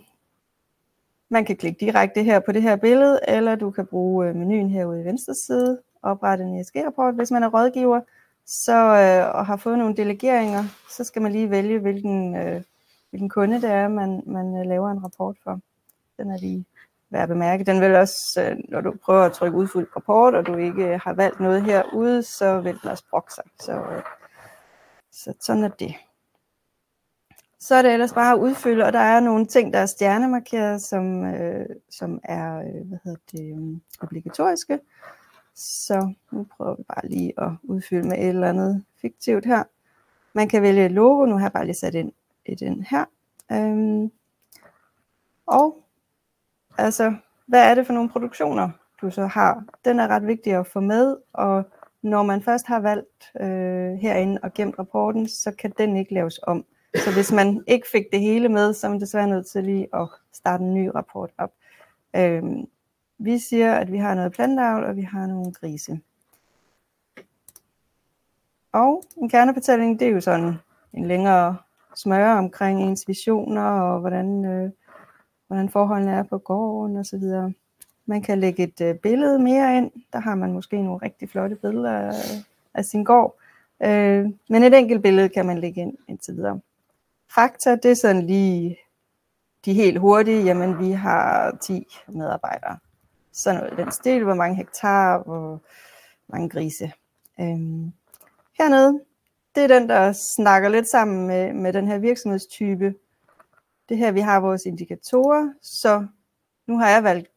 man 1.28 1.44
kan 1.44 1.56
klikke 1.56 1.80
direkte 1.80 2.22
her 2.22 2.40
på 2.40 2.52
det 2.52 2.62
her 2.62 2.76
billede, 2.76 3.20
eller 3.28 3.54
du 3.54 3.70
kan 3.70 3.86
bruge 3.86 4.28
øh, 4.28 4.36
menuen 4.36 4.70
herude 4.70 5.00
i 5.00 5.04
venstre 5.04 5.34
side, 5.34 5.80
oprette 6.02 6.44
en 6.44 6.60
ESG-rapport. 6.60 7.14
Hvis 7.14 7.30
man 7.30 7.42
er 7.42 7.48
rådgiver 7.48 8.00
så, 8.46 8.72
øh, 8.72 9.34
og 9.34 9.46
har 9.46 9.56
fået 9.56 9.78
nogle 9.78 9.96
delegeringer, 9.96 10.64
så 10.90 11.04
skal 11.04 11.22
man 11.22 11.32
lige 11.32 11.50
vælge, 11.50 11.78
hvilken, 11.78 12.36
øh, 12.36 12.62
hvilken 13.10 13.28
kunde 13.28 13.60
det 13.60 13.70
er, 13.70 13.88
man, 13.88 14.22
man 14.26 14.56
øh, 14.56 14.66
laver 14.66 14.90
en 14.90 15.04
rapport 15.04 15.36
for. 15.44 15.60
Den 16.18 16.30
er 16.30 16.38
lige 16.38 16.64
værd 17.10 17.22
at 17.22 17.28
bemærke. 17.28 17.64
Den 17.64 17.80
vil 17.80 17.94
også, 17.94 18.42
øh, 18.42 18.56
når 18.68 18.80
du 18.80 18.94
prøver 19.04 19.22
at 19.22 19.32
trykke 19.32 19.58
udfyldt 19.58 19.96
rapport, 19.96 20.34
og 20.34 20.46
du 20.46 20.56
ikke 20.56 20.84
øh, 20.84 21.00
har 21.00 21.12
valgt 21.12 21.40
noget 21.40 21.64
herude, 21.64 22.22
så 22.22 22.60
vil 22.60 22.78
den 22.82 22.90
også 22.90 23.04
brokke 23.10 23.34
sig. 23.34 23.44
Så, 23.60 23.72
øh, 23.72 24.02
så 25.12 25.34
sådan 25.40 25.64
er 25.64 25.68
det. 25.68 25.94
Så 27.60 27.74
er 27.74 27.82
det 27.82 27.92
ellers 27.92 28.12
bare 28.12 28.32
at 28.32 28.38
udfylde, 28.38 28.84
og 28.84 28.92
der 28.92 28.98
er 28.98 29.20
nogle 29.20 29.46
ting, 29.46 29.72
der 29.72 29.78
er 29.78 29.86
stjernemarkeret, 29.86 30.82
som, 30.82 31.24
øh, 31.24 31.66
som 31.90 32.20
er 32.24 32.58
øh, 32.58 32.88
hvad 32.88 32.98
hedder 33.04 33.18
det, 33.32 33.56
øh, 33.56 33.80
obligatoriske. 34.00 34.80
Så 35.54 36.12
nu 36.32 36.46
prøver 36.56 36.76
vi 36.76 36.82
bare 36.82 37.08
lige 37.08 37.32
at 37.40 37.50
udfylde 37.62 38.08
med 38.08 38.18
et 38.18 38.28
eller 38.28 38.48
andet 38.48 38.84
fiktivt 39.00 39.46
her. 39.46 39.62
Man 40.32 40.48
kan 40.48 40.62
vælge 40.62 40.86
et 40.86 40.92
logo, 40.92 41.24
nu 41.24 41.34
har 41.34 41.44
jeg 41.44 41.52
bare 41.52 41.64
lige 41.64 41.74
sat 41.74 41.94
ind, 41.94 42.12
i 42.46 42.54
den 42.54 42.86
her. 42.90 43.04
Øhm, 43.52 44.12
og 45.46 45.84
altså, 46.78 47.14
hvad 47.46 47.70
er 47.70 47.74
det 47.74 47.86
for 47.86 47.92
nogle 47.92 48.10
produktioner, 48.10 48.70
du 49.02 49.10
så 49.10 49.26
har? 49.26 49.64
Den 49.84 50.00
er 50.00 50.08
ret 50.08 50.26
vigtig 50.26 50.52
at 50.52 50.66
få 50.66 50.80
med, 50.80 51.16
og 51.32 51.64
når 52.02 52.22
man 52.22 52.42
først 52.42 52.66
har 52.66 52.80
valgt 52.80 53.32
øh, 53.40 53.92
herinde 53.92 54.40
og 54.42 54.54
gemt 54.54 54.78
rapporten, 54.78 55.28
så 55.28 55.52
kan 55.58 55.72
den 55.78 55.96
ikke 55.96 56.14
laves 56.14 56.40
om. 56.42 56.64
Så 56.94 57.12
hvis 57.14 57.32
man 57.32 57.64
ikke 57.66 57.86
fik 57.92 58.04
det 58.12 58.20
hele 58.20 58.48
med, 58.48 58.74
så 58.74 58.86
er 58.86 58.90
man 58.90 59.00
desværre 59.00 59.28
nødt 59.28 59.46
til 59.46 59.64
lige 59.64 59.88
at 59.94 60.08
starte 60.32 60.64
en 60.64 60.74
ny 60.74 60.90
rapport 60.94 61.30
op. 61.38 61.52
Øhm, 62.16 62.66
vi 63.24 63.38
siger, 63.38 63.74
at 63.74 63.92
vi 63.92 63.98
har 63.98 64.14
noget 64.14 64.32
planteavl, 64.32 64.84
og 64.84 64.96
vi 64.96 65.02
har 65.02 65.26
nogle 65.26 65.52
grise. 65.52 66.00
Og 68.72 69.04
en 69.16 69.28
kernefortælling, 69.28 70.00
det 70.00 70.08
er 70.08 70.12
jo 70.12 70.20
sådan 70.20 70.54
en 70.92 71.06
længere 71.06 71.56
smøre 71.96 72.38
omkring 72.38 72.82
ens 72.82 73.08
visioner, 73.08 73.62
og 73.62 74.00
hvordan, 74.00 74.44
øh, 74.44 74.70
hvordan 75.46 75.68
forholdene 75.68 76.12
er 76.12 76.22
på 76.22 76.38
gården 76.38 76.96
osv. 76.96 77.52
Man 78.06 78.22
kan 78.22 78.38
lægge 78.38 78.62
et 78.62 78.80
øh, 78.80 78.94
billede 78.94 79.38
mere 79.38 79.76
ind. 79.76 79.90
Der 80.12 80.18
har 80.18 80.34
man 80.34 80.52
måske 80.52 80.82
nogle 80.82 81.00
rigtig 81.02 81.30
flotte 81.30 81.56
billeder 81.56 81.92
af, 81.92 82.12
af 82.74 82.84
sin 82.84 83.04
gård. 83.04 83.36
Øh, 83.82 84.30
men 84.48 84.62
et 84.62 84.74
enkelt 84.74 85.02
billede 85.02 85.28
kan 85.28 85.46
man 85.46 85.58
lægge 85.58 85.80
ind 85.80 85.96
indtil 86.08 86.36
videre. 86.36 86.60
Fakta, 87.34 87.76
det 87.76 87.90
er 87.90 87.94
sådan 87.94 88.22
lige 88.22 88.78
de 89.64 89.72
helt 89.74 89.98
hurtige. 89.98 90.44
Jamen, 90.44 90.78
vi 90.78 90.90
har 90.90 91.56
10 91.62 91.86
medarbejdere. 92.08 92.78
Sådan 93.32 93.60
noget 93.60 93.78
den 93.78 93.92
stil. 93.92 94.24
Hvor 94.24 94.34
mange 94.34 94.56
hektar, 94.56 95.22
hvor 95.22 95.60
mange 96.28 96.48
grise. 96.48 96.92
Øhm, 97.40 97.92
hernede, 98.58 99.00
det 99.54 99.64
er 99.64 99.68
den, 99.68 99.88
der 99.88 100.12
snakker 100.36 100.68
lidt 100.68 100.88
sammen 100.88 101.26
med, 101.26 101.52
med 101.52 101.72
den 101.72 101.88
her 101.88 101.98
virksomhedstype. 101.98 102.94
Det 103.88 103.96
her, 103.98 104.12
vi 104.12 104.20
har 104.20 104.40
vores 104.40 104.66
indikatorer. 104.66 105.52
Så 105.62 106.06
nu 106.66 106.78
har 106.78 106.88
jeg 106.88 107.04
valgt 107.04 107.28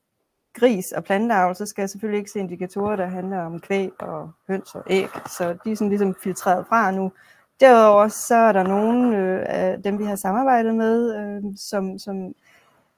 gris 0.53 0.91
og 0.91 1.03
planteavl, 1.03 1.55
så 1.55 1.65
skal 1.65 1.81
jeg 1.81 1.89
selvfølgelig 1.89 2.17
ikke 2.17 2.31
se 2.31 2.39
indikatorer, 2.39 2.95
der 2.95 3.05
handler 3.05 3.39
om 3.39 3.59
kvæg 3.59 3.91
og 3.99 4.31
høns 4.47 4.75
og 4.75 4.83
æg. 4.89 5.09
Så 5.37 5.57
de 5.63 5.71
er 5.71 5.75
sådan 5.75 5.89
ligesom 5.89 6.15
filtreret 6.23 6.65
fra 6.67 6.91
nu. 6.91 7.11
Derudover 7.59 8.07
så 8.07 8.35
er 8.35 8.51
der 8.51 8.63
nogle 8.63 9.17
øh, 9.17 9.45
af 9.47 9.83
dem, 9.83 9.99
vi 9.99 10.03
har 10.03 10.15
samarbejdet 10.15 10.75
med, 10.75 11.15
øh, 11.15 11.43
som, 11.57 11.99
som 11.99 12.33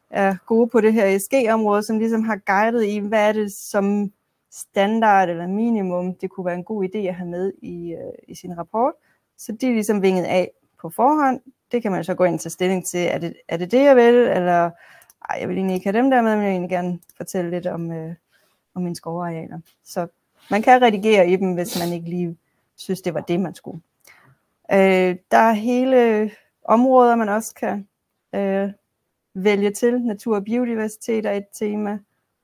er 0.10 0.36
gode 0.46 0.70
på 0.70 0.82
det 0.82 0.94
her 0.94 1.06
ESG-område, 1.06 1.84
som 1.84 2.00
ligesom 2.00 2.24
har 2.24 2.36
guidet 2.46 2.86
i, 2.86 2.98
hvad 2.98 3.28
er 3.30 3.34
det 3.34 3.54
som 3.54 4.12
standard 4.52 5.30
eller 5.30 5.48
minimum, 5.48 6.16
det 6.16 6.30
kunne 6.30 6.46
være 6.46 6.56
en 6.56 6.64
god 6.64 6.84
idé 6.84 6.98
at 6.98 7.16
have 7.16 7.30
med 7.30 7.54
i, 7.62 7.94
øh, 7.94 8.14
i 8.28 8.36
sin 8.36 8.58
rapport. 8.58 8.94
Så 9.38 9.52
de 9.52 9.68
er 9.68 9.74
ligesom 9.74 10.02
vinget 10.02 10.24
af 10.24 10.52
på 10.82 10.90
forhånd. 10.90 11.42
Det 11.72 11.82
kan 11.82 11.92
man 11.92 12.04
så 12.04 12.14
gå 12.14 12.24
ind 12.24 12.34
og 12.34 12.40
tage 12.40 12.52
stilling 12.52 12.86
til, 12.86 13.00
er 13.00 13.18
det, 13.18 13.34
er 13.48 13.58
det 13.58 13.72
det, 13.72 13.84
jeg 13.84 13.96
vil, 13.96 14.16
eller 14.16 14.72
ej, 15.30 15.38
jeg 15.40 15.50
vil 15.50 15.58
egentlig 15.58 15.76
ikke 15.76 15.86
have 15.92 15.98
dem 15.98 16.10
der 16.10 16.22
med, 16.22 16.32
men 16.32 16.40
jeg 16.40 16.48
vil 16.48 16.52
egentlig 16.52 16.70
gerne 16.70 17.00
fortælle 17.18 17.52
lidt 17.52 17.68
om, 17.68 17.92
øh, 17.92 18.16
om 18.76 18.82
mine 18.82 18.96
skovarealer. 18.96 19.60
Så 19.84 20.08
man 20.52 20.62
kan 20.62 20.82
redigere 20.82 21.30
i 21.30 21.36
dem, 21.36 21.54
hvis 21.54 21.80
man 21.80 21.94
ikke 21.94 22.10
lige 22.10 22.38
synes, 22.76 23.02
det 23.02 23.14
var 23.14 23.22
det, 23.22 23.40
man 23.40 23.56
skulle. 23.56 23.82
Øh, 24.72 25.16
der 25.32 25.38
er 25.38 25.52
hele 25.52 26.32
områder, 26.66 27.16
man 27.16 27.30
også 27.30 27.56
kan 27.56 27.88
øh, 28.36 28.70
vælge 29.44 29.72
til. 29.72 30.02
Natur 30.02 30.36
og 30.36 30.44
biodiversitet 30.44 31.26
er 31.26 31.32
et 31.32 31.46
tema, 31.54 32.00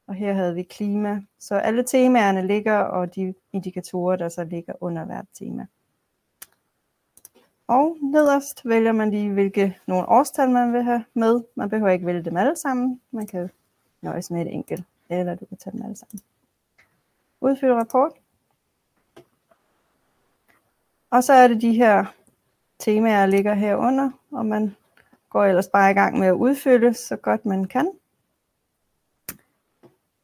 og 0.07 0.15
her 0.15 0.33
havde 0.33 0.55
vi 0.55 0.63
klima. 0.63 1.21
Så 1.39 1.55
alle 1.55 1.83
temaerne 1.83 2.47
ligger, 2.47 2.77
og 2.77 3.15
de 3.15 3.33
indikatorer, 3.53 4.15
der 4.15 4.29
så 4.29 4.43
ligger 4.43 4.73
under 4.81 5.05
hvert 5.05 5.25
tema. 5.33 5.65
Og 7.67 7.97
nederst 8.01 8.61
vælger 8.65 8.91
man 8.91 9.11
lige, 9.11 9.33
hvilke 9.33 9.77
nogle 9.87 10.09
årstal 10.09 10.49
man 10.49 10.73
vil 10.73 10.83
have 10.83 11.03
med. 11.13 11.41
Man 11.55 11.69
behøver 11.69 11.91
ikke 11.91 12.05
vælge 12.05 12.23
dem 12.23 12.37
alle 12.37 12.55
sammen. 12.55 13.01
Man 13.11 13.27
kan 13.27 13.49
nøjes 14.01 14.31
med 14.31 14.41
et 14.41 14.53
enkelt, 14.53 14.83
eller 15.09 15.35
du 15.35 15.45
kan 15.45 15.57
tage 15.57 15.77
dem 15.77 15.81
alle 15.81 15.95
sammen. 15.95 16.21
Udfyld 17.41 17.71
rapport. 17.71 18.11
Og 21.09 21.23
så 21.23 21.33
er 21.33 21.47
det 21.47 21.61
de 21.61 21.73
her 21.73 22.05
temaer, 22.79 23.19
der 23.19 23.25
ligger 23.25 23.53
herunder, 23.53 24.11
og 24.31 24.45
man 24.45 24.75
går 25.33 25.45
ellers 25.45 25.67
bare 25.67 25.91
i 25.91 25.93
gang 25.93 26.19
med 26.19 26.27
at 26.27 26.33
udfylde 26.33 26.93
så 26.93 27.15
godt 27.15 27.45
man 27.45 27.65
kan. 27.65 27.91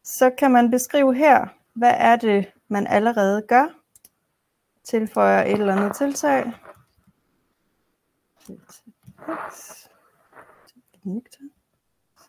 Så 0.03 0.29
kan 0.29 0.51
man 0.51 0.71
beskrive 0.71 1.15
her, 1.15 1.47
hvad 1.73 1.93
er 1.97 2.15
det, 2.15 2.51
man 2.67 2.87
allerede 2.87 3.41
gør. 3.41 3.65
Tilføjer 4.83 5.43
et 5.43 5.51
eller 5.51 5.75
andet 5.75 5.95
tiltag. 5.95 6.53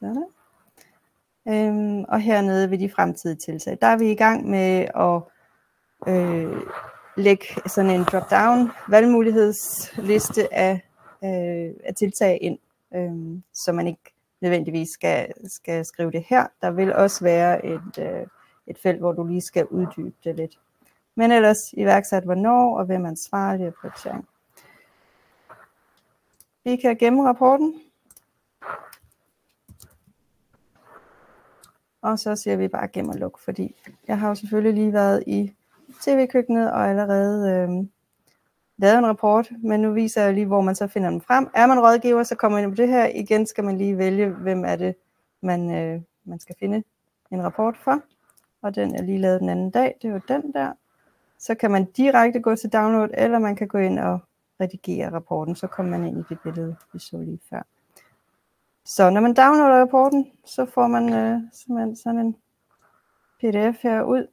Sådan. 0.01 0.27
Øhm, 1.49 2.05
og 2.09 2.21
hernede 2.21 2.71
ved 2.71 2.79
de 2.79 2.91
fremtidige 2.91 3.37
tiltag, 3.39 3.79
der 3.81 3.87
er 3.87 3.97
vi 3.97 4.11
i 4.11 4.15
gang 4.15 4.51
med 4.51 4.87
at 4.95 5.23
øh, 6.13 6.63
lægge 7.17 7.47
sådan 7.67 7.91
en 7.91 8.05
drop-down 8.05 8.71
valgmulighedsliste 8.89 10.55
af, 10.55 10.73
øh, 11.25 11.75
af 11.85 11.95
tiltag 11.99 12.39
ind, 12.41 12.59
øh, 12.95 13.41
så 13.53 13.73
man 13.73 13.87
ikke 13.87 14.15
nødvendigvis 14.41 14.89
skal, 14.89 15.33
skal 15.49 15.85
skrive 15.85 16.11
det 16.11 16.25
her. 16.29 16.47
Der 16.63 16.71
vil 16.71 16.95
også 16.95 17.25
være 17.25 17.67
et, 17.67 17.99
øh, 17.99 18.27
et 18.67 18.79
felt, 18.79 18.99
hvor 18.99 19.13
du 19.13 19.27
lige 19.27 19.41
skal 19.41 19.67
uddybe 19.67 20.17
det 20.25 20.37
lidt. 20.37 20.59
Men 21.15 21.33
ellers 21.33 21.73
iværksat 21.73 22.25
hvornår 22.25 22.79
og 22.79 22.85
hvem 22.85 23.07
ansvarlig 23.07 23.67
og 23.67 23.75
prioritering. 23.75 24.29
Vi 26.65 26.77
kan 26.77 26.97
gemme 26.97 27.29
rapporten. 27.29 27.75
Og 32.03 32.19
så 32.19 32.37
siger 32.37 32.57
vi 32.57 32.69
bare 32.69 32.89
gem 32.89 33.09
og 33.09 33.15
luk, 33.15 33.39
fordi 33.39 33.75
jeg 34.09 34.19
har 34.19 34.29
jo 34.29 34.35
selvfølgelig 34.35 34.75
lige 34.75 34.93
været 34.93 35.25
i 35.27 35.55
tv-køkkenet 36.01 36.73
og 36.73 36.89
allerede 36.89 37.51
øh, 37.51 37.87
lavet 38.81 38.99
en 38.99 39.07
rapport, 39.07 39.51
men 39.63 39.81
nu 39.81 39.93
viser 39.93 40.23
jeg 40.23 40.35
lige, 40.35 40.47
hvor 40.47 40.61
man 40.61 40.75
så 40.75 40.87
finder 40.87 41.11
den 41.11 41.21
frem. 41.21 41.49
Er 41.55 41.67
man 41.67 41.81
rådgiver, 41.81 42.23
så 42.23 42.35
kommer 42.35 42.59
man 42.59 42.65
ind 42.65 42.77
på 42.77 42.83
det 42.83 42.89
her. 42.89 43.07
Igen 43.15 43.47
skal 43.47 43.65
man 43.65 43.79
lige 43.79 43.99
vælge, 43.99 44.29
hvem 44.29 44.65
er 44.65 44.77
det, 44.77 44.95
man, 45.41 45.75
øh, 45.75 46.03
man 46.25 46.41
skal 46.41 46.57
finde 46.59 46.83
en 47.31 47.43
rapport 47.43 47.77
for. 47.77 48.03
Og 48.63 48.75
den 48.75 48.95
er 48.95 49.03
lige 49.03 49.19
lavet 49.19 49.41
den 49.41 49.49
anden 49.49 49.71
dag, 49.71 49.97
det 50.03 50.13
var 50.13 50.23
den 50.29 50.53
der. 50.53 50.73
Så 51.39 51.55
kan 51.55 51.71
man 51.71 51.85
direkte 51.85 52.41
gå 52.41 52.57
til 52.57 52.73
download, 52.73 53.09
eller 53.15 53.39
man 53.39 53.57
kan 53.57 53.69
gå 53.69 53.79
ind 53.79 53.99
og 53.99 54.19
redigere 54.61 55.13
rapporten, 55.13 55.57
så 55.57 55.67
kommer 55.67 55.99
man 55.99 56.09
ind 56.09 56.19
i 56.19 56.25
det 56.29 56.41
billede, 56.41 56.77
vi 56.93 56.99
så 56.99 57.19
lige 57.19 57.41
før. 57.51 57.63
Så 58.85 59.11
når 59.11 59.21
man 59.21 59.35
downloader 59.35 59.81
rapporten, 59.81 60.33
så 60.45 60.67
får 60.67 60.87
man 60.87 61.13
øh, 61.13 61.41
simpelthen 61.53 61.97
sådan 61.97 62.19
en 62.19 62.37
pdf 63.41 63.83
her 63.83 64.03
ud 64.03 64.27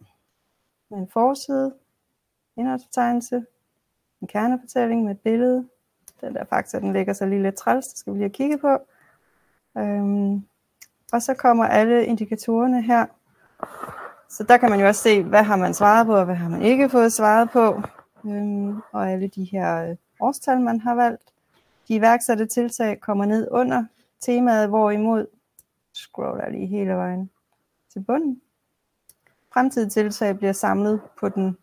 med 0.89 0.97
en 0.97 1.07
forside, 1.07 1.73
indholdsbetegnelse, 2.57 3.45
en 4.21 4.27
kernefortælling 4.27 5.03
med 5.03 5.11
et 5.11 5.19
billede. 5.19 5.67
Den 6.21 6.35
der 6.35 6.45
faktor, 6.45 6.79
den 6.79 6.93
ligger 6.93 7.13
så 7.13 7.25
lige 7.25 7.43
lidt 7.43 7.55
træls, 7.55 7.87
det 7.87 7.97
skal 7.97 8.13
vi 8.13 8.17
lige 8.17 8.23
have 8.23 8.33
kigget 8.33 8.61
på. 8.61 8.77
Øhm, 9.77 10.45
og 11.11 11.21
så 11.21 11.33
kommer 11.33 11.65
alle 11.65 12.05
indikatorerne 12.05 12.81
her. 12.81 13.05
Så 14.29 14.43
der 14.43 14.57
kan 14.57 14.69
man 14.69 14.79
jo 14.79 14.87
også 14.87 15.01
se, 15.01 15.23
hvad 15.23 15.43
har 15.43 15.55
man 15.55 15.73
svaret 15.73 16.05
på, 16.05 16.15
og 16.15 16.25
hvad 16.25 16.35
har 16.35 16.49
man 16.49 16.61
ikke 16.61 16.89
fået 16.89 17.13
svaret 17.13 17.49
på. 17.49 17.81
Øhm, 18.25 18.81
og 18.91 19.11
alle 19.11 19.27
de 19.27 19.43
her 19.43 19.89
øh, 19.89 19.95
årstal, 20.19 20.61
man 20.61 20.79
har 20.79 20.95
valgt. 20.95 21.23
De 21.87 21.95
iværksatte 21.95 22.45
tiltag 22.45 22.99
kommer 22.99 23.25
ned 23.25 23.47
under 23.51 23.85
temaet, 24.19 24.69
hvorimod 24.69 25.25
scroller 25.93 26.49
lige 26.49 26.67
hele 26.67 26.93
vejen 26.93 27.29
til 27.93 27.99
bunden. 27.99 28.41
Fremtidige 29.53 29.89
tiltag 29.89 30.37
bliver 30.37 30.53
samlet 30.53 31.01
på 31.19 31.29
den, 31.29 31.57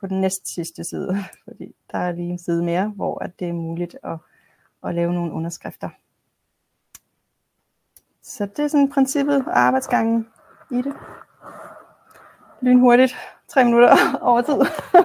på 0.00 0.06
den 0.06 0.20
næst 0.20 0.54
sidste 0.54 0.84
side, 0.84 1.16
fordi 1.44 1.74
der 1.92 1.98
er 1.98 2.12
lige 2.12 2.28
en 2.30 2.38
side 2.38 2.64
mere, 2.64 2.88
hvor 2.96 3.22
at 3.24 3.40
det 3.40 3.48
er 3.48 3.52
muligt 3.52 3.96
at, 4.04 4.18
at 4.84 4.94
lave 4.94 5.12
nogle 5.14 5.32
underskrifter. 5.32 5.88
Så 8.22 8.46
det 8.46 8.58
er 8.64 8.68
sådan 8.68 8.90
princippet 8.92 9.44
og 9.46 9.58
arbejdsgangen 9.58 10.28
i 10.70 10.76
det. 10.76 10.94
Lynhurtigt. 12.60 13.14
Tre 13.48 13.64
minutter 13.64 13.96
over 14.30 14.42
tid. 14.42 14.54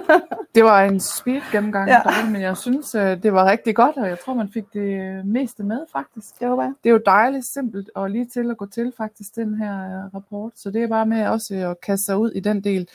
Det 0.54 0.64
var 0.64 0.82
en 0.82 1.00
speed 1.00 1.40
gennemgang, 1.52 1.88
Ja. 1.88 2.00
ja. 2.06 2.30
men 2.30 2.42
jeg 2.42 2.56
synes, 2.56 2.94
øh, 2.94 3.22
det 3.22 3.32
var 3.32 3.44
rigtig 3.50 3.76
godt, 3.76 3.96
og 3.96 4.08
jeg 4.08 4.18
tror, 4.24 4.34
man 4.34 4.48
fik 4.52 4.64
det 4.72 5.26
meste 5.26 5.62
med, 5.64 5.86
faktisk. 5.92 6.40
Det 6.40 6.48
håber 6.48 6.62
jeg. 6.62 6.72
Det 6.84 6.88
er 6.90 6.92
jo 6.92 7.00
dejligt 7.06 7.46
simpelt 7.46 7.90
og 7.94 8.10
lige 8.10 8.26
til 8.26 8.50
at 8.50 8.56
gå 8.56 8.66
til, 8.66 8.92
faktisk, 8.96 9.36
den 9.36 9.54
her 9.54 10.04
øh, 10.04 10.14
rapport. 10.14 10.52
Så 10.56 10.70
det 10.70 10.82
er 10.82 10.88
bare 10.88 11.06
med 11.06 11.26
også 11.26 11.54
at 11.54 11.80
kaste 11.80 12.04
sig 12.04 12.18
ud 12.18 12.30
i 12.30 12.40
den 12.40 12.64
del. 12.64 12.88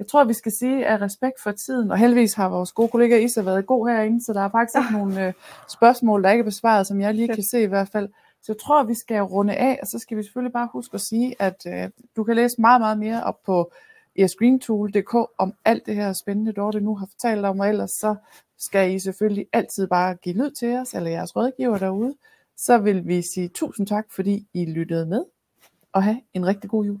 Jeg 0.00 0.08
tror, 0.08 0.24
vi 0.24 0.32
skal 0.32 0.52
sige 0.52 0.86
af 0.86 1.00
respekt 1.00 1.40
for 1.40 1.52
tiden, 1.52 1.90
og 1.90 1.98
heldigvis 1.98 2.34
har 2.34 2.48
vores 2.48 2.72
gode 2.72 2.88
kollega 2.88 3.18
Isa 3.18 3.42
været 3.42 3.66
god 3.66 3.88
herinde, 3.88 4.24
så 4.24 4.32
der 4.32 4.40
er 4.40 4.48
faktisk 4.48 4.78
ikke 4.78 4.92
nogen 4.98 5.18
øh, 5.18 5.32
spørgsmål, 5.68 6.22
der 6.22 6.30
ikke 6.30 6.40
er 6.40 6.44
besvaret, 6.44 6.86
som 6.86 7.00
jeg 7.00 7.14
lige 7.14 7.28
kan 7.28 7.42
se 7.42 7.62
i 7.62 7.66
hvert 7.66 7.88
fald. 7.88 8.08
Så 8.42 8.52
jeg 8.52 8.58
tror, 8.58 8.82
vi 8.82 8.94
skal 8.94 9.22
runde 9.22 9.54
af, 9.54 9.78
og 9.82 9.86
så 9.86 9.98
skal 9.98 10.16
vi 10.16 10.22
selvfølgelig 10.22 10.52
bare 10.52 10.68
huske 10.72 10.94
at 10.94 11.00
sige, 11.00 11.34
at 11.38 11.66
øh, 11.66 11.90
du 12.16 12.24
kan 12.24 12.36
læse 12.36 12.60
meget, 12.60 12.80
meget 12.80 12.98
mere 12.98 13.24
op 13.24 13.42
på 13.46 13.72
escreentool.dk 14.14 15.14
om 15.38 15.54
alt 15.64 15.86
det 15.86 15.94
her 15.94 16.12
spændende, 16.12 16.52
Dorte 16.52 16.80
nu 16.80 16.94
har 16.94 17.06
fortalt 17.06 17.44
om, 17.44 17.60
og 17.60 17.68
ellers 17.68 17.90
så 17.90 18.14
skal 18.58 18.94
I 18.94 18.98
selvfølgelig 18.98 19.46
altid 19.52 19.86
bare 19.86 20.14
give 20.14 20.34
lyd 20.34 20.50
til 20.50 20.76
os, 20.76 20.94
eller 20.94 21.10
jeres 21.10 21.36
rådgiver 21.36 21.78
derude. 21.78 22.14
Så 22.56 22.78
vil 22.78 23.06
vi 23.08 23.22
sige 23.22 23.48
tusind 23.48 23.86
tak, 23.86 24.06
fordi 24.10 24.46
I 24.54 24.64
lyttede 24.64 25.06
med, 25.06 25.24
og 25.92 26.02
have 26.02 26.20
en 26.34 26.46
rigtig 26.46 26.70
god 26.70 26.84
jul. 26.84 27.00